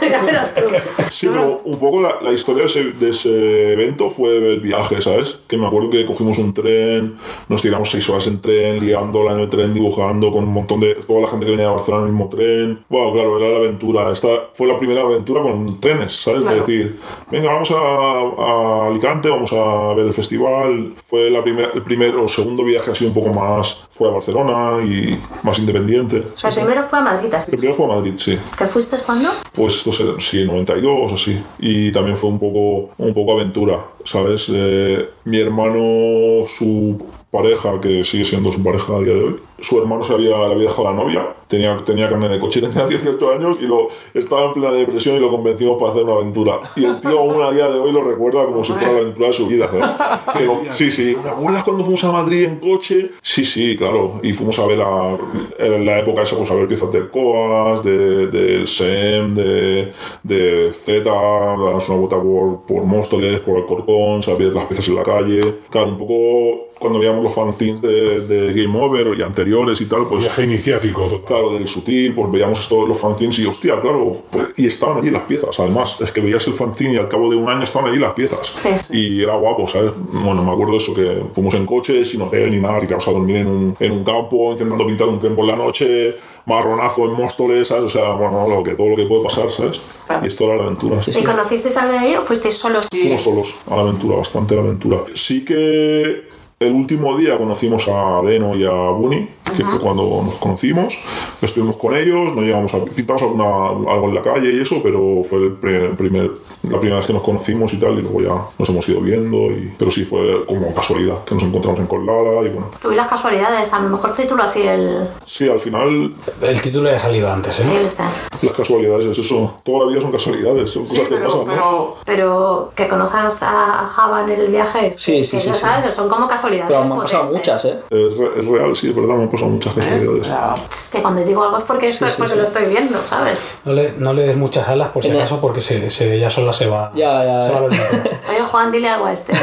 [1.12, 5.02] Sí, pero un poco la, la historia de ese, de ese evento fue el viaje,
[5.02, 5.40] ¿sabes?
[5.48, 9.40] Que me acuerdo que cogimos un tren, nos tiramos seis horas en tren, liándola en
[9.40, 10.96] el tren, dibujando con un montón de.
[10.96, 12.84] toda la gente que venía de Barcelona en el mismo tren.
[12.90, 14.12] Bueno, claro, era la aventura.
[14.12, 16.42] Esta fue la primera aventura con trenes, ¿sabes?
[16.42, 16.56] Claro.
[16.56, 17.00] De decir,
[17.32, 20.94] venga, vamos a, a Alicante, vamos a ver el festival.
[21.06, 24.84] Fue la primer, el primer o segundo viaje así un poco más fuera de Barcelona
[24.84, 26.24] y más independiente.
[26.36, 28.38] O sea, el primero fue a Madrid, ¿has El primero fue a Madrid, sí.
[28.58, 29.30] ¿Que fuiste cuándo?
[29.54, 31.44] Pues esto sí, 92 así.
[31.60, 34.48] Y también fue un poco, un poco aventura, ¿sabes?
[34.54, 36.98] Eh, mi hermano, su
[37.32, 40.54] pareja, que sigue siendo su pareja a día de hoy, su hermano se había, le
[40.54, 44.46] había dejado la novia, tenía, tenía carnet de coche, tenía 18 años y lo, estaba
[44.46, 46.60] en plena depresión y lo convencimos para hacer una aventura.
[46.76, 49.28] Y el tío aún a día de hoy lo recuerda como si fuera la aventura
[49.28, 51.16] de su vida, lo- sí, sí.
[51.24, 53.10] ¿Te acuerdas cuando fuimos a Madrid en coche?
[53.22, 54.20] Sí, sí, claro.
[54.22, 55.18] Y fuimos a ver a,
[55.60, 59.92] en la época esa, pues a ver piezas del Coas, de, del SEM, de,
[60.22, 65.04] de Z, darnos una vuelta por, por Móstoles, por Alcorcón, saber las piezas en la
[65.04, 65.56] calle.
[65.70, 70.08] Claro, un poco cuando veíamos los fanzines de, de Game Over y anteriores y tal,
[70.08, 71.24] pues Viaje iniciático total.
[71.26, 75.10] Claro, del sutil, pues veíamos todos los fanzines y hostia, claro, pues, y estaban allí
[75.10, 77.90] las piezas, además, es que veías el fanzine y al cabo de un año estaban
[77.90, 78.54] allí las piezas.
[78.62, 78.98] Sí, sí.
[78.98, 79.92] Y era guapo, ¿sabes?
[80.12, 83.38] Bueno, me acuerdo eso, que fuimos en coche, sin hotel ni nada, tiramos a dormir
[83.38, 86.16] en un, en un campo, intentando pintar un tren por la noche,
[86.46, 87.84] marronazo en Móstoles, ¿sabes?
[87.84, 89.80] O sea, bueno, lo que, todo lo que puede pasar, ¿sabes?
[90.22, 91.02] Y esto era la aventura.
[91.02, 91.24] sí, ¿Y sí.
[91.24, 92.88] conocisteis a alguien ahí o fuisteis solos?
[92.92, 94.98] Fuimos solos a la aventura, bastante a la aventura.
[95.14, 96.33] Sí que
[96.64, 100.98] el último día conocimos a Deno y a Bunny, que fue cuando nos conocimos.
[101.42, 103.46] Estuvimos con ellos, nos llegamos a pintamos alguna,
[103.92, 106.32] algo en la calle y eso, pero fue el primer,
[106.64, 109.38] la primera vez que nos conocimos y tal, y luego ya nos hemos ido viendo.
[109.52, 112.68] Y, pero sí, fue como casualidad, que nos encontramos en Colada y bueno.
[112.82, 116.90] Tú y las casualidades, a lo mejor título así el, Sí, al final El título
[116.90, 117.64] ya ha salido antes, ¿eh?
[117.78, 118.04] el este.
[118.42, 119.60] las casualidades es eso.
[119.64, 121.46] Toda la vida son casualidades, son Sí, cosas que pero, pasan, ¿no?
[121.54, 125.62] pero Pero que conozcas a Java en el viaje, Sí, que sí, sí, ya sí.
[125.62, 126.53] sabes, son como casualidades.
[126.68, 127.80] Pero me han pasado muchas, ¿eh?
[127.90, 130.22] Es, re- es real, sí, es verdad, me han pasado muchas casualidades.
[130.22, 132.38] O sea, Es que cuando digo algo es porque, esto Sí, es porque sí.
[132.38, 133.40] lo estoy viendo, ¿sabes?
[133.66, 136.54] No le, no le des muchas alas por si acaso, porque se, se- ya sola
[136.54, 136.92] se va.
[136.96, 137.78] Ya, ya, se va viento.
[138.30, 139.34] Oye, Juan, dile algo a este.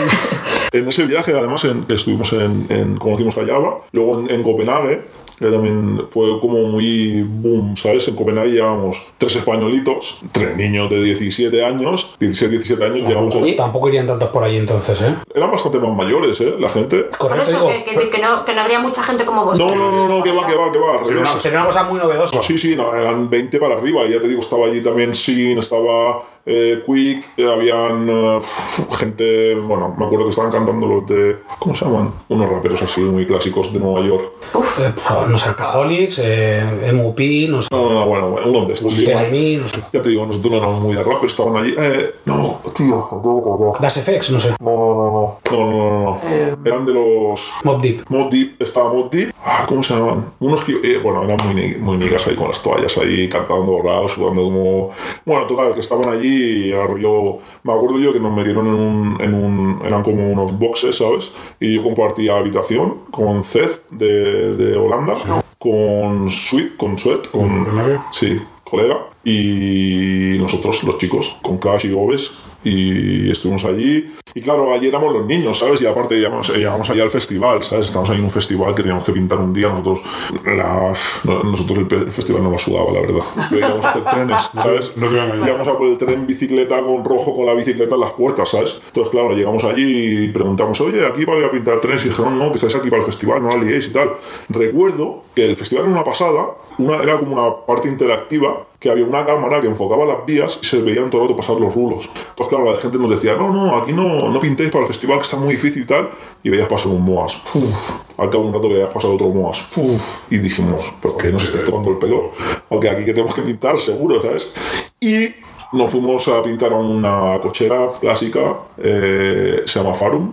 [0.73, 4.43] En ese viaje, además, en, que estuvimos en, en- conocimos a Java, luego en, en
[4.43, 5.03] Copenhague,
[5.41, 8.07] que también fue como muy boom, ¿sabes?
[8.09, 13.39] En Copenhague llevábamos tres españolitos, tres niños de 17 años, 16, 17 años, llegamos a-
[13.39, 15.15] Tampoco, tampoco irían tantos por ahí entonces, ¿eh?
[15.35, 16.55] Eran bastante más mayores, ¿eh?
[16.61, 16.99] La gente.
[17.05, 17.85] Por Correcto, eso digo.
[17.85, 19.59] que, que- que no, que no habría mucha gente como vos.
[19.59, 21.05] No, no, no, no, que va, que va, que va.
[21.05, 22.43] Sería una, sería una cosa muy novedosa.
[22.43, 24.05] Sí, sí, no, eran 20 para arriba.
[24.05, 28.41] Y ya te digo, estaba allí también Sin, estaba eh, Quick, eh, habían eh,
[28.99, 29.55] gente.
[29.57, 31.37] Bueno, me acuerdo que estaban cantando los de.
[31.59, 32.13] ¿Cómo se llaman?
[32.29, 34.33] Unos raperos así muy clásicos de Nueva York.
[34.55, 37.21] Eh, pues, no sé, Alcoholics, eh, MUP,
[37.51, 38.93] no sé, No, no, no, bueno, bueno, uno de estos.
[38.95, 39.05] sí.
[39.07, 39.77] Jeremy, no sé.
[39.93, 41.75] Ya te digo, nosotros no éramos muy de rap, pero estaban allí.
[41.79, 44.55] Eh, no, tío, no, Das FX, no sé.
[44.61, 46.61] no, no, no, no, no, no.
[46.65, 47.41] Eran de los.
[47.65, 48.05] Mob Deep.
[48.09, 49.33] Mod Deep, estaba Mod Deep.
[49.45, 50.27] Ah, ¿Cómo se llamaban?
[50.41, 54.09] Unos que, eh, bueno, eran muy, muy niggas ahí con las toallas ahí, cantando rap,
[54.09, 54.91] sudando como.
[55.25, 57.39] Bueno, total, que estaban allí y rollo.
[57.63, 59.83] Me acuerdo yo que nos metieron en un, en un.
[59.85, 61.31] Eran como unos boxes, ¿sabes?
[61.59, 65.17] Y yo compartía habitación con Zed de, de Holanda,
[65.59, 67.67] con Sweet, con Sweat, con.
[68.13, 69.07] Sí, colega.
[69.25, 72.33] Y nosotros, los chicos, con Crash y Gobes.
[72.65, 74.13] Y estuvimos allí.
[74.33, 75.81] Y claro, allí éramos los niños, ¿sabes?
[75.83, 77.87] Y aparte llegamos, llegamos allá al festival, ¿sabes?
[77.87, 79.69] Estábamos ahí en un festival que teníamos que pintar un día.
[79.69, 80.01] Nosotros,
[80.47, 80.93] la-
[81.25, 83.23] no- nosotros el, festival no lo sudaba, la verdad.
[83.51, 84.93] Íbamos a hacer trenes, ¿sabes?
[84.97, 85.49] no a engañar.
[85.49, 88.49] Íbamos a por el tren en bicicleta con rojo con la bicicleta en las puertas,
[88.51, 88.81] ¿sabes?
[88.87, 92.05] Entonces, claro, llegamos allí y preguntamos, oye, aquí ir a pintar trenes.
[92.05, 94.11] Y dijeron, no, que estáis aquí para el festival, no la liéis y tal.
[94.49, 99.05] Recuerdo que el festival era una pasada, una, era como una parte interactiva, que había
[99.05, 102.09] una cámara que enfocaba las vías y se veían todo el rato pasar los rulos.
[102.31, 105.19] Entonces, claro, la gente nos decía, no, no, aquí no, no pintéis para el festival,
[105.19, 106.11] que está muy difícil y tal.
[106.43, 107.37] Y veías pasar un Moas.
[107.55, 107.91] Uf.
[108.17, 109.61] Al cabo de un rato veías pasar otro Moas.
[109.77, 110.33] Uf.
[110.33, 112.33] Y dijimos, ¿pero qué nos estáis tomando el pelo?
[112.69, 114.51] Porque aquí que tenemos que pintar, seguro, ¿sabes?
[114.99, 115.29] Y
[115.73, 120.33] nos fuimos a pintar a una cochera clásica, eh, se llama Farum.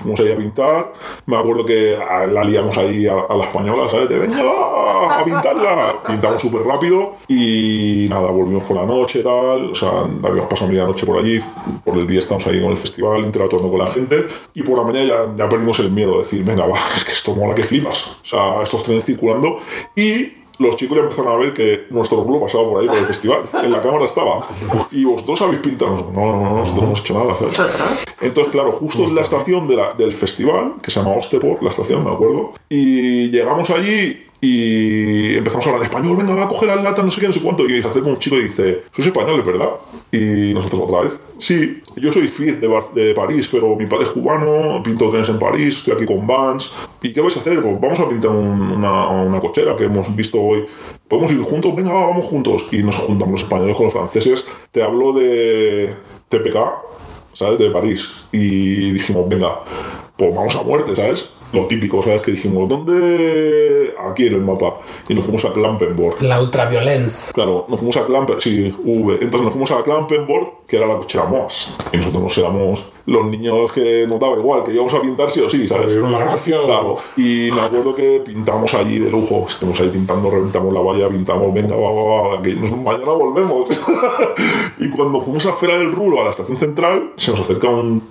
[0.00, 0.92] Fuimos ahí a pintar.
[1.26, 1.96] Me acuerdo que
[2.32, 4.08] la liamos ahí a, a la española, ¿sabes?
[4.08, 6.02] De venga, a pintarla.
[6.06, 9.72] Pintamos súper rápido y nada, volvimos por la noche, tal.
[9.72, 9.90] O sea,
[10.22, 11.38] habíamos pasado media noche por allí.
[11.84, 14.26] Por el día estamos ahí con el festival, interactuando con la gente.
[14.54, 17.12] Y por la mañana ya, ya perdimos el miedo de decir, venga, va, es que
[17.12, 18.06] esto mola que flipas.
[18.22, 19.60] O sea, estos trenes circulando.
[19.94, 23.06] Y los chicos ya empezaron a ver que nuestro rulo pasaba por ahí por el
[23.06, 23.40] festival.
[23.62, 24.46] En la cámara estaba.
[24.92, 26.10] Y vosotros habéis pintado.
[26.12, 27.34] No, no, no, nosotros no hemos hecho nada.
[27.52, 28.04] ¿sabes?
[28.20, 31.70] Entonces, claro, justo en la estación de la- del festival, que se llama Ostepor, la
[31.70, 36.48] estación, me acuerdo, y llegamos allí y empezamos a hablar en español, venga, va a
[36.48, 38.44] coger la lata, no sé qué, no sé cuánto, y se acerca un chico y
[38.44, 39.70] dice, sois españoles, ¿verdad?
[40.12, 44.10] Y nosotros otra vez, sí, yo soy Fid de, de París, pero mi padre es
[44.10, 46.70] cubano, pinto trenes en París, estoy aquí con Vans,
[47.02, 47.60] ¿y qué vais a hacer?
[47.60, 50.64] Pues vamos a pintar un- una, una cochera que hemos visto hoy,
[51.08, 51.74] ¿podemos ir juntos?
[51.74, 52.64] Venga, va, vamos juntos.
[52.70, 55.94] Y nos juntamos los españoles con los franceses, te hablo de
[56.28, 56.56] TPK,
[57.34, 57.58] ¿sabes?
[57.58, 58.08] De París.
[58.32, 59.62] Y dijimos, venga,
[60.16, 61.28] pues vamos a muerte, ¿sabes?
[61.52, 62.20] Lo típico, ¿sabes?
[62.22, 63.94] Que dijimos, ¿dónde?
[64.10, 64.80] Aquí en el mapa.
[65.08, 66.20] Y nos fuimos a Klampenborg.
[66.22, 67.32] La ultraviolence.
[67.32, 69.14] Claro, nos fuimos a Klampenborg, sí, V.
[69.14, 71.70] Entonces nos fuimos a Klampenborg, que era la cochera Moas.
[71.92, 75.40] Y nosotros nos éramos los niños que nos daba igual, que íbamos a pintar sí
[75.40, 75.86] o sí, ¿sabes?
[75.86, 76.58] ¿Vieron la gracia?
[76.66, 81.08] Claro, y me acuerdo que pintamos allí de lujo, estamos ahí pintando, reventamos la valla,
[81.08, 83.66] pintamos, venga, va, va, va, que nos- mañana volvemos.
[84.78, 88.02] y cuando fuimos a esperar el rulo a la estación central, se nos acerca un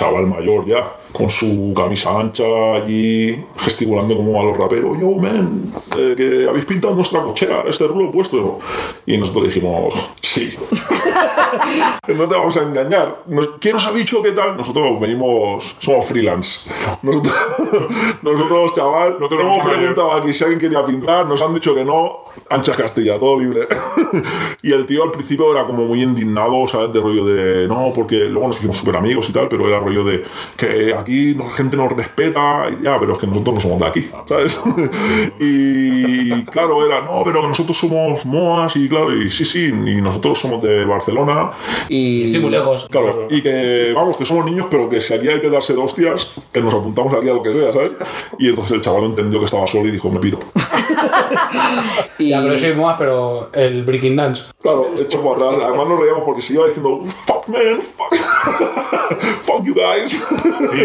[0.00, 2.42] chaval mayor ya, con su camisa ancha
[2.74, 7.86] allí, gesticulando como a los raperos, yo, men, eh, que habéis pintado nuestra cochera, este
[7.86, 8.58] rulo es vuestro.
[9.04, 10.54] Y nosotros dijimos, sí,
[12.08, 13.22] no te vamos a engañar.
[13.26, 14.56] Nos- ¿Quién os ha dicho qué tal?
[14.56, 16.70] Nosotros venimos, somos freelance.
[17.02, 17.34] Nosotros,
[18.22, 21.42] nosotros chaval, No te lo hemos vamos a preguntado aquí si alguien quería pintar, nos
[21.42, 23.60] han dicho que no, ancha Castilla, todo libre.
[24.62, 26.90] y el tío al principio era como muy indignado, ¿sabes?
[26.92, 29.89] De rollo de, no, porque luego nos hicimos súper amigos y tal, pero era rollo
[29.90, 30.24] de
[30.56, 33.86] que aquí la gente nos respeta, y ya, pero es que nosotros no somos de
[33.86, 34.58] aquí, ¿sabes?
[35.40, 40.00] y claro, era, no, pero que nosotros somos MOAS y claro, y sí, sí, y
[40.00, 41.50] nosotros somos de Barcelona.
[41.88, 42.86] Y Estoy muy lejos.
[42.90, 45.80] Claro, y que vamos, que somos niños, pero que si aquí hay que darse de
[45.80, 47.92] hostias, que nos apuntamos aquí a lo que sea, ¿sabes?
[48.38, 50.38] Y entonces el chaval entendió que estaba solo y dijo, me piro.
[52.18, 54.42] y- Ya, pero soy más, pero el breaking dance.
[54.62, 55.62] Claro, hecho por atrás.
[55.68, 58.14] Además nos reíamos porque se iba diciendo, fuck man, fuck,
[59.44, 60.26] fuck you guys.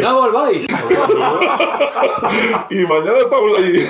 [0.02, 0.66] ¡No volváis!
[2.70, 3.86] y mañana estamos allí.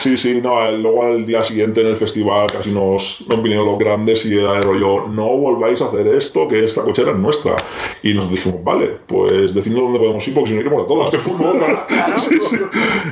[0.00, 3.66] Sí, sí, no, el- luego al día siguiente en el festival casi nos, nos vinieron
[3.66, 7.16] los grandes y era de rollo, no volváis a hacer esto, que esta cochera es
[7.16, 7.56] nuestra.
[8.02, 11.10] Y nos dijimos, vale, pues decidnos dónde podemos ir porque si no iremos a todas.
[12.20, 12.56] Sí, sí.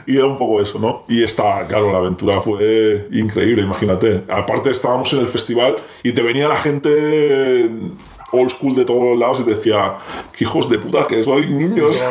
[0.06, 1.04] Y era un poco eso, ¿no?
[1.08, 4.22] Y está, claro, la aventura fue increíble, imagínate.
[4.28, 7.68] Aparte estábamos en el festival y te venía la gente
[8.32, 9.96] old school de todos los lados y te decía,
[10.36, 12.02] que hijos de puta que sois niños.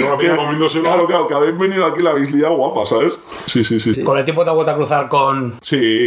[0.00, 0.82] Yo aquí Que- comiéndoselo.
[0.84, 3.12] Claro, claro, que habéis venido aquí la habéis liado guapa, ¿sabes?
[3.46, 3.94] Sí, sí, sí.
[3.94, 5.54] Sí, Con el tiempo te has vuelto a cruzar con.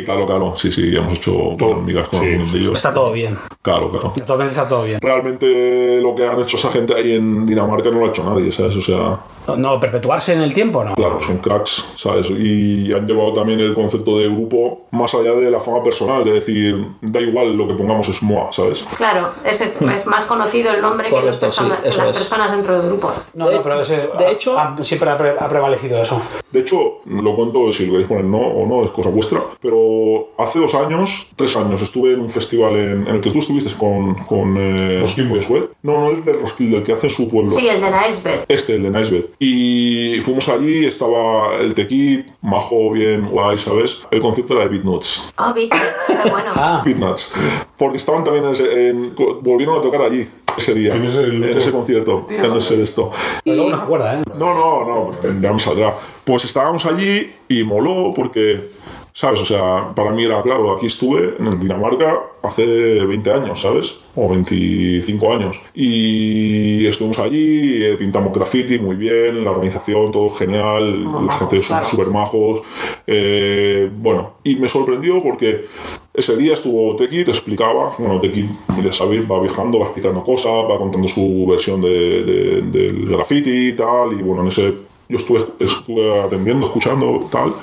[0.06, 0.54] claro, claro.
[0.58, 2.74] Sí, sí, hemos hecho buenas amigas con Sí, algunos de ellos.
[2.78, 3.38] Está todo bien.
[3.62, 4.14] Claro, claro.
[4.18, 5.00] Actualmente está todo bien.
[5.02, 8.52] Realmente lo que han hecho esa gente ahí en Dinamarca no lo ha hecho nadie,
[8.52, 8.76] ¿sabes?
[8.76, 9.18] O sea,
[9.58, 10.96] No, perpetuarse en el tiempo, ¿no?
[10.96, 12.28] claro, son cracks, ¿sabes?
[12.30, 16.32] Y han llevado también el concepto de grupo más allá de la fama personal, de
[16.34, 18.86] decir, da igual lo que pongamos es MOA, ¿sabes?
[18.98, 21.42] Claro, es, es más conocido el nombre que los sí,
[21.84, 21.96] las es.
[21.98, 23.12] personas dentro del grupo.
[23.34, 26.22] No, De- no, pero ese, de hecho- ha- siempre ha, pre- ha prevalecido eso.
[26.52, 30.30] De hecho, lo cuento si lo queréis poner no o no, es cosa vuestra, pero
[30.38, 33.72] hace dos años, tres años, estuve en un festival en, en el que tú estuviste
[33.78, 35.36] con, con eh, Roskilde.
[35.42, 35.70] Josué.
[35.84, 37.52] No, no el de Roskilde, el que hace en su pueblo.
[37.52, 38.40] Sí, el de Nicebed.
[38.48, 39.26] Este, el de Nicebed.
[39.44, 44.04] Y fuimos allí, estaba el Tequit, majo, bien, guay, ¿sabes?
[44.12, 45.34] El concepto era de Beatnuts.
[45.40, 46.52] Oh, Beat, qué bueno.
[46.56, 47.34] Ah, Beatnuts.
[47.76, 50.94] Porque estaban también en ese- en- volvieron a tocar allí ese día.
[50.96, 52.28] En ese- en ese concierto.
[52.30, 53.12] En ese de esto.
[53.44, 54.24] pero luego no se acuerda, ¿eh?
[54.38, 55.96] No, no, no, ya me saldrá.
[56.24, 58.70] Pues estábamos allí y moló porque,
[59.14, 59.42] ¿sabes?
[59.42, 62.66] O sea, para mí era claro, aquí estuve en Dinamarca hace
[63.06, 63.96] 20 años, ¿sabes?
[64.16, 65.60] O 25 años.
[65.76, 71.86] Y estuvimos allí, eh, pintamos graffiti muy bien, la organización, todo genial, la gente claro.
[71.86, 72.62] súper majos.
[73.08, 75.66] eh, bueno, y me sorprendió porque
[76.14, 78.46] ese día estuvo Teki, te explicaba, bueno, Teki,
[78.84, 83.70] ya sabéis, va viajando, va explicando cosas, va contando su versión de, de- del graffiti
[83.70, 84.74] y tal, y bueno, en ese
[85.12, 87.54] yo estuve, estuve atendiendo, escuchando tal,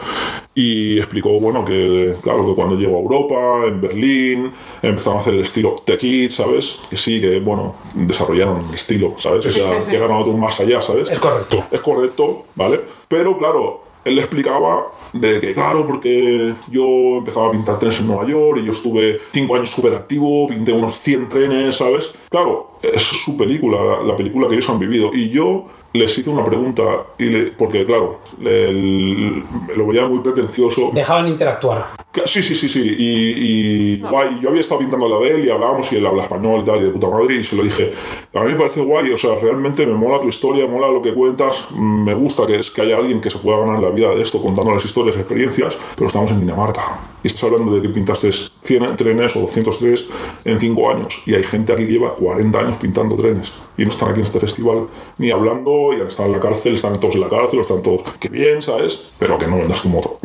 [0.55, 4.53] y explicó, bueno, que claro, que cuando llegó a Europa, en Berlín,
[4.83, 6.81] empezaron a hacer el estilo Teki, ¿sabes?
[6.91, 9.47] Que sí, que bueno, desarrollaron el estilo, ¿sabes?
[9.47, 9.91] O sea, sí, sí.
[9.93, 11.11] llegaron a otro más allá, ¿sabes?
[11.11, 11.65] Es correcto.
[11.71, 12.81] Es correcto, ¿vale?
[13.07, 18.09] Pero claro, él le explicaba de que, claro, porque yo empezaba a pintar trenes en
[18.09, 22.13] Nueva York y yo estuve cinco años súper activo, pinté unos 100 trenes, ¿sabes?
[22.31, 25.11] Claro, es su película, la, la película que ellos han vivido.
[25.15, 26.83] Y yo les hice una pregunta,
[27.19, 29.43] y le- porque claro, le- el-
[29.77, 30.91] lo veía muy pretencioso.
[30.93, 31.87] Dejaban interactuar.
[32.13, 32.81] Que- Sí, sí, sí, sí.
[32.99, 36.25] Y, y guay, yo había estado pintando la de él y hablábamos y él habla
[36.25, 37.93] español y tal, y de puta madre, y se lo dije.
[38.35, 41.01] A mí me parece guay, o sea, realmente me mola tu historia, me mola lo
[41.01, 44.15] que cuentas, me gusta que, es, que haya alguien que se pueda ganar la vida
[44.15, 47.01] de esto contando las historias, experiencias, pero estamos en Dinamarca.
[47.23, 48.31] Y estás hablando de que pintaste
[48.63, 50.05] 100 trenes o 203
[50.45, 51.21] en 5 años.
[51.27, 53.53] Y hay gente aquí que lleva 40 años pintando trenes.
[53.79, 54.89] Y no están aquí en este festival
[55.19, 58.29] ni hablando, y están en la cárcel, están todos en la cárcel, están todos, qué
[58.29, 59.13] bien, ¿sabes?
[59.19, 60.19] Pero que no vendas tu moto.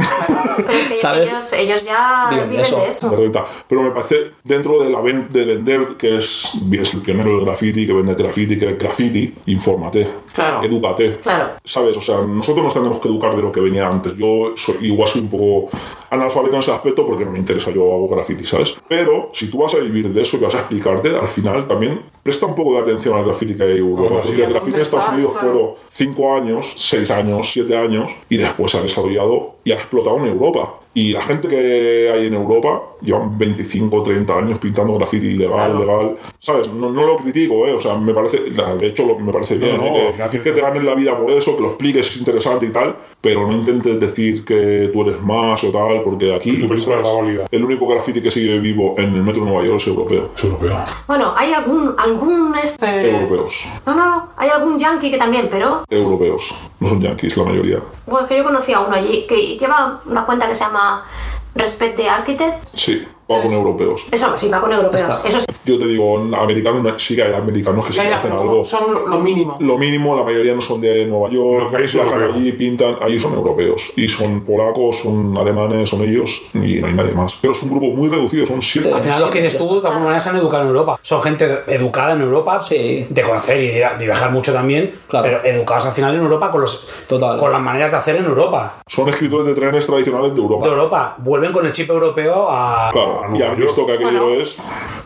[0.57, 1.29] Pero es que ¿Sabes?
[1.29, 2.79] ellos, ellos ya Viven viven, de eso.
[2.81, 3.09] de eso.
[3.09, 3.45] de renta.
[3.67, 7.45] Pero me parece, dentro de, la ven- de vender, que es, es el pionero del
[7.45, 10.63] graffiti, que vende graffiti, que es graffiti, infórmate, Claro.
[10.63, 11.17] edúcate.
[11.21, 11.49] Claro.
[11.63, 11.95] ¿Sabes?
[11.95, 14.15] O sea, nosotros nos tenemos que educar de lo que venía antes.
[14.17, 15.69] Yo soy, igual soy un poco
[16.09, 18.75] analfabeto en ese aspecto porque no me interesa, yo hago graffiti, ¿sabes?
[18.87, 22.01] Pero si tú vas a vivir de eso y vas a explicarte, al final también
[22.21, 24.21] presta un poco de atención al graffiti que hay en Europa.
[24.23, 24.41] Ah, sí.
[24.41, 25.53] El graffiti en Estados Claro, Unidos claro.
[25.53, 30.17] fueron 5 años, 6 años, 7 años y después se ha desarrollado y ha explotado
[30.17, 30.79] en Europa.
[30.95, 36.17] Y la gente que hay en Europa llevan 25 30 años pintando graffiti ilegal, legal.
[36.45, 36.67] ¿Sabes?
[36.73, 37.71] No, no lo critico, ¿eh?
[37.73, 40.13] O sea, me parece, de hecho, lo- me parece bien, no, ¿eh?
[40.29, 42.97] Que, que te ganes la vida por eso, que lo expliques, es interesante y tal,
[43.21, 47.03] pero no intentes decir que tú eres más o tal, porque aquí Tu película es
[47.03, 47.45] la válida.
[47.49, 50.31] el único graffiti que sigue vivo en el metro de Nueva York es europeo.
[50.35, 50.77] Es europeo.
[51.07, 53.09] Bueno, hay algún, algún este...
[53.11, 53.63] Europeos.
[53.85, 55.85] No, no, no, hay algún yankee que también, pero...
[55.89, 56.53] Europeos.
[56.81, 57.79] No son yankees la mayoría.
[58.05, 61.05] Bueno, es que yo conocí a uno allí que lleva una cuenta que se llama
[61.55, 62.67] Respect the Architect.
[62.75, 64.03] Sí, va con europeos.
[64.11, 65.01] Eso sí, va con europeos.
[65.01, 65.21] Está.
[65.27, 65.45] Eso sí.
[65.65, 68.65] Yo te digo, americano no- sí que hay americanos que sí que hacen algo.
[68.65, 69.55] son lo, lo mínimo.
[69.59, 73.19] Lo mínimo, la mayoría no son de Nueva York, que es viajan allí, pintan, ahí
[73.19, 73.91] son europeos.
[73.95, 77.37] Y son polacos, son alemanes, son ellos, y no hay nadie más.
[77.41, 78.91] Pero es un grupo muy reducido, son siete.
[78.93, 80.99] Al final, los que dices tú, de alguna manera se han educado en Europa.
[81.01, 83.07] Son gente educada en Europa, Sí.
[83.09, 85.25] de conocer y de, ir a- de viajar mucho también, Claro.
[85.25, 87.37] pero educados al final en Europa con, los, Total.
[87.37, 88.79] con las maneras de hacer en Europa.
[88.87, 90.65] Son escritores de trenes tradicionales de Europa.
[90.65, 92.89] De Europa, vuelven con el chip europeo a.
[92.91, 94.41] Claro, a y Nueva han visto que aquello Bueno.
[94.41, 94.55] es.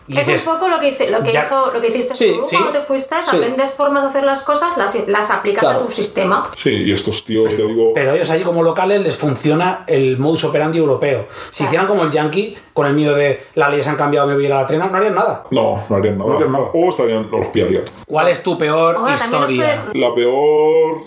[0.08, 2.32] y Es un poco lo que, hice- lo que, Ya- hizo, lo que hiciste Sí,
[2.40, 2.56] tú sí.
[2.56, 3.36] cuando te fuiste, Sí.
[3.36, 5.80] aprendes formas de hacer las cosas, las, las aplicas Claro.
[5.80, 6.50] a tu sistema.
[6.56, 7.92] Sí, y estos tíos, te digo.
[7.94, 11.26] Pero ellos allí como locales les funciona el modus operandi europeo.
[11.50, 14.44] Si hicieran como el yankee, con el miedo de las leyes han cambiado, me voy
[14.44, 15.44] a ir a la trena, no harían nada.
[15.50, 16.30] No, no harían nada.
[16.30, 16.70] No harían nada.
[16.72, 17.82] O estarían, no los pillarían.
[18.06, 19.82] ¿Cuál es tu peor Ahora, historia?
[19.92, 21.02] puede- La peor,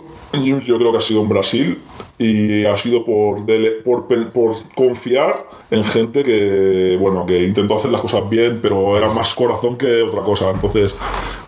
[0.64, 1.82] yo creo que ha sido en Brasil
[2.22, 4.08] y ha sido por, dele- por,
[4.76, 9.78] confiar en gente que, bueno, que intentó hacer las cosas bien, pero era más corazón
[9.78, 10.52] que otra cosa.
[10.52, 10.94] Entonces,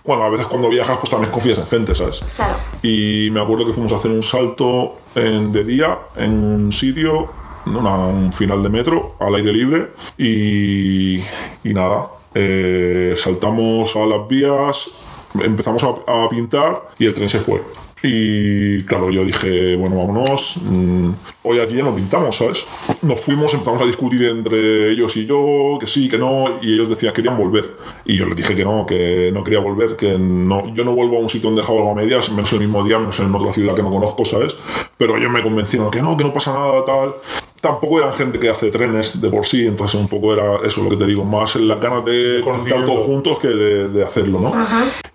[0.04, 2.22] bueno, a veces cuando viajas, pues también confías en gente, ¿sabes?
[2.36, 2.56] Claro.
[2.82, 7.30] Y me acuerdo que fuimos a hacer un salto en- de día en un sitio,
[7.66, 9.88] una- un final de metro, al aire libre,
[10.18, 11.18] y,
[11.64, 14.90] y nada, eh, saltamos a las vías,
[15.44, 17.62] empezamos a, a pintar y el tren se fue.
[18.06, 21.10] Y claro, yo dije, bueno, vámonos, mm,
[21.44, 22.66] hoy aquí ya no pintamos, ¿sabes?
[23.02, 26.90] Nos fuimos, empezamos a discutir entre ellos y yo, que sí, que no, y ellos
[26.90, 27.78] decían que querían volver.
[28.04, 31.16] Y yo les dije que no, que no quería volver, que no, yo no vuelvo
[31.16, 33.34] a un sitio donde he dejado algo a medias, menos el mismo día, menos en
[33.34, 34.54] otra ciudad que no conozco, ¿sabes?
[34.98, 37.14] Pero ellos me convencieron que no, que no pasa nada, tal.
[37.62, 40.90] Tampoco eran gente que hace trenes de por sí, entonces un poco era eso lo
[40.90, 42.86] que te digo, más las ganas de Conocimiento.
[42.86, 44.52] todos juntos que de, de hacerlo, ¿no?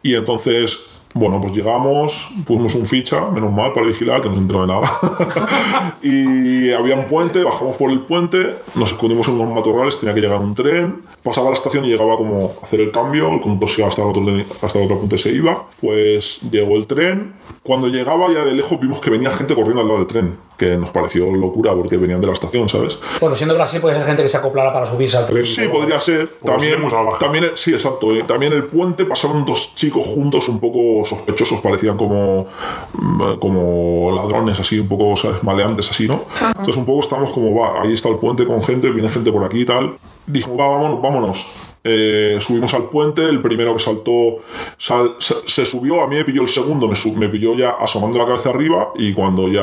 [0.03, 0.79] Y entonces,
[1.19, 4.67] bueno, pues llegamos, pusimos un ficha, menos mal, para vigilar, que no se enteró de
[4.69, 5.99] nada.
[6.03, 10.21] y había un puente, bajamos por el puente, nos escondimos en unos matorrales, tenía que
[10.21, 13.69] llegar un tren, pasaba la estación y llegaba como a hacer el cambio, el conductor
[13.69, 14.23] se iba hasta el otro,
[14.63, 15.67] hasta el otro punto y se iba.
[15.81, 19.89] Pues llegó el tren, cuando llegaba ya de lejos vimos que venía gente corriendo al
[19.89, 22.99] lado del tren, que nos pareció locura porque venían de la estación, ¿sabes?
[23.21, 25.45] Bueno, siendo Brasil puede ser gente que se acoplara para subirse al tren.
[25.45, 26.31] Sí, podría ser.
[26.41, 26.83] Como También,
[27.21, 28.13] también, sí, exacto.
[28.13, 32.47] eh, También el puente pasaron dos chicos juntos un poco sospechosos, parecían como,
[32.95, 35.43] mm, como ladrones, así, un poco, ¿sabes?
[35.43, 36.23] Maleantes, así, ¿no?
[36.41, 39.45] Entonces, un poco estamos como, va, ahí está el puente con gente, viene gente por
[39.45, 39.97] aquí y tal.
[40.29, 41.47] Dijo, va, vámonos, vámonos.
[41.85, 44.41] Eh, subimos al puente, el primero que saltó
[44.77, 48.19] sal- se, subió, a mí me pilló el segundo, me, su- me pilló ya asomando
[48.19, 49.63] la cabeza arriba y cuando ya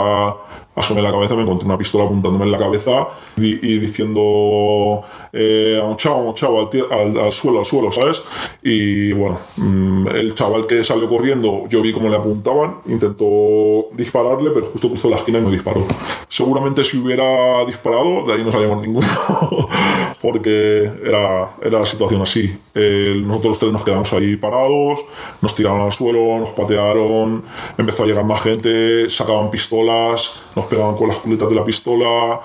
[0.76, 5.02] asomé la cabeza me encontré una pistola apuntándome en la cabeza y diciendo
[5.38, 8.22] eh, a un chavo, a un chavo, al, suelo, al suelo, ¿sabes?
[8.64, 14.52] Y bueno, mm, el chaval que salió corriendo, yo vi cómo le apuntaban, intentó dispararle,
[14.52, 15.86] pero justo cruzó la esquina y no disparó.
[16.30, 19.08] Seguramente si hubiera disparado, de ahí no salíamos ninguno,
[20.22, 22.58] porque era, era la situación así.
[22.74, 25.06] Eh, nosotros tres nos quedamos ahí parados,
[25.42, 27.44] nos tiraron al suelo, nos patearon,
[27.78, 32.42] empezó a llegar más gente, sacaban pistolas, nos pegaban con las culetas de la pistola,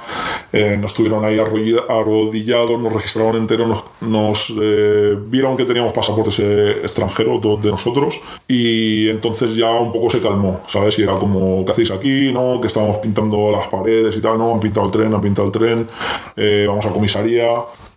[0.52, 5.92] eh, nos tuvieron ahí arrodilla- arrodillados, nos registraron enteros, nos, nos, eh, vieron que teníamos
[5.92, 10.98] pasaportes eh, extranjeros, dos de nosotros, y entonces ya un poco se calmó, ¿sabes?
[10.98, 12.32] Y era como, ¿qué hacéis aquí?
[12.32, 12.60] ¿No?
[12.60, 14.52] Que estábamos pintando las paredes y tal, ¿no?
[14.54, 15.88] Han pintado el tren, han pintado el tren,
[16.36, 17.48] eh, vamos a comisaría.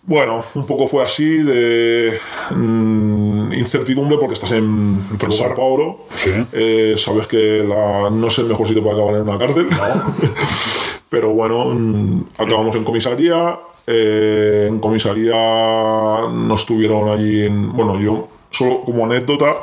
[0.05, 2.19] Bueno, un poco fue así de
[2.53, 5.99] mm, incertidumbre porque estás en, en Sao Paulo.
[6.18, 6.30] Sí.
[6.51, 9.68] Eh, sabes que la- no es el mejor sitio para acabar en una cárcel.
[11.10, 13.57] Pero bueno, mm, acabamos en comisaría
[13.88, 17.73] eh, en comisaría no estuvieron allí en...
[17.73, 19.55] Bueno, yo solo como anécdota,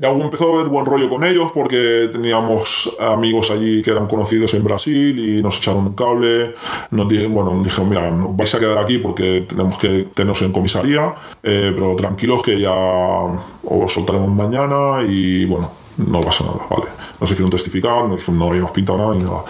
[0.00, 4.54] ya empezó a haber buen rollo con ellos porque teníamos amigos allí que eran conocidos
[4.54, 6.54] en Brasil y nos echaron un cable,
[6.92, 10.52] nos dijeron, bueno, nos dijeron, mira, vais a quedar aquí porque tenemos que tenernos en
[10.52, 11.12] comisaría,
[11.42, 16.84] eh, pero tranquilos que ya os soltaremos mañana y bueno, no pasa nada, ¿vale?
[17.20, 19.44] Nos hicieron testificar, nos dijeron no habíamos pintado nada ni nada.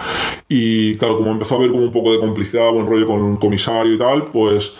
[0.49, 3.39] Y claro, como empezó a haber como un poco de complicidad, buen rollo con el
[3.39, 4.73] comisario y tal, pues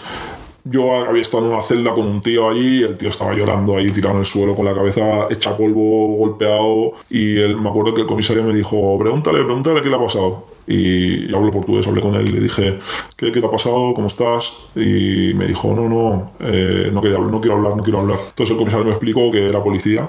[0.63, 3.91] yo había estado en una celda con un tío allí, el tío estaba llorando ahí
[3.91, 8.01] tirado en el suelo con la cabeza hecha polvo, golpeado, y él, me acuerdo que
[8.01, 10.45] el comisario me dijo, pregúntale, pregúntale qué le ha pasado.
[10.67, 12.79] Y yo hablo portugués, hablé con él y le dije,
[13.17, 13.93] ¿qué, qué te ha pasado?
[13.95, 14.53] ¿Cómo estás?
[14.75, 18.19] Y me dijo, no, no, eh, no, no quiero hablar, no quiero hablar.
[18.29, 20.07] Entonces el comisario me explicó que era policía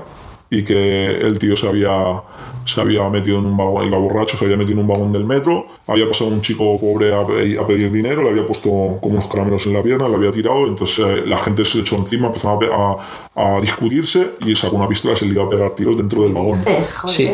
[0.54, 2.22] y que el tío se había,
[2.66, 5.24] se había metido en un vagón, iba borracho, se había metido en un vagón del
[5.24, 9.14] metro, había pasado un chico pobre a, pe- a pedir dinero, le había puesto como
[9.14, 12.26] unos caramelos en la pierna, le había tirado, entonces eh, la gente se echó encima,
[12.26, 12.96] empezaron a,
[13.34, 16.22] a- a discutirse y sacó una pistola y se le iba a pegar tiros dentro
[16.22, 16.60] del vagón.
[16.66, 17.16] Es, joder.
[17.16, 17.30] Sí.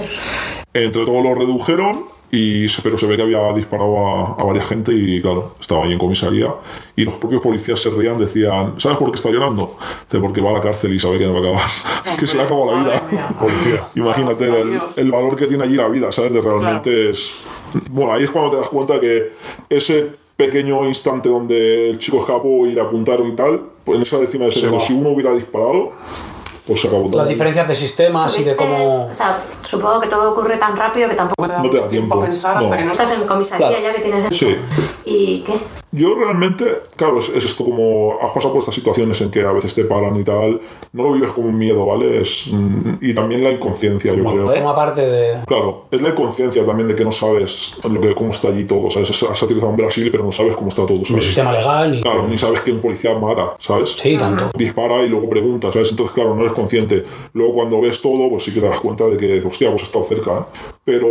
[0.72, 4.66] Entre todos lo redujeron, y, se- pero se ve que había disparado a, a varias
[4.66, 6.54] gente y claro, estaba ahí en comisaría
[6.96, 9.76] y los propios policías se reían, decían, ¿sabes por qué está llorando?
[10.10, 11.70] Dice, porque va a la cárcel y sabe que no va a acabar,
[12.20, 13.02] que se le acabó la vida.
[13.10, 13.28] Mía.
[13.40, 13.80] Policía.
[13.94, 16.32] Imagínate el, el valor que tiene allí la vida, ¿sabes?
[16.32, 17.32] De realmente es...
[17.90, 19.32] Bueno, ahí es cuando te das cuenta que
[19.68, 24.18] ese pequeño instante donde el chico escapó y le apuntaron y tal, pues en esa
[24.18, 25.92] décima de segundo, si uno hubiera disparado,
[26.66, 27.10] pues se acabó.
[27.16, 29.06] Las diferencias de sistemas y de ¿Tuviste- cómo...
[29.10, 29.38] O sea,
[29.68, 32.18] supongo que todo ocurre tan rápido que tampoco No te da tiempo.
[32.20, 32.76] a pensar hasta No.
[32.76, 33.82] que no estás en comisaría Claro.
[33.82, 34.34] ya que tienes el...
[34.34, 34.56] Sí.
[35.04, 35.54] ¿Y qué?
[35.90, 36.66] Yo realmente,
[36.96, 39.84] claro, es, es esto como has pasado por estas situaciones en que a veces te
[39.84, 40.60] paran y tal,
[40.92, 42.20] no lo vives como un miedo, ¿vale?
[42.20, 44.46] Es, mm, y también la inconsciencia, yo creo.
[44.46, 45.44] Forma parte de...
[45.46, 48.90] Claro, es la inconsciencia también de que no sabes lo que, cómo está allí todo,
[48.90, 49.08] ¿sabes?
[49.22, 51.24] Has aterrizado en Brasil, pero no sabes cómo está todo, El ¿sabes?
[51.24, 52.02] sistema legal y...
[52.02, 53.92] Claro, ni sabes que un policía mata, ¿sabes?
[53.98, 54.50] Sí, tanto.
[54.58, 55.90] Dispara y luego pregunta, ¿sabes?
[55.92, 57.02] Entonces, claro, no eres consciente.
[57.32, 59.84] Luego, cuando ves todo, pues sí que te das cuenta de que, hostia, pues he
[59.86, 60.38] estado cerca.
[60.38, 60.44] ¿eh?
[60.84, 61.06] Pero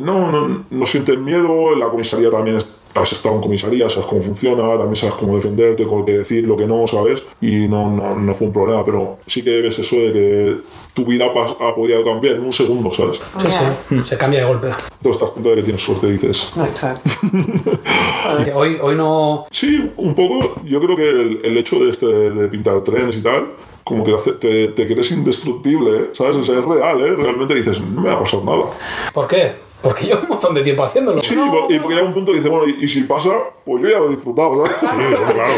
[0.00, 1.72] no, no, no sientes miedo.
[1.72, 5.34] En la comisaría también es- has estado en comisaría, sabes cómo funciona, también sabes cómo
[5.36, 7.22] defenderte, con qué decir, lo que no, ¿sabes?
[7.40, 10.56] Y no, no, no fue un problema, pero sí que ves eso de que
[10.92, 13.18] tu vida ha podido cambiar en un segundo, ¿sabes?
[13.38, 13.94] Sí, sí.
[13.94, 14.06] ves.
[14.06, 14.66] Se cambia de golpe.
[14.66, 16.52] Entonces te das cuenta de que tienes suerte, dices.
[16.68, 17.10] Exacto.
[18.54, 19.46] Hoy, hoy no...
[19.50, 20.60] Sí, un poco.
[20.64, 23.52] Yo creo que el, el hecho de, este, de pintar trenes y tal,
[23.84, 26.10] como que te, te crees indestructible, ¿eh?
[26.14, 26.36] ¿sabes?
[26.36, 27.16] O sea, es real, ¿eh?
[27.16, 28.64] Realmente dices, no me va a pasar nada.
[29.12, 29.56] ¿Por qué?
[29.82, 31.20] Porque llevo un montón de tiempo haciéndolo.
[31.20, 33.30] Sí, y porque llega un punto que dices, bueno, y, y si pasa,
[33.64, 34.78] pues yo ya lo he disfrutado, ¿sabes?
[34.78, 35.52] claro.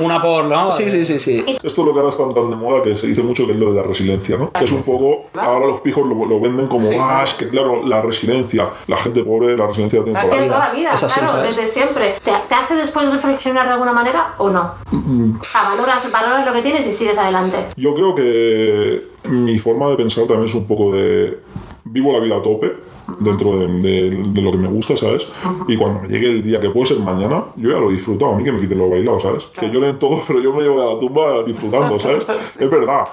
[0.02, 0.44] Una por...
[0.44, 0.70] ¿no?
[0.70, 1.44] Sí, sí, sí, sí.
[1.62, 3.58] Esto es lo que ahora está tan de moda, que se dice mucho que es
[3.58, 4.52] lo de la resiliencia, ¿no?
[4.52, 7.84] Que es un poco, ahora los pijos lo, lo venden como, ah, es que claro,
[7.86, 10.54] la resiliencia, la gente pobre, la resiliencia tiene toda la Tiene vida.
[10.54, 11.56] toda la vida, así, claro, ¿sabes?
[11.56, 12.14] desde siempre.
[12.24, 14.72] ¿Te, te hace después reflexionar de alguna manera o no?
[14.92, 17.56] O sea, valoras, valoras lo que tienes y sigues adelante.
[17.76, 21.38] Yo creo que mi forma de pensar también es un poco de
[21.84, 22.74] vivo la vida a tope
[23.20, 25.26] dentro de, de- de lo que me gusta, ¿sabes?
[25.68, 28.32] Y cuando me llegue el día que puede ser mañana, yo ya lo he disfrutado,
[28.32, 29.44] a mí que me quiten lo bailado, ¿sabes?
[29.58, 32.24] Que lloren todos, pero yo me llevo a la tumba disfrutando, ¿sabes?
[32.60, 33.04] Es verdad.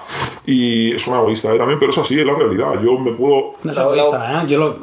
[0.46, 1.58] Y es una egoísta, ¿eh?
[1.58, 2.80] También, pero es así, es la realidad.
[2.82, 3.54] Yo me puedo...
[3.62, 4.46] No es egoísta, ¿eh?
[4.48, 4.76] Yo lo...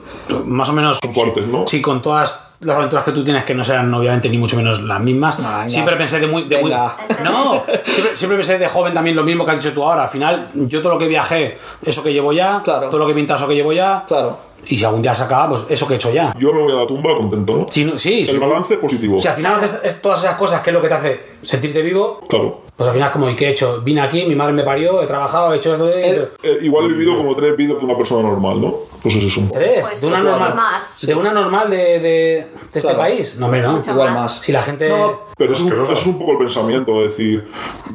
[0.46, 1.00] Más o menos...
[1.00, 1.68] Compartes, ¿no?
[1.68, 4.82] Sí, con todas las aventuras que tú tienes, que no sean obviamente ni mucho menos
[4.84, 5.38] las mismas.
[5.38, 5.68] Venga.
[5.70, 6.44] Siempre pensé de muy...
[6.48, 6.72] De muy
[7.24, 10.04] no, siempre, siempre pensé de joven también lo mismo que has dicho tú ahora.
[10.04, 12.90] Al final, yo todo lo que viajé, eso que llevo ya, Claro.
[12.90, 14.06] todo lo que he pintado, eso que llevo ya.
[14.08, 14.38] Claro.
[14.68, 16.34] Y si algún día se acaba, pues eso que he hecho ya.
[16.40, 17.66] Yo me voy a la tumba contento, ¿no?
[17.70, 18.24] Sí, sí.
[18.28, 19.20] El balance positivo.
[19.22, 21.82] Si al final haces es- todas esas cosas que es lo que te hace sentirte
[21.82, 22.62] vivo, Claro.
[22.82, 23.82] Pues al final es como, ¿y qué he hecho?
[23.84, 25.88] Vine aquí, mi madre me parió, he trabajado, he hecho esto...
[25.90, 28.76] y- El- Eh, igual he vivido como tres vidas de una persona normal, ¿no?
[29.04, 29.60] Pues es eso un poco.
[29.60, 29.82] ¿Tres?
[29.82, 30.56] Pues ¿De una normal?
[30.56, 30.98] más.
[31.02, 32.98] ¿De una normal de, de, de este Claro.
[33.00, 33.36] país?
[33.38, 33.72] No, hombre, no.
[33.74, 34.22] Mucho Igual más.
[34.22, 34.40] más.
[34.42, 34.90] Si la gente...
[34.90, 37.48] No, Pero eso es, un, eso es un poco el pensamiento, de decir,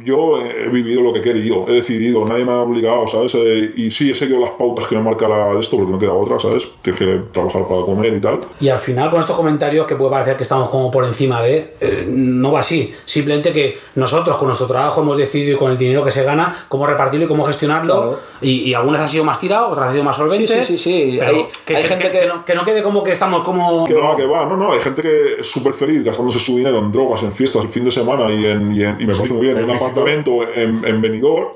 [0.04, 3.34] yo he vivido lo que he querido, he decidido, nadie me ha obligado, ¿sabes?
[3.36, 5.98] Eh, y sí, he seguido las pautas que me marca la de esto, porque no
[5.98, 6.66] queda otra, ¿sabes?
[6.82, 8.40] Tienes que trabajar para comer y tal.
[8.60, 11.76] Y al final con estos comentarios que puede parecer que estamos como por encima de,
[11.80, 12.92] eh, no va así.
[13.04, 16.64] Simplemente que nosotros con nuestro trabajo hemos decidido y con el dinero que se gana
[16.68, 17.94] cómo repartirlo y cómo gestionarlo.
[17.94, 18.20] Claro.
[18.40, 20.46] Y, y algunas ha sido más tirado, otras ha sido más solvente.
[20.46, 21.16] Sí, sí, sí, sí.
[21.18, 23.12] Pero Hay- que, hay que- gente que- que- que no, que no quede como que
[23.12, 23.86] estamos como...
[23.86, 26.78] Que va, que va, no, no, hay gente que es súper feliz gastándose su dinero
[26.78, 29.32] en drogas, en fiestas, el fin de semana y, en, y, en- y me parece
[29.34, 31.48] muy bien, en un apartamento en, en Benidorm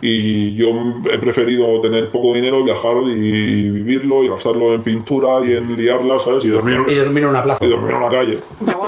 [0.00, 0.68] y yo
[1.12, 6.18] he preferido tener poco dinero, viajar y, vivirlo y gastarlo en pintura y en liarla,
[6.20, 6.44] ¿sabes?
[6.44, 7.64] Y dormir, Y dormir en una plaza.
[7.64, 8.38] y dormir en la calle.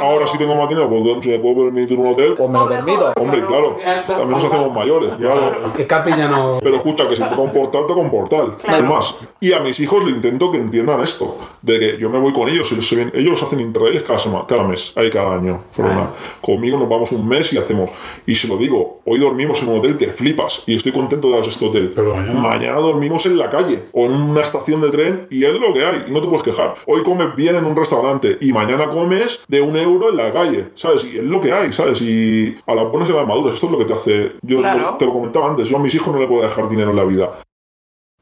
[0.01, 3.13] Ahora sí tengo más dinero, pues me puedo permitir un hotel, pues me lo permito.
[3.17, 3.77] hombre, claro,
[4.07, 5.73] también nos hacemos mayores, claro.
[5.73, 6.59] Que Capi ya no...
[6.63, 8.49] Pero escucha, que si te comportas, te.
[8.67, 9.15] No hay más.
[9.41, 11.37] Y a mis hijos le intento que entiendan esto.
[11.63, 14.45] De que yo me voy con ellos, ellos, se ven- ellos hacen interrails cada, semana,
[14.49, 15.63] cada mes, ahí cada año.
[15.77, 16.11] perdona.
[16.41, 17.91] Conmigo nos vamos un mes y hacemos.
[18.27, 21.35] Y se lo digo, hoy dormimos en un hotel que flipas y estoy contento de
[21.35, 21.93] daros este hotel.
[21.95, 25.73] Pero mañana- dormimos en la calle o en una estación de tren y es lo
[25.75, 26.75] que hay, y no te puedes quejar.
[26.87, 30.69] Hoy comes bien en un restaurante y mañana comes de un euro en la calle,
[30.77, 31.05] ¿sabes?
[31.05, 32.01] Y es lo que hay, ¿sabes?
[32.01, 34.33] Y a las buenas y a las maduras, esto es lo que te hace.
[34.43, 34.97] Yo Claro.
[34.99, 37.05] te lo comentaba antes, yo a mis hijos no le puedo dejar dinero en la
[37.05, 37.31] vida.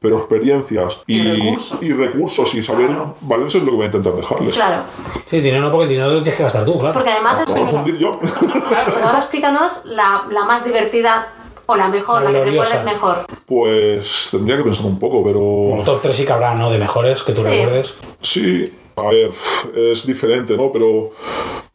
[0.01, 1.77] Pero experiencias y, Y recursos.
[1.81, 3.15] y recursos y saber Claro.
[3.21, 4.55] valerse es lo que voy a intentar dejarles.
[4.55, 4.83] Claro,
[5.29, 6.93] Sí, dinero no, porque el dinero lo tienes que gastar tú, claro.
[6.93, 7.53] porque además es...
[7.53, 8.17] Voy a fundir yo.
[8.19, 11.33] Pero ahora explícanos la, la más divertida
[11.65, 13.25] o la mejor, La la, que recuerdes mejor.
[13.45, 15.39] Pues tendría que pensar un poco, pero.
[15.39, 16.71] Un top 3 sí que habrá, ¿no?
[16.71, 17.47] De mejores que tú Sí.
[17.47, 17.93] recuerdes.
[18.21, 19.29] Sí, a ver,
[19.75, 20.71] es diferente, ¿no?
[20.71, 21.11] Pero,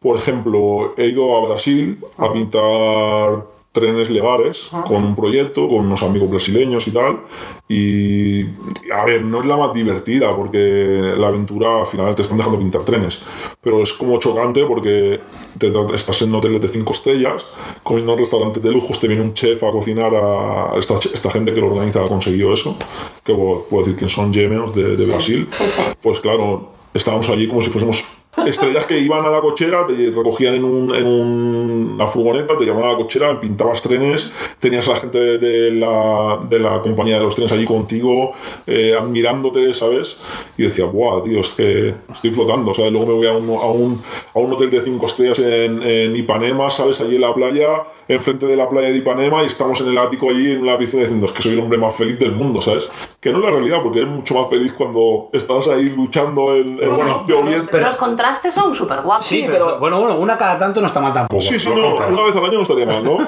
[0.00, 3.44] por ejemplo, he ido a Brasil a pintar
[3.74, 7.20] trenes legales con un proyecto, con unos amigos brasileños y tal.
[7.68, 8.44] Y,
[8.92, 12.58] a ver, no es la más divertida porque la aventura al final te están dejando
[12.58, 13.18] pintar trenes.
[13.60, 15.20] Pero es como chocante porque
[15.58, 17.46] te estás en hoteles de 5 estrellas,
[17.82, 21.52] comiendo en restaurantes de lujos, te viene un chef a cocinar a esta, esta gente
[21.52, 22.76] que lo organiza ha conseguido eso,
[23.24, 25.48] que puedo, puedo decir que son gemeos de, de Brasil.
[25.50, 25.82] Sí, sí.
[26.00, 28.04] Pues claro, estábamos allí como si fuésemos
[28.46, 32.64] estrellas que iban a la cochera, te recogían en, un, en un- una furgoneta, te
[32.66, 36.80] llamaban a la cochera, pintabas trenes, tenías a la gente de, de la, de la
[36.82, 38.32] compañía de los trenes allí contigo,
[38.66, 40.16] eh, admirándote, ¿sabes?
[40.58, 42.90] Y decía, ¡buah, tío, es que estoy flotando, ¿sabes?
[42.90, 44.02] Luego me voy a un, a un,
[44.34, 47.00] a un hotel de cinco estrellas en, en Ipanema, ¿sabes?
[47.00, 47.68] Allí en la playa,
[48.08, 51.02] enfrente de la playa de Ipanema, y estamos en el ático allí en una piscina
[51.02, 52.84] diciendo, es que soy el hombre más feliz del mundo, ¿sabes?
[53.20, 56.82] Que no es la realidad, porque eres mucho más feliz cuando estás ahí luchando en,
[56.82, 57.78] en bueno, lloviendo.
[57.78, 59.24] Los contrastes son súper guapos.
[59.26, 61.40] Sí, pero bueno, bueno, una cada tanto no está mal tampoco.
[61.42, 62.10] Sí, sí, no, compras.
[62.12, 63.18] una vez al año no estaría mal, ¿no?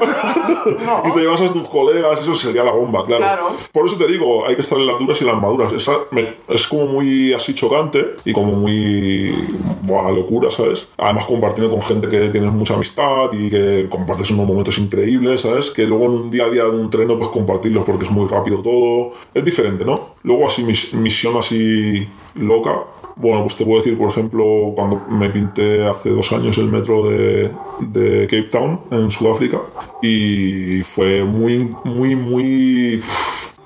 [1.09, 3.23] y te llevas a tus colegas, eso sería la bomba, claro.
[3.25, 3.51] Claro.
[3.73, 5.73] Por eso te digo, hay que estar en las duras y en las maduras.
[5.73, 9.35] Esa me- es como muy así chocante y como muy.
[9.83, 10.89] Buah, locura, ¿sabes?
[10.99, 15.71] Además, compartiendo con gente que tienes mucha amistad y que compartes unos momentos increíbles, ¿sabes?
[15.71, 18.11] Que luego en un día a día de un tren no puedes compartirlos porque es
[18.11, 19.13] muy rápido todo.
[19.33, 20.15] Es diferente, ¿no?
[20.23, 22.85] Luego, así, mis- misión así loca.
[23.19, 24.45] Bueno, pues te puedo decir, por ejemplo,
[24.75, 29.59] cuando me pinté hace dos años el metro de, de Cape Town, en Sudáfrica,
[30.03, 33.01] y fue muy, muy, muy...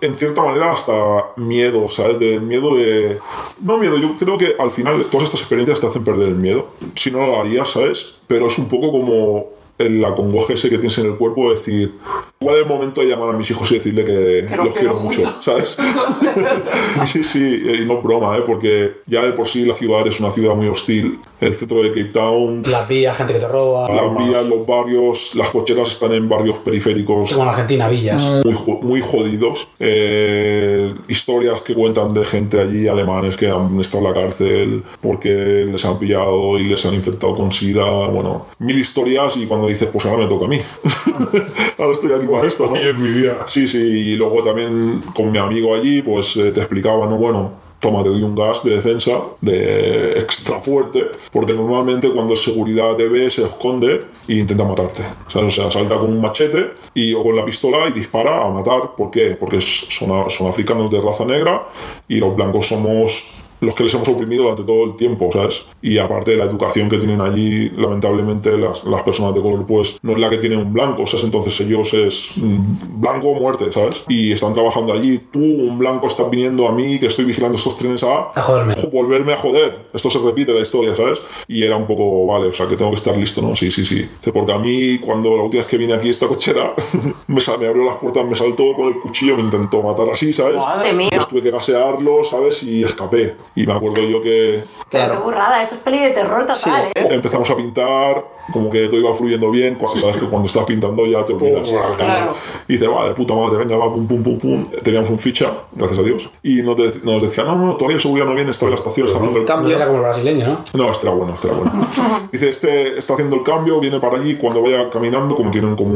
[0.03, 0.93] En cierta manera hasta
[1.37, 2.19] miedo, ¿sabes?
[2.19, 3.19] De miedo de...
[3.61, 6.69] No miedo, yo creo que al final todas estas experiencias te hacen perder el miedo.
[6.95, 8.15] Si no lo harías, ¿sabes?
[8.27, 9.47] Pero es un poco como
[9.87, 11.93] el acongoje ese que tienes en el cuerpo de decir,
[12.41, 14.75] igual es el momento de llamar a mis hijos y decirle que, Que los los
[14.75, 15.43] quiero quiero mucho, mucho.
[15.43, 15.77] ¿sabes?
[17.07, 18.43] Sí, sí, y no es broma, ¿eh?
[18.47, 21.19] porque ya de por sí la ciudad es una ciudad muy hostil.
[21.41, 23.89] El centro de Cape Town, Las vías, gente que te roba.
[23.89, 28.23] las vías, los barrios, las cocheras están en barrios periféricos Como en Argentina, villas.
[28.45, 29.67] muy, muy jodidos.
[29.79, 35.31] Eh, historias que cuentan de gente allí, alemanes, que han estado en la cárcel porque
[35.67, 37.87] les han pillado y les han infectado con sida.
[38.09, 40.61] Bueno, mil historias y cuando dices, pues ahora me toca a mí.
[41.79, 42.77] ahora estoy aquí para esto, ¿no?
[42.77, 43.39] Es mi día.
[43.47, 47.17] Sí, sí, y luego también con mi amigo allí, pues eh, te explicaba, ¿no?
[47.17, 52.95] Bueno, toma, te doy un gas de defensa, de extra fuerte, porque normalmente cuando seguridad
[52.97, 55.03] te ve, se esconde e intenta matarte.
[55.35, 58.95] O sea, salta con un machete y, o con la pistola y dispara a matar.
[58.97, 59.37] ¿Por qué?
[59.39, 61.67] Porque son, son africanos de raza negra
[62.07, 63.25] y los blancos somos
[63.61, 65.65] los que les hemos oprimido durante todo el tiempo, ¿sabes?
[65.83, 69.99] Y aparte de la educación que tienen allí, lamentablemente las, las personas de color, pues
[70.03, 71.25] no es la que tienen un blanco, ¿sabes?
[71.25, 74.03] Entonces ellos es mm, blanco o muerte, ¿sabes?
[74.09, 77.77] Y están trabajando allí, tú, un blanco, estás viniendo a mí, que estoy vigilando estos
[77.77, 78.31] trenes a...
[78.35, 78.75] A joderme.
[78.75, 79.87] jo- Volverme a joder.
[79.95, 81.19] Esto se repite la historia, ¿sabes?
[81.49, 83.55] Y era un poco, vale, o sea, que tengo que estar listo, ¿no?
[83.57, 84.07] Sí, sí, sí.
[84.33, 86.73] Porque a mí, cuando la última vez que vine aquí esta cochera,
[87.27, 90.57] me, me abrió las puertas, me saltó con el cuchillo, me intentó matar así, ¿sabes?
[90.57, 91.09] Madre mía.
[91.13, 92.63] Pues tuve que gasearlo, ¿sabes?
[92.63, 93.37] Y escapé.
[93.55, 95.13] Y me acuerdo yo que Pero Claro.
[95.15, 97.09] qué burrada, eso es peli de terror total, ¿eh?
[97.11, 101.07] empezamos a pintar, como que todo iba fluyendo bien, cuando, sabes que cuando estás pintando
[101.07, 101.69] ya te olvidas.
[101.69, 102.33] Claro, claro.
[102.69, 104.65] Y dice, va, de puta madre, venga, va, pum, pum, pum, pum.
[104.83, 106.31] Teníamos un ficha, gracias a Dios.
[106.43, 108.77] Y nos, de- nos decía, no, no, todavía el seguridad no viene, está en la
[108.77, 109.75] estación, está haciendo el cambio.
[109.77, 110.65] era como el brasileño, ¿no?
[110.85, 111.89] No, este era bueno, era bueno.
[112.33, 115.93] Dice, este está haciendo el cambio, viene para allí, cuando vaya caminando, como tienen como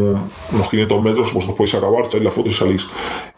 [0.52, 2.86] unos 500 metros, pues os podéis acabar, echáis la foto y salís.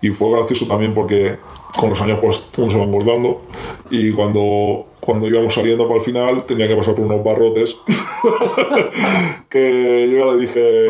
[0.01, 1.37] Y fue gracioso también porque
[1.79, 3.43] con los años pues uno se va engordando
[3.91, 7.77] y cuando, cuando íbamos saliendo para el final tenía que pasar por unos barrotes
[9.49, 10.87] que yo ya le dije,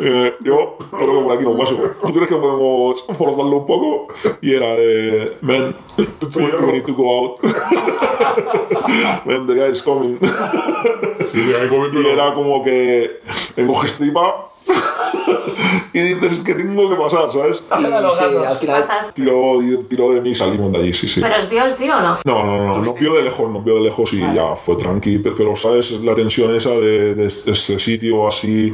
[0.00, 1.76] eh, yo creo que por aquí no paso.
[2.00, 4.06] ¿Tú crees que podemos forzarlo un poco?
[4.40, 7.42] Y era de, man, we, we need to go out.
[9.26, 10.18] man, the guy is coming.
[11.34, 13.20] Y era como que
[13.56, 14.51] encoges tripa
[15.92, 17.62] y dices, es que tengo que pasar, ¿sabes?
[18.02, 18.46] Los Sí, gatos.
[18.46, 18.80] al final.
[18.80, 19.12] Pasaste.
[19.14, 19.58] Tiró,
[19.88, 21.20] tiró de mí y salimos de allí, sí, sí.
[21.20, 22.18] ¿Pero os vio el tío o no?
[22.24, 25.18] No, no, no, nos vio de lejos, nos vio de lejos y ya fue tranqui,
[25.18, 28.68] pe- pero sabes la tensión esa de, de este este sitio así,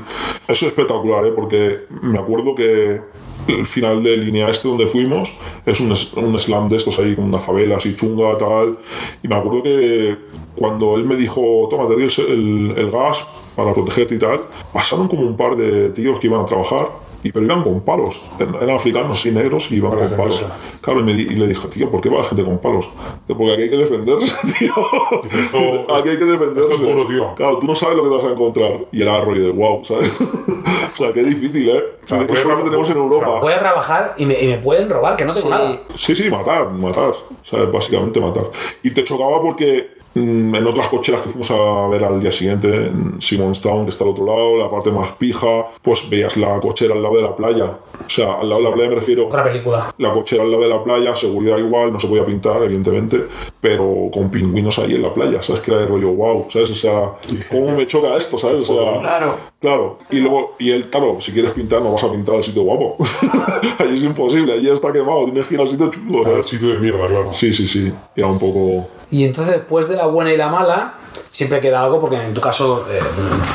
[0.46, 1.32] eso es espectacular, ¿eh?
[1.34, 3.00] porque me acuerdo que
[3.48, 5.30] el final de línea este donde fuimos
[5.64, 5.90] es un,
[6.22, 8.78] un slam de estos ahí con una favela así chunga tal,
[9.22, 10.16] y me acuerdo que
[10.56, 11.94] cuando él me dijo, toma, te
[12.32, 13.24] el- el gas
[13.58, 14.40] para protegerte y tal,
[14.72, 16.86] pasaron como un par de tíos que iban a trabajar.
[17.20, 20.40] Y pero iban con palos, eran africanos y negros y iban Para con palos.
[20.80, 22.88] Claro, y, me di- y le dije, tío, ¿por qué va la gente con palos?
[23.26, 24.72] Porque aquí hay que defenderse, tío.
[25.24, 26.60] esto- aquí hay que defenderse.
[26.72, 27.34] esto es duro, tío.
[27.34, 28.72] Claro, tú no sabes lo que te vas a encontrar.
[28.92, 30.12] Y era rollo de wow, ¿sabes?
[30.20, 31.82] o sea, qué difícil, ¿eh?
[32.06, 33.40] sea, qué puede- suerte tenemos en Europa.
[33.40, 35.50] Voy a trabajar y me, y me pueden robar, que no tengo Sí.
[35.52, 35.80] nada.
[35.96, 37.14] Sí, sí, matar, matar.
[37.50, 37.72] ¿sabes?
[37.72, 38.44] Básicamente matar.
[38.84, 43.20] Y te chocaba porque en otras cocheras que fuimos a ver al día siguiente, en
[43.20, 47.02] Simonstown, que está al otro lado, la parte más pija, pues veías la cochera al
[47.02, 47.78] lado de la playa.
[48.04, 49.94] O sea, al lado de la playa me refiero Otra película.
[49.98, 53.26] la cochera al lado de la playa, seguridad igual, no se podía pintar, evidentemente,
[53.60, 55.62] pero con pingüinos ahí en la playa, ¿sabes?
[55.62, 56.70] Que era de rollo, wow, ¿sabes?
[56.70, 57.12] O sea,
[57.50, 58.68] ¿cómo me choca esto, ¿sabes?
[58.68, 59.34] O sea, Claro.
[59.60, 62.62] Claro, y luego, y él, claro, si quieres pintar, no vas a pintar al sitio
[62.62, 62.96] guapo.
[63.80, 66.78] allí es imposible, allí está quemado, tienes que ir al sitio chungo, Al sitio de
[66.78, 67.32] mierda, claro.
[67.34, 68.88] Sí, sí, sí, era un poco.
[69.10, 70.94] Y entonces, después de la buena y la mala,
[71.32, 73.00] siempre queda algo, porque en tu caso, eh,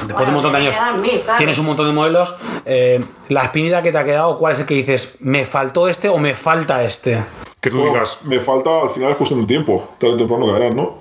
[0.08, 1.38] después de un montón de años, mil, claro.
[1.38, 2.34] tienes un montón de modelos.
[2.66, 6.10] eh, la espinita que te ha quedado, ¿cuál es el que dices, me faltó este
[6.10, 7.24] o me falta este?
[7.62, 10.48] Que tú Bueno, digas, me falta, al final es cuestión de tiempo, tarde o temprano
[10.48, 10.98] caerán, ¿no?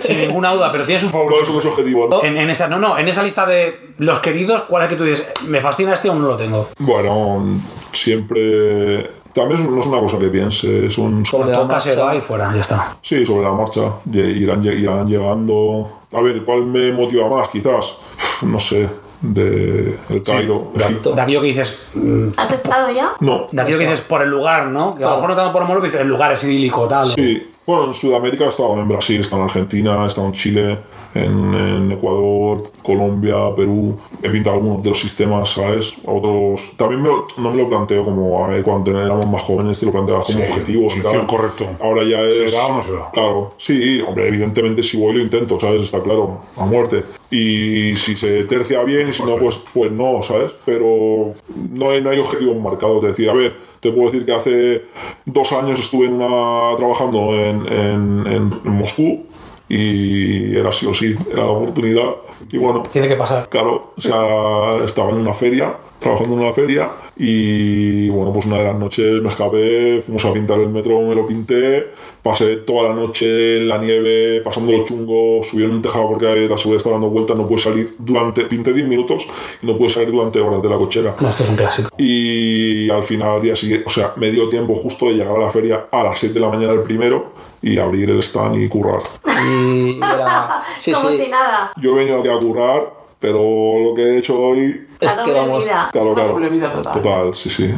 [0.00, 2.24] Sin ninguna duda, pero tienes un ¿Cuáles son los objetivos, no?
[2.24, 5.04] En, en esa, no, no, en esa lista de los queridos, ¿cuál es que tú
[5.04, 6.68] dices, me fascina este o no lo tengo?
[6.78, 7.60] Bueno,
[7.92, 9.10] siempre.
[9.32, 11.24] También es- no es una cosa que piense, es un.
[11.26, 12.04] Sobre la se marcha.
[12.04, 12.96] va y fuera, ya está.
[13.02, 13.80] Sí, sobre la marcha.
[14.12, 16.02] Irán, irán llegando.
[16.12, 17.48] A ver, ¿cuál me motiva más?
[17.48, 17.96] Quizás,
[18.42, 18.88] no sé,
[19.20, 20.70] de el Cairo.
[20.76, 21.12] Egipto.
[21.14, 23.14] De aquello que dices, mm, ¿Has estado ya?
[23.18, 24.94] No, de aquello que dices por el lugar, ¿no?
[24.94, 27.08] Que a lo mejor no tanto por el pero dices, el lugar es idílico, tal.
[27.08, 27.50] sí.
[27.66, 30.78] Bueno, en Sudamérica he estado en Brasil, he estado en Argentina, he estado en Chile,
[31.14, 33.96] en, en Ecuador, Colombia, Perú.
[34.22, 35.94] He pintado algunos de los sistemas, ¿sabes?
[36.04, 36.72] Otros.
[36.76, 39.86] También me lo- no me lo planteo como, a ver, cuando éramos más jóvenes te
[39.86, 40.94] lo planteabas como Sí, objetivos
[41.26, 41.66] correcto.
[41.80, 42.50] Ahora ya es.
[42.50, 43.10] ¿Será o no será?
[43.12, 45.82] Claro, sí, hombre, evidentemente si voy lo intento, ¿sabes?
[45.82, 47.04] Está claro, a muerte.
[47.30, 50.52] Y si se tercia bien y si no, pues, pues no, ¿sabes?
[50.64, 51.34] Pero
[51.72, 54.82] no hay, no hay objetivos marcados de decir, a ver, te puedo decir que hace
[55.26, 58.26] dos años estuve en una, trabajando en, en-
[58.64, 59.24] en Moscú
[59.68, 62.16] y era sí o sí, era la oportunidad.
[62.50, 63.48] Y bueno, Tiene que pasar.
[63.48, 68.58] Claro, o sea, estaba en una feria, trabajando en una feria, y bueno, pues una
[68.58, 71.92] de las noches me escapé, fuimos a pintar el metro, me lo pinté,
[72.22, 76.26] pasé toda la noche en la nieve, pasando los chungos, subí en un tejado porque
[76.26, 79.26] la seguridad está dando vueltas, no pude salir durante, pinté 10 minutos
[79.62, 81.14] y no pude salir durante horas de la cochera.
[81.20, 81.90] No, esto es un clásico.
[81.96, 85.38] Y al final, al día siguiente, o sea, me dio tiempo justo de llegar a
[85.38, 87.32] la feria a las 7 de la mañana el primero
[87.66, 89.00] y abrir el stand y currar.
[89.42, 90.62] Y era.
[90.80, 91.16] Sí, Como sí.
[91.24, 91.72] si nada.
[91.76, 93.38] Yo he venido aquí a currar, pero
[93.82, 95.64] lo que he hecho hoy Es La que doble vamos.
[95.64, 95.88] vida.
[95.92, 96.28] Claro, claro.
[96.34, 96.92] doble vida total.
[96.92, 97.74] Total, sí, sí.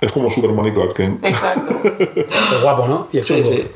[0.00, 1.24] Es como Superman y Clark Kent.
[1.24, 1.80] Exacto.
[2.16, 3.06] Es guapo, ¿no?
[3.12, 3.68] Y el Sí, sí.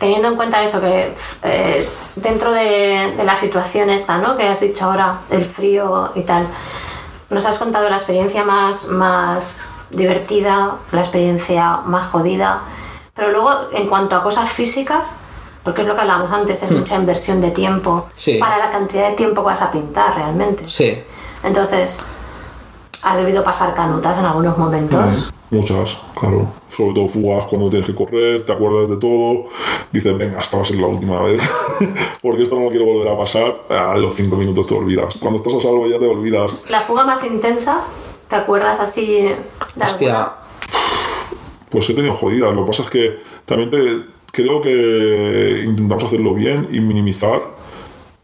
[0.00, 1.14] Teniendo en cuenta eso, que
[1.44, 4.36] eh, dentro de, de la situación esta, ¿no?
[4.36, 6.46] Que has dicho ahora, del frío y tal,
[7.30, 12.62] nos has contado la experiencia más, más divertida, la experiencia más jodida,
[13.20, 15.08] pero luego en cuanto a cosas físicas,
[15.62, 18.38] porque es lo que hablábamos antes, es mucha inversión de tiempo Sí.
[18.38, 20.66] para la cantidad de tiempo que vas a pintar realmente.
[20.66, 20.98] Sí.
[21.44, 21.98] Entonces,
[23.02, 25.30] has debido pasar canutas en algunos momentos.
[25.50, 26.46] Muchas, claro.
[26.70, 29.48] Sobre todo fugas cuando tienes que correr, te acuerdas de todo.
[29.92, 31.42] Dices, venga, esta va a ser la última vez.
[32.22, 33.54] Porque esto no lo quiero volver a pasar.
[33.68, 35.14] A los cinco minutos te olvidas.
[35.20, 36.52] Cuando estás a salvo ya te olvidas.
[36.70, 37.80] La fuga más intensa,
[38.28, 39.36] ¿te acuerdas así de
[39.84, 40.08] Hostia.
[40.16, 40.39] alguna?
[41.70, 42.54] Pues he tenido jodidas.
[42.54, 43.16] Lo que pasa es que
[43.46, 44.02] también te,
[44.32, 47.40] creo que intentamos hacerlo bien y minimizar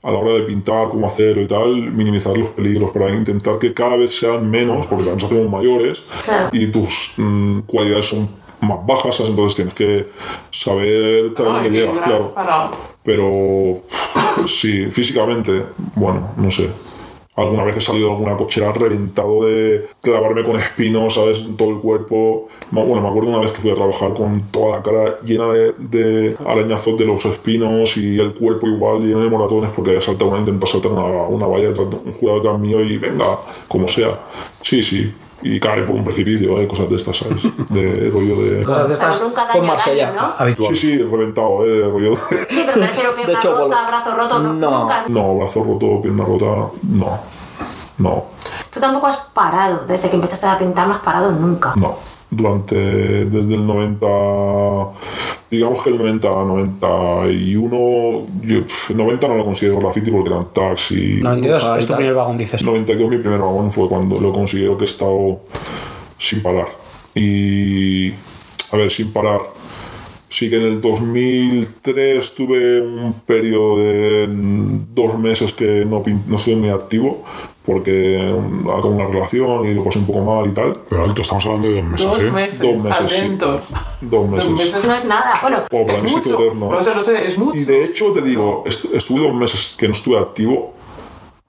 [0.03, 3.75] a la hora de pintar, cómo hacerlo y tal, minimizar los peligros para intentar que
[3.75, 6.49] cada vez sean menos, porque también hacemos mayores Claro.
[6.53, 8.29] y tus mm, cualidades son
[8.61, 10.09] más bajas, entonces tienes que
[10.53, 12.33] saber No, dónde llegas, claro.
[12.35, 12.71] para-
[13.03, 13.81] Pero
[14.47, 15.63] sí, físicamente,
[15.97, 16.71] bueno, no sé.
[17.37, 21.45] Alguna vez he salido de alguna cochera reventado de clavarme con espinos, ¿sabes?
[21.57, 22.49] Todo el cuerpo.
[22.71, 25.73] Bueno, me acuerdo una vez que fui a trabajar con toda la cara llena de,
[25.79, 30.31] de arañazos de los espinos y el cuerpo igual lleno de moratones porque había saltado
[30.31, 33.39] una, intentó saltar una, una valla un jurado detrás mío y venga,
[33.69, 34.19] como sea.
[34.63, 35.13] Sí, sí.
[35.43, 36.67] Y cae por un precipicio, ¿eh?
[36.67, 37.43] cosas de estas, ¿sabes?
[37.69, 38.65] De rollo de...
[38.65, 40.35] Cosas de estas Pero nunca daño daño, ¿no?
[40.39, 40.81] habituales.
[40.81, 41.69] Sí, sí, reventado, ¿eh?
[41.69, 42.17] De rollo de...
[42.49, 44.81] Sí, pero me refiero pierna hecho, rota, bueno, brazo roto, no, no.
[44.81, 45.05] nunca.
[45.09, 47.21] No, brazo roto, pierna rota, no.
[47.99, 48.25] no,
[48.73, 51.75] Tú tampoco has parado, desde que empezaste a pintar no has parado nunca.
[51.77, 51.97] no.
[52.29, 52.75] Durante,
[53.27, 54.07] desde el 90,
[55.51, 60.91] digamos que el 90, 91, yo, pf, 90 no lo considero graffiti porque eran tags
[60.93, 62.63] y 92 Dibujar y es tu primer vagón, dices.
[62.63, 65.41] 92 mi primer vagón fue cuando lo considero que he estado
[66.19, 66.67] sin parar.
[67.15, 68.11] Y,
[68.71, 69.41] a ver, sin parar.
[70.29, 76.37] Sí que en el 2003 tuve un periodo de dos meses que no, pin- no
[76.37, 77.25] estuve muy activo
[77.67, 80.73] porque mm, acabé una relación y lo pasé un poco mal y tal.
[80.89, 82.31] Pero alto, estamos hablando de dos meses, Dos ¿eh?
[82.31, 82.59] meses.
[82.61, 83.37] Dos meses, sí.
[84.01, 84.49] Dos meses.
[84.49, 84.87] Dos meses.
[84.87, 85.33] No es nada.
[85.43, 86.41] Bueno, Oh, para Es mí mucho.
[86.41, 86.71] eterno.
[86.71, 87.59] No sé, no sé, es mucho.
[87.59, 90.73] Y de hecho, te digo, est- estuve dos meses que no estuve activo,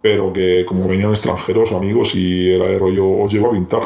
[0.02, 3.82] pero que como venían extranjeros, amigos, y era de rollo, os llevo a pintar.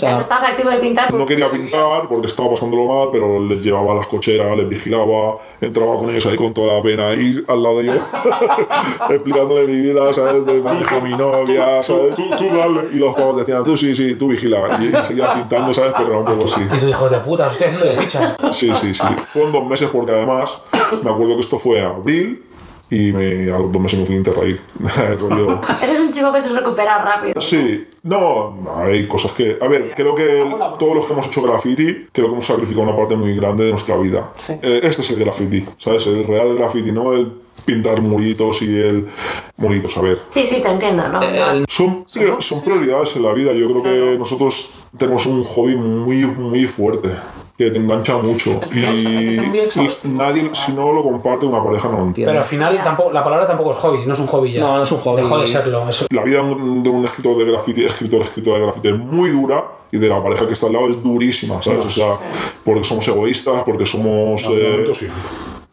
[0.00, 1.12] O sea, no estabas activo de pintar.
[1.12, 5.36] No quería pintar porque estaba pasándolo mal, pero les llevaba a las cocheras, les vigilaba,
[5.60, 7.92] entraba con ellos ahí con toda la pena ahí al lado de yo,
[9.10, 10.46] explicándole mi vida, ¿sabes?
[10.46, 12.14] De me dijo mi novia, ¿sabes?
[12.14, 12.88] Tú, tú dale.
[12.94, 14.78] Y los pavos decían, tú sí, sí, tú vigila.
[14.80, 15.92] Y seguían pintando, ¿sabes?
[15.98, 16.62] Pero era un poco así.
[16.62, 18.36] Y tú, hijo de puta, estoy haciendo de ficha.
[18.54, 19.02] Sí, sí, sí.
[19.34, 20.60] Fueron dos meses porque además
[21.02, 22.49] me acuerdo que esto fue abril
[22.90, 24.60] y me, a los dos meses me fui a Interrail.
[25.20, 27.40] Rollo- Eres un chico que se recupera rápido.
[27.40, 29.58] Sí, no, hay cosas que.
[29.60, 32.82] A ver, creo que el- todos los que hemos hecho graffiti, creo que hemos sacrificado
[32.82, 34.32] una parte muy grande de nuestra vida.
[34.38, 34.54] Sí.
[34.62, 36.06] Eh, este es el graffiti, ¿sabes?
[36.06, 37.32] El real graffiti, no el
[37.64, 39.06] pintar muritos y el.
[39.56, 40.18] Muritos, a ver.
[40.30, 41.20] Sí, sí, te entiendo, ¿no?
[41.68, 43.52] Son, prior- son prioridades en la vida.
[43.52, 47.10] Yo creo que nosotros tenemos un hobby muy, muy fuerte.
[47.60, 48.58] Que te engancha mucho.
[48.74, 52.32] Y, nadie, si no lo comparte una pareja, no lo entiende.
[52.32, 54.60] Pero al final tampoco, la palabra tampoco es hobby, no es un hobby ya.
[54.62, 55.20] No, no es un hobby.
[55.20, 55.86] Dejó de serlo.
[55.86, 56.06] eso.
[56.10, 59.62] La vida de un escritor de graffiti, escritor, escritora de graffiti es muy dura
[59.92, 61.84] y de la pareja que está al lado es durísima, ¿sabes?
[61.84, 62.14] O sea,
[62.64, 64.42] porque somos egoístas, porque somos...
[64.44, 65.06] Eh, momento sí.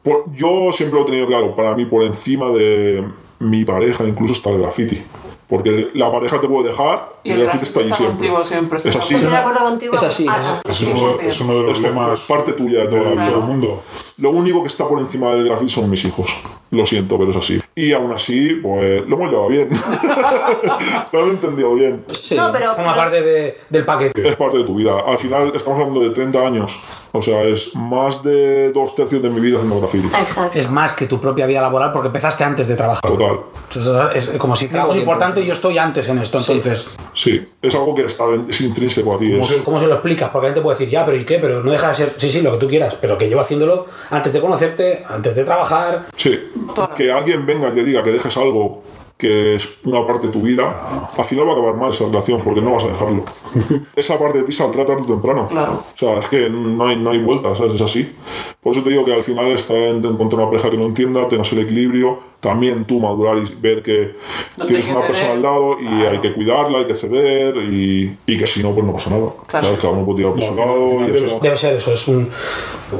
[0.03, 3.01] por- yo siempre lo he tenido claro, para mí por encima de
[3.39, 5.01] mi pareja incluso está el graffiti.
[5.48, 8.07] Porque la pareja te puede dejar y el graffiti está allí siempre.
[8.07, 8.78] contigo siempre.
[8.80, 9.14] Es así.
[9.15, 9.95] Estoy de acuerdo contigo.
[9.95, 13.48] Es así, Ah, Es uno, es uno de los temas parte tuya de todo el
[13.48, 13.82] mundo.
[14.18, 16.30] Lo único que está por encima del graffiti son mis hijos.
[16.72, 17.61] Lo siento, pero es así.
[17.76, 19.69] Y aún así, pues lo hemos llevado bien.
[21.11, 22.03] lo han entendido bien.
[22.11, 22.35] Sí.
[22.35, 22.73] No, pero.
[22.73, 24.27] Forma parte de- del paquete.
[24.27, 24.99] Es parte de tu vida.
[25.06, 26.77] Al final estamos hablando de 30 años.
[27.14, 30.07] O sea, es más de dos tercios de mi vida haciendo graffiti.
[30.07, 30.60] Exacto.
[30.60, 33.02] Es más que tu propia vida laboral porque empezaste antes de trabajar.
[33.10, 33.39] Total.
[33.73, 36.38] Entonces, Es como si trabajo es importante y yo estoy antes en esto.
[36.39, 39.31] Entonces, Sí, es algo que está es intrínseco a ti.
[39.31, 40.30] ¿cómo Es, cómo se lo explicas?
[40.30, 41.39] Porque alguien te puede decir, ya, pero ¿y qué?
[41.39, 43.88] Pero no deja de ser, sí, sí, lo que tú quieras, pero que llevo haciéndolo
[44.11, 46.06] antes de conocerte, antes de trabajar.
[46.15, 46.52] sí,
[46.95, 48.84] que alguien venga y te diga que dejes algo
[49.18, 52.41] que es una parte de tu vida, al final va a acabar mal esa relación
[52.41, 53.23] porque no vas a dejarlo.
[53.95, 55.48] esa parte de ti saldrá tarde o temprano.
[55.48, 55.84] Claro.
[55.94, 57.73] O sea, es que no hay, no hay vuelta, ¿sabes?
[57.73, 58.14] Es así.
[58.61, 61.27] Por eso te digo que al final está en encontrar una pareja que no entienda,
[61.27, 64.14] tengas el equilibrio, también tú madurar y ver que
[64.57, 65.31] No tienes una persona ceder.
[65.38, 68.85] al lado y hay que cuidarla, hay que ceder y, y que si no, pues
[68.85, 69.30] no pasa nada.
[69.48, 69.68] Claro.
[69.81, 71.39] Cada uno puede tirar por su lado final y.
[71.41, 72.30] Debe ser eso, es un,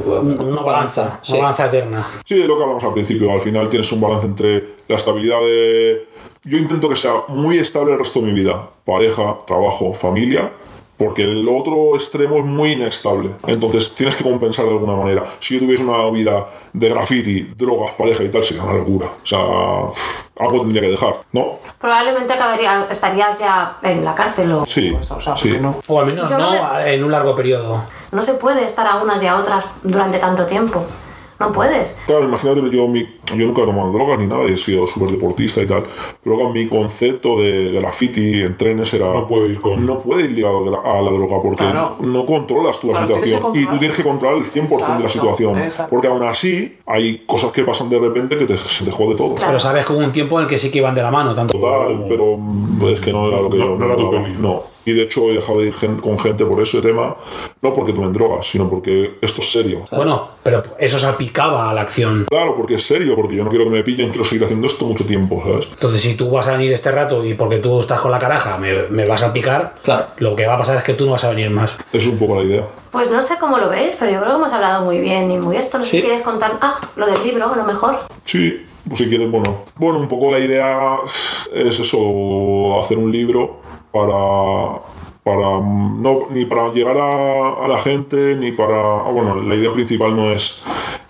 [0.06, 1.32] un- una balanza, Sí.
[1.34, 2.06] una balanza eterna.
[2.24, 6.08] Sí, lo que hablamos al principio, al final tienes un balance entre la estabilidad de...
[6.44, 10.50] Yo intento que sea muy estable el resto de mi vida, pareja, trabajo, familia,
[10.96, 13.30] porque el otro extremo es muy inestable.
[13.46, 15.24] Entonces tienes que compensar de alguna manera.
[15.40, 19.06] Si yo tuviese una vida de graffiti, drogas, pareja y tal, sería una locura.
[19.22, 19.38] O sea,
[20.44, 21.58] algo tendría que dejar, ¿no?
[21.78, 24.66] Probablemente acabaría, estarías ya en la cárcel o.
[24.66, 25.48] Sí, O sea, sí.
[25.48, 25.76] ¿por qué no?
[25.86, 27.82] O al menos Yo no no me- en un largo periodo.
[28.10, 30.84] No se puede estar a unas y a otras durante tanto tiempo.
[31.40, 31.96] No puedes.
[32.06, 33.06] Claro, imagínate, yo, mi,
[33.36, 35.84] yo nunca he tomado drogas ni nada, y he sido súper deportista y tal,
[36.22, 39.12] pero con mi concepto de graffiti en trenes era...
[39.12, 41.96] No puede ir con- No puede ir ligado a la droga porque Claro.
[42.00, 44.94] no controlas tú la Claro, situación y tú tienes que controlar el 100% de la
[44.94, 45.58] Exacto, situación.
[45.58, 45.90] exacto.
[45.90, 49.36] Porque aún así hay cosas que pasan de repente que te, se te jode todo.
[49.36, 51.34] Pero sabes que hubo un tiempo en el que sí que iban de la mano,
[51.36, 51.56] tanto.
[51.58, 54.12] Total, pero mm, es que no era lo que No- yo no era tu.
[54.40, 54.62] No.
[54.84, 57.14] Y de hecho he dejado de ir gen- con gente por ese tema,
[57.60, 59.84] no porque tomen drogas, sino porque esto es serio.
[59.90, 62.24] Bueno, pero eso salpicaba a la acción.
[62.30, 64.86] Claro, porque es serio, porque yo no quiero que me pillen, quiero seguir haciendo esto
[64.86, 65.66] mucho tiempo, ¿sabes?
[65.72, 68.56] Entonces, si tú vas a venir este rato y porque tú estás con la caraja
[68.56, 70.06] me, me vas a picar, Claro.
[70.18, 71.74] lo que va a pasar es que tú no vas a venir más.
[71.92, 72.64] Es un poco la idea.
[72.90, 75.36] Pues no sé cómo lo veis, pero yo creo que hemos hablado muy bien y
[75.36, 75.76] muy esto.
[75.78, 75.96] No sé Sí.
[75.98, 76.56] si quieres contar.
[76.62, 77.98] Ah, lo del libro, a lo mejor.
[78.24, 79.64] Sí, pues si quieres, bueno.
[79.76, 80.96] Bueno, un poco la idea
[81.52, 83.60] es eso, hacer un libro
[83.92, 84.80] para,
[85.24, 89.00] para mm, no, ni para llegar a, a la gente, ni para...
[89.00, 90.62] ah, Bueno, la idea principal no es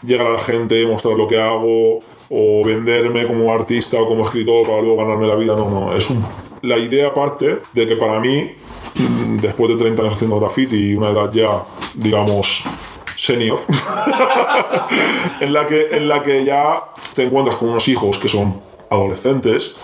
[0.02, 2.00] llegar a la gente, mostrar lo que hago
[2.30, 6.10] o venderme como artista o como escritor para luego ganarme la vida, no, no, es
[6.10, 6.24] un...
[6.62, 8.50] La idea parte de que para mí,
[8.96, 11.64] mm, después de 30 años haciendo graffiti y una edad ya,
[11.94, 12.64] digamos,
[13.16, 13.60] senior,
[15.40, 16.84] en la que en la que ya
[17.14, 18.60] te encuentras con unos hijos que son
[18.90, 19.76] adolescentes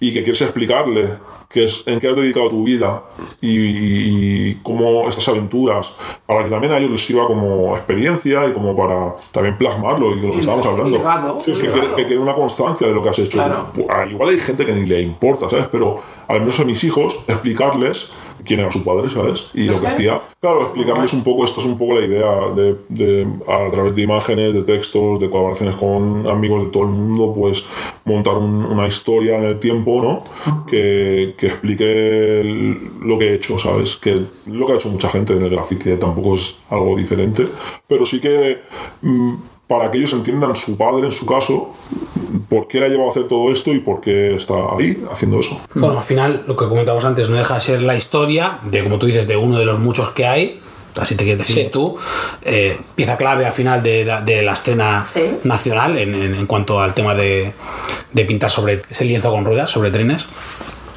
[0.00, 1.14] y que quieres explicarle
[1.54, 3.04] que es, en qué has dedicado tu vida
[3.40, 5.92] y, y cómo estas aventuras,
[6.26, 10.20] para que también a ellos les sirva como experiencia y como para también plasmarlo y
[10.20, 10.98] de lo que estábamos hablando.
[10.98, 13.38] legado, Sí, es que, que quede una constancia de lo que has hecho.
[13.38, 13.68] Claro.
[13.88, 15.68] Ah, Igual hay gente que ni le importa, ¿sabes?
[15.70, 18.10] Pero al menos a mis hijos explicarles
[18.44, 19.46] quién era su padre, ¿sabes?
[19.54, 20.20] Y lo que hacía.
[20.40, 24.02] Claro, explicarles un poco, esto es un poco la idea de, de, a través de
[24.02, 27.64] imágenes, de textos, de colaboraciones con amigos de todo el mundo, pues
[28.04, 30.64] montar un- una historia en el tiempo, ¿no?
[30.66, 33.96] Que, que explique el- lo que he hecho, ¿sabes?
[33.96, 37.46] Que lo que ha hecho mucha gente en el graffiti tampoco es algo diferente,
[37.88, 38.58] pero sí que
[39.02, 39.34] mm,
[39.66, 41.70] para que ellos entiendan su padre, en su caso,
[42.48, 45.40] por qué le ha llevado a hacer todo esto y por qué está ahí haciendo
[45.40, 45.60] eso.
[45.74, 48.98] Bueno, al final, lo que comentábamos antes, no deja de ser la historia de, como
[48.98, 50.60] tú dices, de uno de los muchos que hay.
[50.96, 51.70] Así te quieres decir Sí.
[51.72, 51.96] tú,
[52.42, 55.22] eh, pieza clave al final de la, de la escena Sí.
[55.42, 57.52] nacional en, en- en cuanto al tema de,
[58.12, 60.24] de pintar sobre ese lienzo con ruedas, sobre trenes.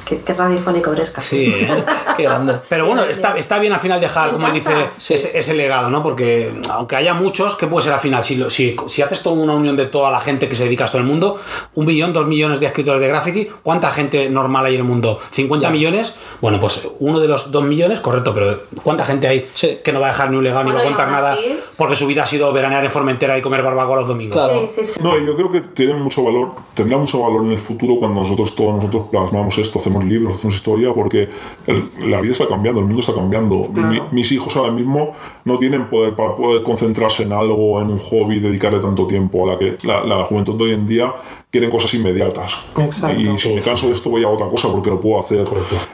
[0.08, 1.46] Qué, qué radiofónico eres, casi.
[1.46, 1.84] Sí, ¿eh?
[2.16, 2.54] Qué grande.
[2.68, 6.02] Pero bueno, está, está bien al final dejar, como él dice, ese, ese legado, ¿no?
[6.02, 8.24] Porque aunque haya muchos, ¿qué puede ser al final?
[8.24, 10.84] Si, lo- si, si haces toda una unión de toda la gente que se dedica
[10.84, 11.38] a esto en el mundo,
[11.74, 15.18] un millón, dos millones de escritores de graffiti, ¿cuánta gente normal hay en el mundo?
[15.36, 16.14] ¿50 millones?
[16.40, 19.80] Bueno, pues uno de los dos millones, correcto, pero ¿cuánta gente hay Sí.
[19.84, 21.96] que no va a dejar ni un legado ni va a contar nada así- porque
[21.96, 24.36] su vida ha sido veranear en Formentera y comer barbacoa los domingos?
[24.42, 24.66] Claro.
[24.68, 25.00] Sí, sí, sí.
[25.02, 28.20] No, y yo creo que tiene mucho valor, tendrá mucho valor en el futuro cuando
[28.20, 31.28] nosotros, todos nosotros plasmamos esto, hacemos libros, hacemos historia, porque
[31.66, 33.68] el- la vida está cambiando, el mundo está cambiando.
[33.90, 35.12] Mi- mis hijos ahora mismo
[35.44, 39.52] no tienen poder para poder concentrarse en algo, en un hobby, dedicarle tanto tiempo a
[39.52, 41.12] la que la, la juventud de hoy en día
[41.50, 42.52] quieren cosas inmediatas.
[42.78, 43.18] Exacto.
[43.20, 45.46] Y si me canso de esto voy a otra cosa porque lo puedo hacer.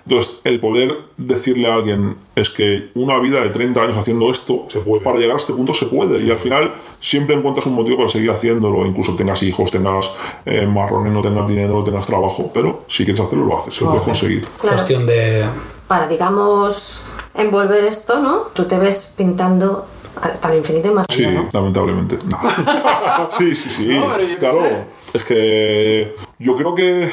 [0.04, 4.66] Entonces, el poder decirle a alguien es que una vida de 30 años haciendo esto,
[4.68, 5.02] Se puede.
[5.04, 6.22] para llegar a este punto se puede.
[6.24, 8.84] Y al final siempre encuentras un motivo para seguir haciéndolo.
[8.84, 10.10] Incluso tengas hijos, tengas
[10.44, 12.50] eh, marrones, no tengas dinero, no tengas trabajo.
[12.52, 14.44] Pero si quieres hacerlo, lo haces, se lo puedes conseguir.
[14.60, 14.76] Claro.
[14.76, 15.44] Cuestión de...
[15.86, 17.02] Para, digamos,
[17.34, 18.38] envolver esto, ¿no?
[18.54, 19.86] Tú te ves pintando
[20.20, 21.48] hasta el infinito y más Sí, allá, ¿no?
[21.52, 22.16] lamentablemente.
[22.28, 22.38] No.
[23.38, 23.86] sí, sí, sí.
[23.88, 24.06] No,
[24.38, 24.62] claro.
[25.14, 27.08] Es que yo creo que,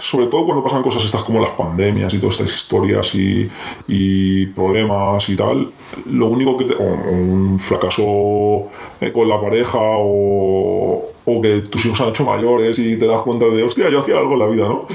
[0.00, 5.28] sobre todo cuando pasan cosas estas como las pandemias y todas estas historias y, problemas
[5.28, 5.68] y tal,
[6.06, 6.76] lo único que te.
[6.76, 8.68] un fracaso
[9.00, 13.22] eh, con la pareja o, o que tus hijos han hecho mayores y te das
[13.22, 14.86] cuenta de, hostia, yo hacía algo en la vida, ¿no?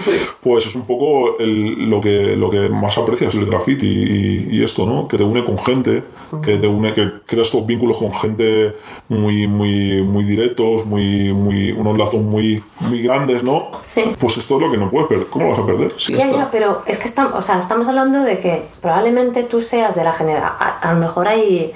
[0.41, 4.64] Pues es un poco el- lo, que, lo que más aprecias el graffiti y, y
[4.64, 5.07] esto, ¿no?
[5.07, 6.03] Que te une con gente,
[6.44, 8.74] que te une, que creas estos vínculos con gente
[9.10, 13.72] muy, muy, muy directos, muy, muy, unos lazos muy, muy grandes, ¿no?
[13.82, 14.03] Sí.
[14.20, 15.28] Pues esto es lo que no puedes perder.
[15.28, 15.94] ¿Cómo lo vas a perder?
[15.98, 16.38] Sí, Ya, esto.
[16.38, 20.03] ya, pero es que estamos, o sea, estamos hablando de que probablemente tú seas de
[20.03, 20.52] la generación.
[20.60, 21.72] A, a lo mejor hay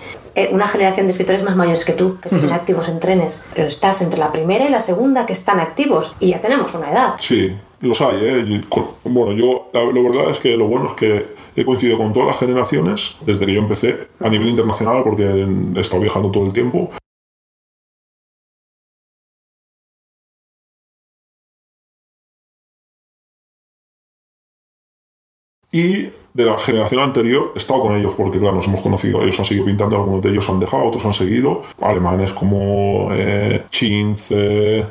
[0.51, 4.01] una generación de escritores más mayores que tú que siguen activos en trenes, pero estás
[4.01, 7.15] entre la primera y la segunda que están activos y ya tenemos una edad.
[7.19, 8.61] Sí, los hay, ¿eh?
[9.03, 12.27] Bueno, yo, la, la verdad es que lo bueno es que he coincidido con todas
[12.27, 16.53] las generaciones desde que yo empecé a nivel internacional porque he estado viajando todo el
[16.53, 16.91] tiempo.
[25.71, 29.21] Y de la generación anterior he estado con ellos porque, claro, nos hemos conocido.
[29.21, 31.63] Ellos han seguido pintando, algunos de ellos han dejado, otros han seguido.
[31.81, 34.85] Alemanes como eh, Chinz, eh,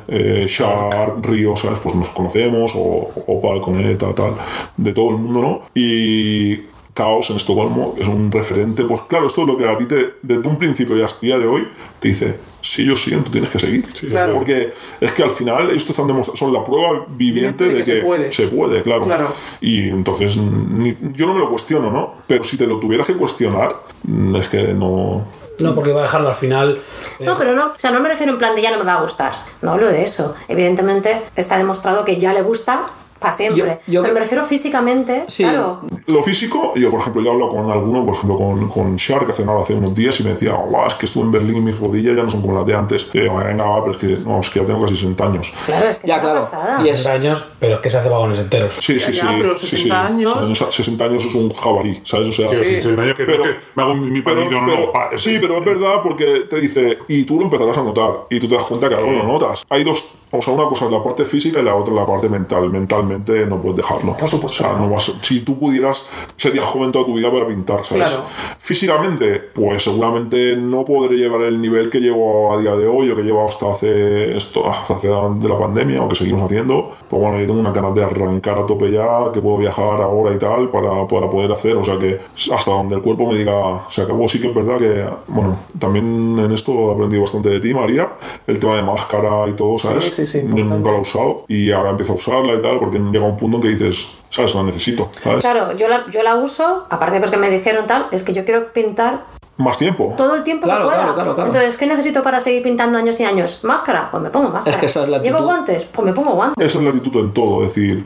[1.23, 1.79] Río, ¿sabes?
[1.79, 4.33] Pues nos conocemos, o Opal, Coneta, tal,
[4.77, 5.61] de todo el mundo, ¿no?
[5.73, 6.57] Y
[6.93, 8.83] Caos en Estocolmo es un referente.
[8.83, 11.27] Pues claro, esto es lo que a ti te, desde un principio y hasta el
[11.29, 11.67] día de hoy
[11.99, 13.83] te dice, si ellos siguen, tú tienes que seguir.
[14.09, 14.33] Claro.
[14.35, 18.01] Porque es que al final ellos te están son la prueba viviente de que, se
[18.01, 18.31] puede.
[18.31, 19.05] se puede, claro.
[19.05, 19.33] Claro.
[19.61, 22.15] Y entonces ni- yo no me lo cuestiono, ¿no?
[22.27, 25.25] Pero si te lo tuvieras que cuestionar, mm, es que no...
[25.59, 26.81] No, porque va a dejarlo al final...
[27.19, 28.85] eh, No, pero no, o sea, no me refiero en plan de ya no me
[28.85, 29.33] va a gustar.
[29.61, 30.33] No hablo de eso.
[30.47, 32.87] Evidentemente está demostrado que ya le gusta
[33.19, 33.79] para siempre.
[33.87, 35.43] Yo- yo- pero me refiero físicamente, Sí.
[35.43, 35.81] claro.
[36.07, 39.45] Lo físico, yo por ejemplo, yo hablo con alguno, por ejemplo con, con Shark hace
[39.45, 41.79] nada, hace unos días y me decía, "Guau, es que estuve en Berlín y mis
[41.79, 43.07] rodillas ya no son como las de antes.
[43.13, 45.51] Y yo, venga, va, pero es que, no, es que ya tengo casi 60 años.
[45.65, 46.39] Claro, es que Ya, claro.
[46.41, 46.81] pasada.
[46.83, 48.71] Y es- 60 años, pero es que se hace vagones enteros.
[48.79, 49.35] Sí, sí, Ya, sí.
[49.39, 50.13] pero sí, 60 sí.
[50.13, 50.57] años.
[50.57, 52.29] Son- 60 años es un jabalí, ¿sabes?
[52.29, 54.73] O sea, Sí, sí, años que, Pero- que me hago mi, mi Pero, pero- no.
[54.95, 58.39] ah, sí, pero es verdad porque te dice, y tú lo empezarás a notar, y
[58.39, 59.63] tú te das cuenta que algo lo notas.
[59.69, 62.29] Hay dos, o sea, una cosa es la parte física y la otra la parte
[62.29, 62.69] mental.
[62.69, 64.15] Mentalmente no puedes dejarlo.
[64.15, 64.63] Por supuesto.
[64.63, 66.03] O sea, no vas, si tú pudieras,
[66.37, 68.09] serías joven toda tu vida para pintar, ¿sabes?
[68.09, 68.25] Claro.
[68.59, 73.15] Físicamente, pues seguramente no podré llevar el nivel que llevo a día de hoy o
[73.15, 76.91] que llevo hasta hace, esto, hasta hace de la pandemia o que seguimos haciendo.
[77.09, 80.37] Pues bueno, tengo una ganas de arrancar a tope ya, que puedo viajar ahora y
[80.37, 82.19] tal para, para poder hacer, o sea que
[82.53, 86.37] hasta donde el cuerpo me diga se acabó, sí que es verdad que, bueno, también
[86.37, 88.07] en esto he aprendido bastante de ti, María,
[88.45, 90.05] el tema de máscara y todo, ¿sabes?
[90.05, 92.77] Sí, sí, sí, Yo nunca la he usado y ahora empiezo a usarla y tal,
[92.77, 94.53] porque llega un punto en que dices, ¿sabes?
[94.53, 95.39] La necesito, ¿sabes?
[95.39, 98.45] Claro, yo la, yo la uso, aparte de porque me dijeron tal, es que yo
[98.45, 99.23] quiero pintar
[99.59, 100.13] Más tiempo.
[100.17, 100.97] todo el tiempo Claro, que pueda.
[100.99, 101.47] claro, claro, claro.
[101.51, 103.59] Entonces, ¿qué necesito para seguir pintando años y años?
[103.63, 104.09] ¿Máscara?
[104.09, 104.73] Pues me pongo máscara.
[104.75, 105.83] Es que esa es la ¿Llevo guantes?
[105.83, 106.65] Pues me pongo guantes.
[106.65, 108.05] Esa es la actitud en todo, es decir,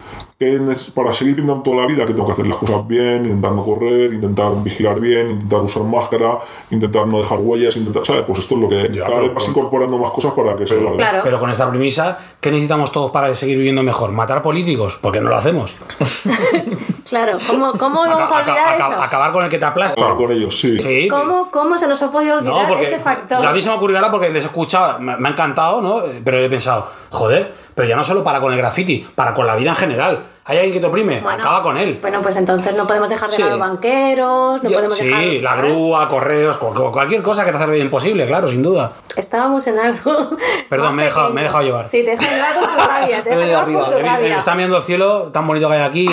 [0.93, 3.63] para seguir pintando toda la vida que tengo que hacer las cosas bien, intentar no
[3.63, 6.39] correr, intentar vigilar bien, intentar usar máscara,
[6.71, 8.23] intentar no dejar huellas, intentar, ¿sabes?
[8.27, 10.75] Pues esto es lo que Ya, cada vez vas incorporando más cosas para que se
[10.79, 10.95] haga.
[10.97, 11.19] Claro.
[11.23, 14.11] Pero con esta premisa, ¿qué necesitamos todos para seguir viviendo mejor?
[14.11, 14.97] ¿Matar políticos?
[15.01, 15.75] Porque no lo hacemos.
[17.09, 19.01] Claro, ¿cómo, cómo vamos a olvidar aca- eso?
[19.01, 19.99] acabar con el que te aplasta.
[20.01, 20.79] Acabar con ellos, sí.
[20.79, 21.07] Sí.
[21.07, 23.45] ¿Cómo, ¿Cómo se nos ha podido olvidar No, porque ese factor?
[23.45, 26.01] a mí se me ocurrió ahora porque les he escuchado, me, me ha encantado, ¿no?
[26.23, 29.55] Pero he pensado, joder, pero ya no solo para con el graffiti, para con la
[29.55, 30.25] vida en general.
[30.45, 31.99] Hay alguien que te oprime, Bueno, acaba con él.
[32.01, 33.41] Bueno, pues entonces no podemos dejar de Sí.
[33.43, 35.21] lado banqueros, no Yo- podemos dejar...
[35.21, 38.61] Sí, la grúa, correos, cu- cu- cualquier cosa que te hace vida imposible, claro, sin
[38.61, 38.91] duda.
[39.15, 40.31] Estábamos en algo.
[40.69, 41.87] Perdón, me he dejado- me he dejado llevar.
[41.87, 43.23] Sí, te he dejado llevar con tu rabia.
[43.23, 44.37] Te he dejado con tu rabia.
[44.39, 46.09] Está mirando el cielo tan bonito que hay aquí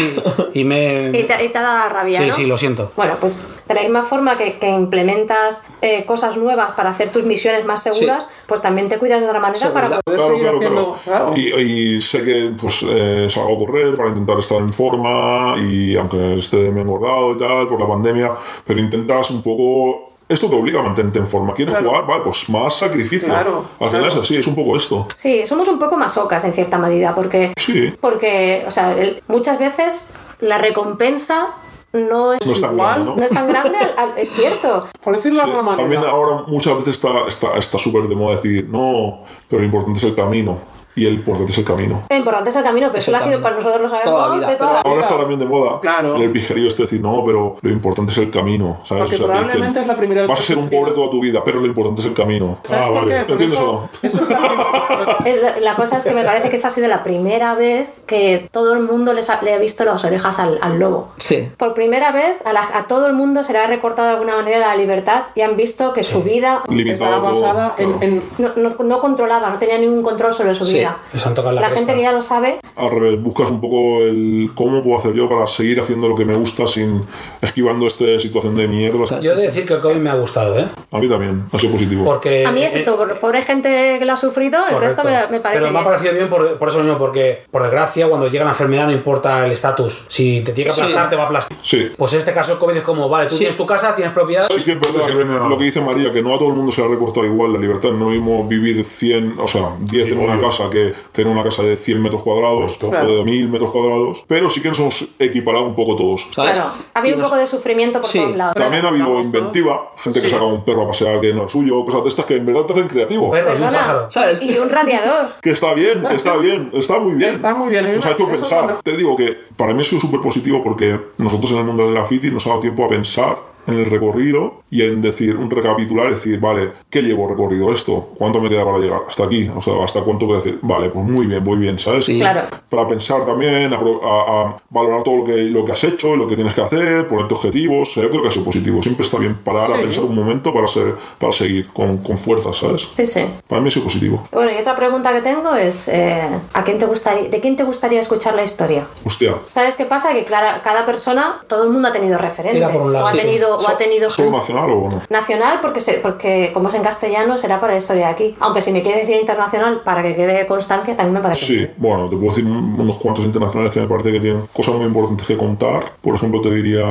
[0.54, 1.08] y me...
[1.18, 2.34] Y te, y te ha dado rabia, Sí, ¿no?
[2.34, 2.92] sí, lo siento.
[2.94, 7.24] Bueno, pues de la misma forma que, que implementas eh, cosas nuevas para hacer tus
[7.24, 10.56] misiones más seguras, pues también te cuidas de otra manera para poder Claro, seguir claro,
[10.58, 10.98] haciendo...
[11.04, 11.32] claro.
[11.36, 15.96] Y, y sé que pues eh, salgo a correr para intentar estar en forma y
[15.96, 18.32] aunque esté me engordado y tal por la pandemia,
[18.66, 20.06] pero intentas un poco...
[20.28, 21.54] Esto te obliga a mantenerte en forma.
[21.54, 21.88] ¿Quieres Claro.
[21.90, 22.06] jugar?
[22.06, 23.26] Vale, pues más sacrificio.
[23.26, 24.06] Claro, Al final claro.
[24.08, 25.08] es así, es un poco esto.
[25.16, 27.92] Sí, somos un poco masocas en cierta medida, porque, Sí.
[28.00, 31.48] porque o sea, el- muchas veces la recompensa
[31.92, 33.16] no es, No es tan igual, grande, ¿no?
[33.16, 34.86] no es tan grande, al- al- es cierto.
[35.02, 36.12] Por decirlo de Sí, alguna También manera.
[36.16, 40.04] ahora muchas veces está está está súper de moda decir, no, pero lo importante es
[40.04, 40.58] el camino.
[40.96, 42.02] Y el importante es el camino.
[42.10, 43.88] Lo importante es el camino, pero Es eso el lo ha sido para nosotros lo
[43.88, 45.02] sabemos Toda la vida, de toda la Ahora vida.
[45.02, 46.16] está también de moda Claro.
[46.16, 48.80] el pijerío este decir, no, pero lo importante es el camino.
[48.84, 49.04] ¿sabes?
[49.04, 51.20] Porque te probablemente es la primera vez Vas a que ser un pobre toda tu
[51.20, 52.58] vida, pero lo importante es el camino.
[52.64, 53.24] ¿Sabes ah, por vale.
[53.26, 53.32] qué?
[53.32, 54.08] ¿Entiendes o eso, no?
[54.08, 54.22] eso
[55.24, 57.88] es la- la, cosa es que me parece que esta ha sido la primera vez
[58.06, 61.10] que todo el mundo les ha- le ha visto las orejas al, al lobo.
[61.18, 61.48] Sí.
[61.56, 64.36] Por primera vez a, la- a todo el mundo se le ha recortado de alguna
[64.36, 67.40] manera la libertad y han visto que su vida Limitado estaba todo.
[67.42, 67.98] basada en, claro.
[68.02, 70.98] en- no, no- no controlaba, no tenía ningún control sobre su Sí, vida.
[71.12, 74.02] les han tocado la la gente que ya lo sabe, Al revés, buscas un poco
[74.02, 77.02] el cómo puedo hacer yo para seguir haciendo lo que me gusta sin
[77.40, 79.20] esquivando esta situación de mierda.
[79.20, 80.66] Yo he de decir que el COVID me ha gustado, ¿eh?
[80.90, 82.04] A mí también, ha sido positivo.
[82.04, 82.44] Porque...
[82.46, 85.26] a mí eh, excepto por pobre gente que lo ha sufrido, el resto Correcto.
[85.30, 88.08] me, me parece Pero me ha parecido bien por, por eso mismo, porque por desgracia,
[88.08, 90.04] cuando llega la enfermedad no importa el estatus.
[90.08, 91.10] Si te tiene que aplastar, sí.
[91.10, 91.56] te va a aplastar.
[91.62, 91.92] Sí.
[91.96, 93.40] Pues en este caso el COVID es como, vale, tú Sí.
[93.40, 94.46] tienes tu casa, tienes propiedad.
[94.54, 96.80] Sí que es verdad lo que dice María, que no a todo el mundo se
[96.80, 97.90] le ha recortado igual la libertad.
[97.92, 100.48] No mismo vivir 100, o sea, 10 Sí, en una obvio.
[100.70, 103.06] Que tener una casa de 100 metros cuadrados Correcto.
[103.12, 106.26] o de 1000 metros cuadrados, pero sí que nos hemos equiparado un poco todos.
[106.34, 106.52] ¿sabes?
[106.54, 108.18] Claro, ha habido Y un nos- poco de sufrimiento por Sí.
[108.20, 108.54] todos lados.
[108.54, 110.34] También ha habido inventiva, gente que Sí.
[110.34, 112.62] saca un perro a pasear que no es suyo, cosas de estas que en verdad
[112.62, 113.24] te hacen creativo.
[113.26, 114.10] Un perro y un Perdona, pájaro.
[114.10, 114.40] ¿Sabes?
[114.42, 115.26] y un radiador.
[115.42, 117.30] Que está bien, está bien, está muy bien.
[117.30, 118.80] Está muy bien, Nos ha hecho pensar.
[118.82, 121.94] Te digo que para mí ha sido súper positivo porque nosotros en el mundo del
[121.94, 126.10] graffiti nos ha dado tiempo a pensar en el recorrido y en decir, un recapitular,
[126.10, 128.10] decir, vale, ¿qué llevo recorrido esto?
[128.16, 129.00] ¿Cuánto me queda para llegar?
[129.08, 131.78] Hasta aquí, o sea, hasta cuánto voy a decir, vale, pues muy bien, muy bien,
[131.78, 132.04] ¿sabes?
[132.04, 132.18] Sí.
[132.20, 132.42] Claro.
[132.68, 136.28] Para pensar también, a, a- a valorar todo lo que, lo que has hecho, lo
[136.28, 137.90] que tienes que hacer, ponerte objetivos.
[137.90, 138.82] O sea, yo creo que sido positivo.
[138.82, 139.82] Siempre está bien parar a Sí.
[139.82, 142.86] pensar un momento para, ser, para seguir con, con fuerzas, ¿sabes?
[142.96, 143.24] Sí, sí.
[143.48, 144.28] Para mí sido positivo.
[144.32, 146.22] Bueno, y otra pregunta que tengo es, eh,
[146.54, 148.86] ¿a quién te gustaría, ¿de quién te gustaría escuchar la historia?
[149.04, 149.34] Hostia.
[149.52, 150.12] ¿Sabes qué pasa?
[150.12, 152.60] Que clara- cada persona, todo el mundo ha tenido referentes.
[152.60, 153.18] Tira por un lado, o ha sí.
[153.18, 155.02] tenido, o ha tenido ¿Solo nacional o no?
[155.10, 158.36] nacional porque, se- porque como es en castellano será para la historia de aquí.
[158.40, 161.44] Aunque si me quieres decir internacional para que quede constancia también me parece.
[161.46, 164.74] Sí, bueno, te puedo decir un- unos cuantos internacionales que me parece que tienen cosas
[164.74, 165.92] muy importantes que contar.
[166.00, 166.84] Por ejemplo, te diría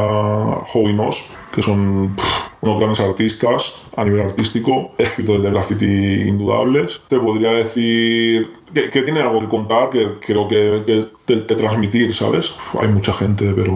[0.73, 1.23] Howie Moss,
[1.53, 5.85] que son pff, unos grandes artistas a nivel artístico, escritores de graffiti
[6.27, 7.01] indudables.
[7.07, 11.55] Te podría decir que, que tienen algo que contar, que creo que, que, que- que
[11.55, 12.53] transmitir, ¿sabes?
[12.79, 13.73] Hay mucha gente, pero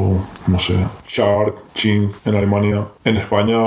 [0.48, 0.76] no sé.
[1.08, 3.58] Shark, Chinz en Alemania, en España,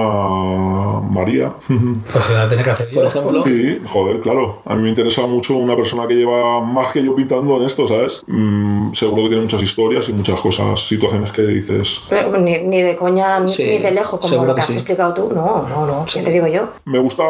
[1.10, 1.52] María.
[2.12, 2.90] Pues se va a tener que hacer.
[2.90, 3.44] Por ejemplo.
[3.46, 4.62] Sí, joder, claro.
[4.64, 7.86] A mí me interesa mucho una persona que lleva más que yo pintando en esto,
[7.88, 8.22] ¿sabes?
[8.26, 12.00] Mm, seguro que tiene muchas historias y muchas cosas, situaciones que dices.
[12.08, 14.66] Pero Ni, ni de coña ni, Sí, ni de lejos, como lo que, que has
[14.66, 14.74] sí.
[14.74, 15.30] explicado tú.
[15.34, 16.04] No, no, no.
[16.12, 16.68] ¿Qué te digo yo?
[16.84, 17.22] Me gusta.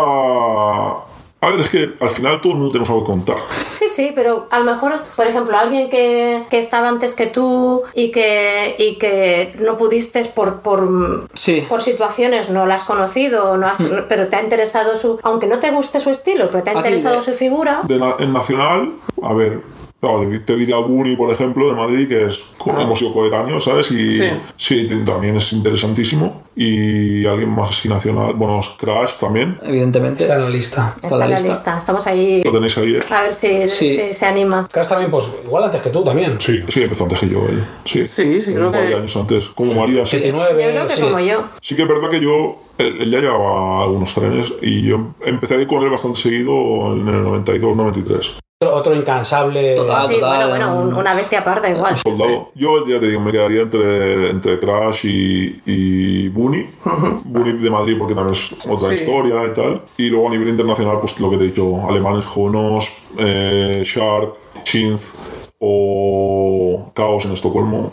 [1.41, 3.37] A ver, es que al final todo el mundo tenemos algo que contar.
[3.75, 7.83] Sí, sí, pero a lo mejor, por ejemplo, alguien que, que estaba antes que tú
[7.95, 11.67] y que, y que no pudiste por, por, Sí.
[11.69, 15.21] por situaciones, no la has conocido, no has, pero te ha interesado su.
[15.23, 17.81] Aunque no te guste su estilo, pero te ha interesado su figura.
[17.85, 18.93] De en Nacional,
[19.23, 19.61] a ver,
[19.99, 23.65] Claro, te- te diría Bunny, por ejemplo, de Madrid, que es co- hemos sido coetáneos,
[23.65, 23.91] ¿sabes?
[23.91, 24.25] Y Sí.
[24.57, 26.43] sí, también es interesantísimo.
[26.55, 30.23] Y alguien más así nacional, bueno, Crash también, Evidentemente.
[30.25, 30.95] Está en la lista.
[31.03, 31.79] Está en la lista.
[31.79, 32.95] Estamos ahí lo tenéis ahí.
[32.95, 33.01] ¿eh?
[33.11, 33.97] a ver si, Sí.
[34.09, 34.69] si se anima.
[34.71, 36.37] Crash también, pues igual antes que tú también.
[36.41, 37.65] Sí, sí, empezó antes que yo, él.
[37.85, 40.05] Sí, Sí, sí, creo Un par de que- años antes, como María.
[40.07, 40.19] Sí.
[40.19, 40.63] 79.
[40.65, 41.03] Yo creo que sí.
[41.03, 41.45] como yo.
[41.61, 45.57] Sí que es verdad que yo, él, él ya llevaba algunos trenes y yo empecé
[45.57, 48.37] a ir con él bastante seguido en el 92-93.
[48.67, 49.75] Otro, otro incansable.
[49.75, 50.07] Total.
[50.09, 51.97] Sí, total, bueno, bueno, un- una bestia aparte igual.
[51.97, 52.51] Soldado.
[52.55, 56.67] Yo ya te digo, me quedaría entre, entre Crash y, y Bunny.
[57.25, 58.95] Bunny de Madrid porque también es otra Sí.
[58.97, 59.83] historia y tal.
[59.97, 62.89] Y luego a nivel internacional, pues lo que te he dicho, alemanes, Jonos,
[63.19, 64.35] eh, Shark,
[64.65, 65.13] Chinz
[65.59, 67.93] o Chaos en Estocolmo.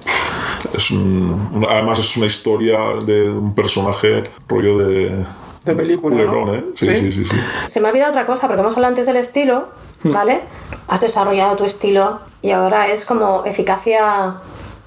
[0.75, 5.25] Es un- un- además es una historia de un personaje rollo de...
[5.65, 6.53] De película, culebrón, ¿no?
[6.55, 6.65] ¿eh?
[6.75, 6.95] Sí, Sí.
[6.95, 7.37] sí, sí, sí.
[7.67, 9.69] Se me ha olvidado otra cosa, porque hemos hablado antes del estilo,
[10.03, 10.41] ¿vale?
[10.87, 14.35] Has desarrollado tu estilo y ahora es como eficacia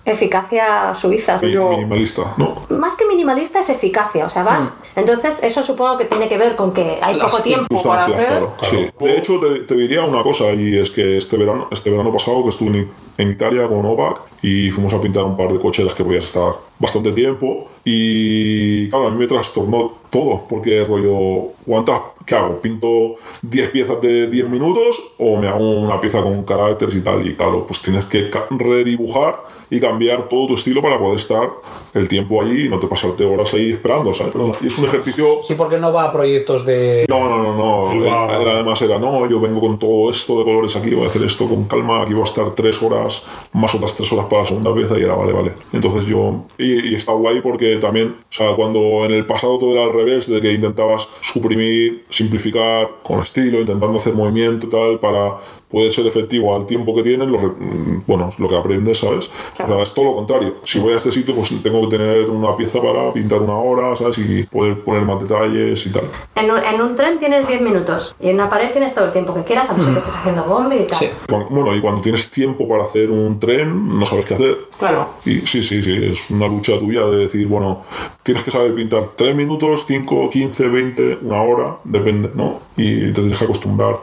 [0.06, 1.36] eficacia suiza.
[1.38, 2.64] Yo- Minimalista, ¿no?
[2.70, 4.74] Más que minimalista es eficacia, o sea, vas.
[4.94, 7.82] Entonces, eso supongo que tiene que ver con que hay poco Las tiempo.
[7.82, 8.54] para hacer, claro.
[8.70, 8.88] Sí.
[8.98, 12.42] De hecho, te, te diría una cosa, y es que este verano, este verano pasado
[12.44, 12.88] que estuve en,
[13.18, 16.04] en Italia con Novak y fuimos a pintar un par de coches en las que
[16.04, 17.68] podías estar bastante tiempo.
[17.84, 22.00] Y claro, a mí me trastornó todo, porque rollo, ¿cuántas?
[22.24, 22.60] ¿Qué hago?
[22.60, 27.26] ¿Pinto 10 piezas de 10 minutos o me hago una pieza con caracteres y tal?
[27.26, 29.36] Y claro, pues tienes que redibujar
[29.70, 31.50] y cambiar todo tu estilo para poder estar
[31.94, 34.34] el tiempo allí y no te pasarte horas ahí esperando, ¿sabes?
[34.60, 37.06] Y es un ejercicio Sí, porque no va a proyectos de.
[37.08, 37.92] no, no, no, no.
[37.92, 41.22] Él además era, no, yo vengo con todo esto de colores aquí, voy a hacer
[41.22, 43.22] esto con calma, aquí voy a estar tres horas,
[43.52, 45.52] más otras tres horas para la segunda pieza y era, vale, vale.
[45.72, 49.72] Entonces yo, y, y está guay porque también, o sea, cuando en el pasado todo
[49.72, 54.98] era al revés, de que intentabas suprimir, simplificar con estilo, intentando hacer movimiento y tal,
[54.98, 55.36] para
[55.70, 59.28] poder ser efectivo al tiempo que tienes, lo, mm, bueno, lo que aprendes, ¿sabes?
[59.54, 60.56] O sea, es todo lo contrario.
[60.64, 63.96] Si voy a este sitio, pues tengo que tener una pieza para pintar una hora,
[63.96, 64.18] ¿sabes?
[64.18, 66.04] Y poder poner más detalles y tal.
[66.36, 69.12] En un, en un tren tienes 10 minutos y en una pared tienes todo el
[69.12, 70.98] tiempo que quieras, a no ser que estés haciendo bomba y tal.
[70.98, 71.08] Sí.
[71.28, 74.58] Cuando- Bueno, y cuando tienes tiempo para hacer un tren, no sabes qué hacer.
[74.78, 75.08] Claro.
[75.24, 77.82] Y sí, sí, sí, es una lucha tuya de decir, bueno,
[78.22, 82.60] tienes que saber pintar 3 minutos, 5, 15, 20, una hora, depende, ¿no?
[82.76, 83.96] Y te tienes que acostumbrar.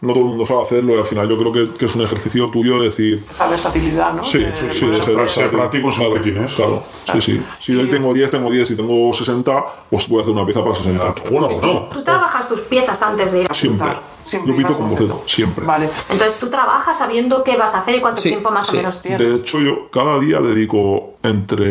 [0.00, 2.02] No todo el mundo sabe hacerlo y al final yo creo que, que es un
[2.02, 4.24] ejercicio tuyo de decir, Esa versatilidad, ¿no?
[4.24, 6.52] Sí, De- sí, de sí, de ser, ser práctico en lo que tienes.
[6.54, 6.82] Claro,
[7.12, 7.42] sí, sí.
[7.58, 10.62] Si hoy tengo 10, tengo 10, si tengo 60, pues voy a hacer una pieza
[10.62, 11.14] para 60.
[11.30, 11.88] Bueno, bueno.
[11.92, 13.86] Tú trabajas tus piezas antes de ir a Siempre.
[13.86, 14.11] pintar.
[14.24, 15.22] Siempre Yo pinto vas con boceto.
[15.26, 15.64] siempre.
[15.66, 15.88] Vale.
[16.10, 18.74] Entonces tú trabajas sabiendo qué vas a hacer y cuánto Sí, tiempo más sí.
[18.74, 19.18] o menos tienes.
[19.20, 21.64] De hecho, yo cada día dedico entre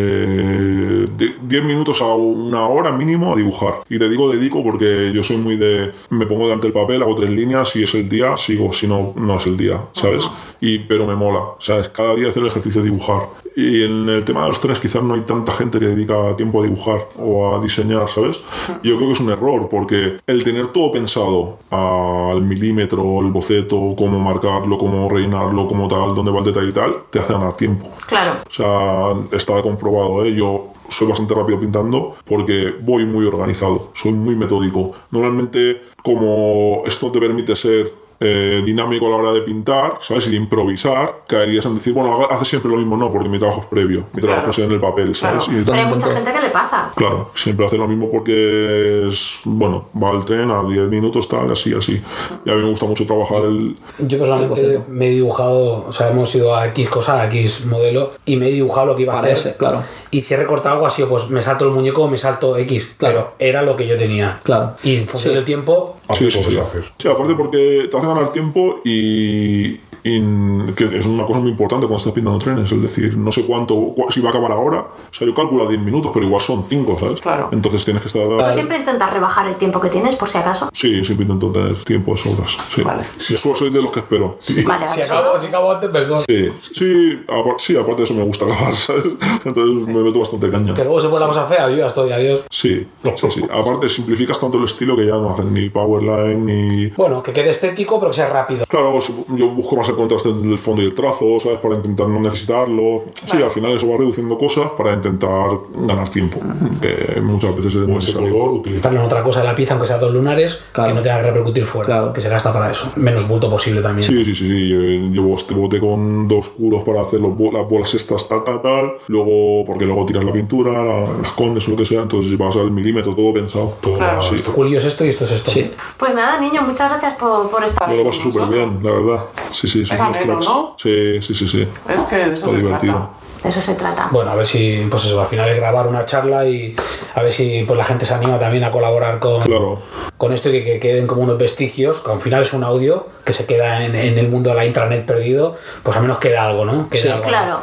[1.07, 3.75] de- 10 minutos a una hora mínimo a dibujar.
[3.89, 5.91] Y te digo dedico porque yo soy muy de...
[6.09, 9.13] Me pongo delante del papel, hago tres líneas, si es el día, sigo, si no,
[9.15, 10.29] no es el día, ¿sabes?
[10.59, 11.89] Y, pero me mola, ¿sabes?
[11.89, 13.23] Cada día hacer el ejercicio de dibujar.
[13.55, 16.61] Y en el tema de los trenes quizás no hay tanta gente que dedica tiempo
[16.61, 18.39] a dibujar o a diseñar, ¿sabes?
[18.83, 23.93] Yo creo que es un error porque el tener todo pensado al milímetro, el boceto,
[23.97, 27.57] cómo marcarlo, cómo rellenarlo, cómo tal, dónde va el detalle y tal, te hace ganar
[27.57, 27.89] tiempo.
[28.07, 28.37] Claro.
[28.47, 30.33] O sea, está comprobado, ¿eh?
[30.33, 34.91] Yo soy bastante rápido pintando porque voy muy organizado, soy muy metódico.
[35.11, 40.27] Normalmente, como esto te permite ser eh, dinámico a la hora de pintar, ¿sabes?
[40.27, 43.61] Y de improvisar, caerías en decir, bueno, hace siempre lo mismo, no, porque mi trabajo
[43.61, 44.51] es previo, mi trabajo Claro.
[44.51, 45.43] es en el papel, ¿sabes?
[45.45, 45.59] Claro.
[45.59, 46.91] Y Pero hay mucha gente que le pasa.
[46.95, 51.51] Claro, siempre hace lo mismo porque es, bueno, va al tren a 10 minutos, tal,
[51.51, 52.01] así, así.
[52.45, 53.75] Y a mí me gusta mucho trabajar el...
[53.99, 58.11] Yo personalmente me he dibujado, o sea, hemos ido a X cosa, a X modelo,
[58.25, 59.57] y me he dibujado lo que iba a Para hacer.
[59.57, 59.83] claro.
[60.11, 62.89] Y si he recortado algo así, pues me salto el muñeco o me salto X.
[62.97, 64.39] Claro, era lo que yo tenía.
[64.43, 64.73] Claro.
[64.83, 66.57] Y en función del tiempo, Así Sí, es sí, sí.
[66.59, 66.83] hacer.
[66.97, 71.85] Sí, aparte porque te hace ganar tiempo y, y que es una cosa muy importante
[71.87, 72.71] cuando estás pintando trenes.
[72.71, 74.79] Es decir, no sé cuánto, cu- si va a acabar ahora.
[74.79, 77.21] O sea, yo calculo a 10 minutos, pero igual son 5, ¿sabes?
[77.21, 77.49] Claro.
[77.51, 78.23] Entonces tienes que estar...
[78.27, 80.69] Tú siempre intentas rebajar el tiempo que tienes por si acaso.
[80.73, 82.57] Sí, siempre intento tener tiempo de sobras.
[82.73, 82.81] Sí.
[82.81, 83.03] Vale.
[83.17, 84.37] Sí, suelo soy de los que espero.
[84.39, 84.63] Sí.
[84.63, 85.03] Vale, si vale.
[85.11, 86.19] acabo, si acabo antes, perdón.
[86.27, 89.03] Sí, sí, apar- sí, aparte de eso me gusta acabar, ¿sabes?
[89.45, 90.73] Entonces me meto bastante caña.
[90.73, 92.41] Que luego se pone la cosa fea, yo ya estoy, adiós.
[92.49, 93.43] Sí, sí, sí.
[93.51, 96.87] Aparte simplificas tanto el estilo que ya no hacen ni powerline ni...
[96.91, 98.65] Bueno, que quede estético, pero que sea rápido.
[98.67, 98.97] Claro,
[99.35, 101.59] yo busco más el contraste entre el fondo y el trazo, ¿sabes?
[101.59, 103.03] Para intentar no necesitarlo.
[103.25, 106.39] Sí, al final eso va reduciendo cosas para intentar ganar tiempo,
[106.81, 108.31] que muchas veces es necesario.
[108.31, 108.89] color utiliza.
[108.89, 110.89] Darle otra cosa a la pieza, aunque sea dos lunares, Claro.
[110.89, 111.85] que no tenga que repercutir fuera.
[111.87, 112.13] Claro.
[112.13, 112.87] Que se gasta para eso.
[112.95, 114.07] Menos bulto posible también.
[114.07, 114.69] Sí, sí, sí, sí.
[114.69, 118.61] Yo llevo este bote con dos curos para hacer los las bolas estas, tal, tal,
[118.61, 118.93] tal.
[119.07, 122.01] Luego, porque luego tiras la pintura, la, las escondes o lo que sea.
[122.01, 123.73] Entonces vas al milímetro, todo pensado.
[123.81, 124.21] Todo Claro.
[124.21, 124.35] Sí.
[124.45, 125.51] Julio es esto y esto es esto.
[125.51, 125.71] Sí.
[125.97, 129.19] Pues nada, niño, muchas gracias por, por estar Yo lo paso súper bien, la verdad.
[129.53, 129.80] Sí, sí.
[129.85, 129.95] Sí, sí.
[129.95, 130.39] Es ameno.
[130.39, 130.75] ¿no?
[130.77, 131.67] Sí, sí, sí, sí.
[131.89, 132.93] Es que de eso Está divertido.
[132.93, 133.09] trata.
[133.43, 134.09] De eso se trata.
[134.11, 136.75] Bueno, a ver si, pues eso, al final es grabar una charla y
[137.15, 139.79] a ver si pues la gente se anima también a colaborar con, Claro.
[140.17, 143.07] con esto y que, que queden como unos vestigios, que al final es un audio
[143.25, 146.45] que se queda en, en el mundo de la intranet perdido, pues al menos queda
[146.45, 146.87] algo, ¿no?
[146.89, 147.07] Quede Sí.
[147.07, 147.23] algo.
[147.25, 147.59] Claro.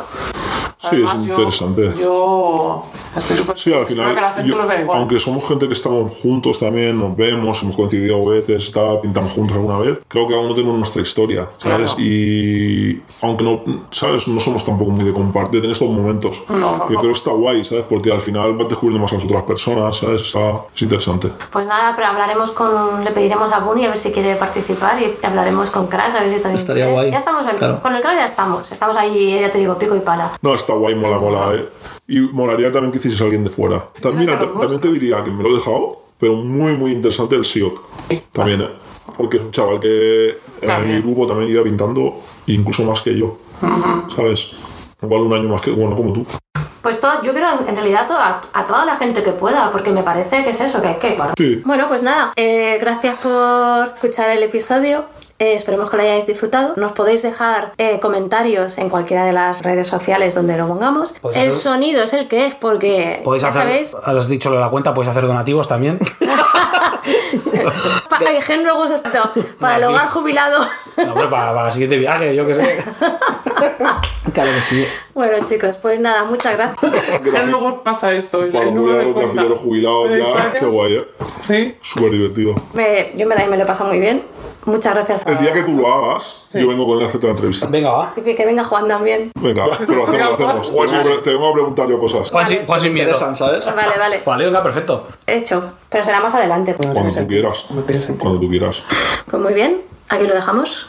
[0.80, 1.92] Sí, Además, es interesante.
[2.00, 2.84] Yo
[3.16, 4.98] estoy súper Sí, al final, que la gente yo- lo vea igual.
[5.00, 9.32] aunque somos gente que estamos juntos también, nos vemos, hemos coincidido a veces, está, pintamos
[9.32, 11.94] juntos alguna vez, creo que cada uno tenemos nuestra historia, ¿sabes?
[11.94, 12.00] Claro.
[12.00, 14.28] Y aunque no, ¿sabes?
[14.28, 16.36] No somos tampoco muy de compartir, tener estos momentos.
[16.48, 16.86] No, no, Yo no.
[17.00, 17.84] creo que está guay, ¿sabes?
[17.88, 20.22] Porque al final vas descubriendo más a las otras personas, ¿sabes?
[20.22, 21.28] Está, es interesante.
[21.50, 23.04] Pues nada, pero hablaremos con.
[23.04, 26.34] Le pediremos a Bunny a ver si quiere participar y hablaremos con Crash a ver
[26.34, 26.56] si también.
[26.60, 26.92] Estaría quiere.
[26.92, 27.10] guay.
[27.10, 27.56] Ya estamos ahí.
[27.56, 27.80] Claro.
[27.80, 28.70] Con el Crash ya estamos.
[28.72, 30.32] Estamos ahí, ya te digo, pico y pala.
[30.42, 31.68] No, está guay, mola, mola, ¿eh?
[32.08, 33.86] Y molaría también que hicieses a alguien de fuera.
[34.00, 37.44] También, mira, también te diría que me lo he dejado, pero muy, muy interesante el
[37.44, 37.80] SIOC.
[38.32, 38.68] También, ¿eh?
[39.16, 41.02] Porque es un chaval que en mi También.
[41.02, 42.16] grupo también iba pintando,
[42.46, 43.36] incluso más que yo.
[44.14, 44.52] ¿Sabes?
[45.02, 46.26] Igual un año más que, bueno, como tú.
[46.82, 49.90] Pues todo, yo quiero en realidad to- a, a toda la gente que pueda, porque
[49.90, 51.14] me parece que es eso, que hay que.
[51.16, 51.62] Bueno, Sí.
[51.64, 55.04] Bueno, pues nada, eh, gracias por escuchar el episodio.
[55.40, 56.74] Eh, esperemos que lo hayáis disfrutado.
[56.76, 61.12] Nos podéis dejar eh, comentarios en cualquiera de las redes sociales donde lo pongamos.
[61.12, 64.50] Podéis El hacer- sonido es el que es, porque Podéis ya hacer, sabéis, has dicho
[64.50, 66.00] lo de la cuenta, podéis hacer donativos también.
[68.08, 68.84] pa- hay gen luego
[69.60, 70.66] para el hogar jubilado.
[70.96, 72.84] No, hombre, para, para el siguiente viaje, yo qué sé.
[74.34, 74.86] Claro que sí.
[75.14, 76.92] bueno, chicos, pues nada, muchas gracias.
[77.32, 78.46] Ya luego pasa esto.
[78.46, 80.10] y Para el los jubilados, jubilados
[80.52, 81.08] ya, qué guay, ¿eh?
[81.40, 81.76] Sí.
[81.82, 82.54] Súper divertido.
[82.74, 84.22] Me- yo me, da- me lo he pasado muy bien.
[84.64, 85.26] Muchas gracias.
[85.26, 86.60] a- El día que tú lo hagas, Sí.
[86.60, 87.66] yo vengo con él a hacerte la entrevista.
[87.68, 88.12] Venga, va.
[88.16, 89.30] Y que venga Juan también.
[89.40, 90.68] Venga, pero lo hacemos, lo hacemos.
[90.72, 92.30] Te vengo, a pre- te vengo a preguntar yo cosas.
[92.30, 93.14] Juan, sin, Juan sin miedo.
[93.14, 93.64] ¿sabes?
[93.66, 94.22] Vale, vale.
[94.24, 95.06] Vale, venga, perfecto.
[95.26, 95.72] Hecho.
[95.88, 96.74] Pero será más adelante.
[96.74, 97.64] Cuando tú quieras.
[98.18, 98.82] Cuando tú quieras.
[99.30, 100.88] Pues muy bien, aquí lo dejamos.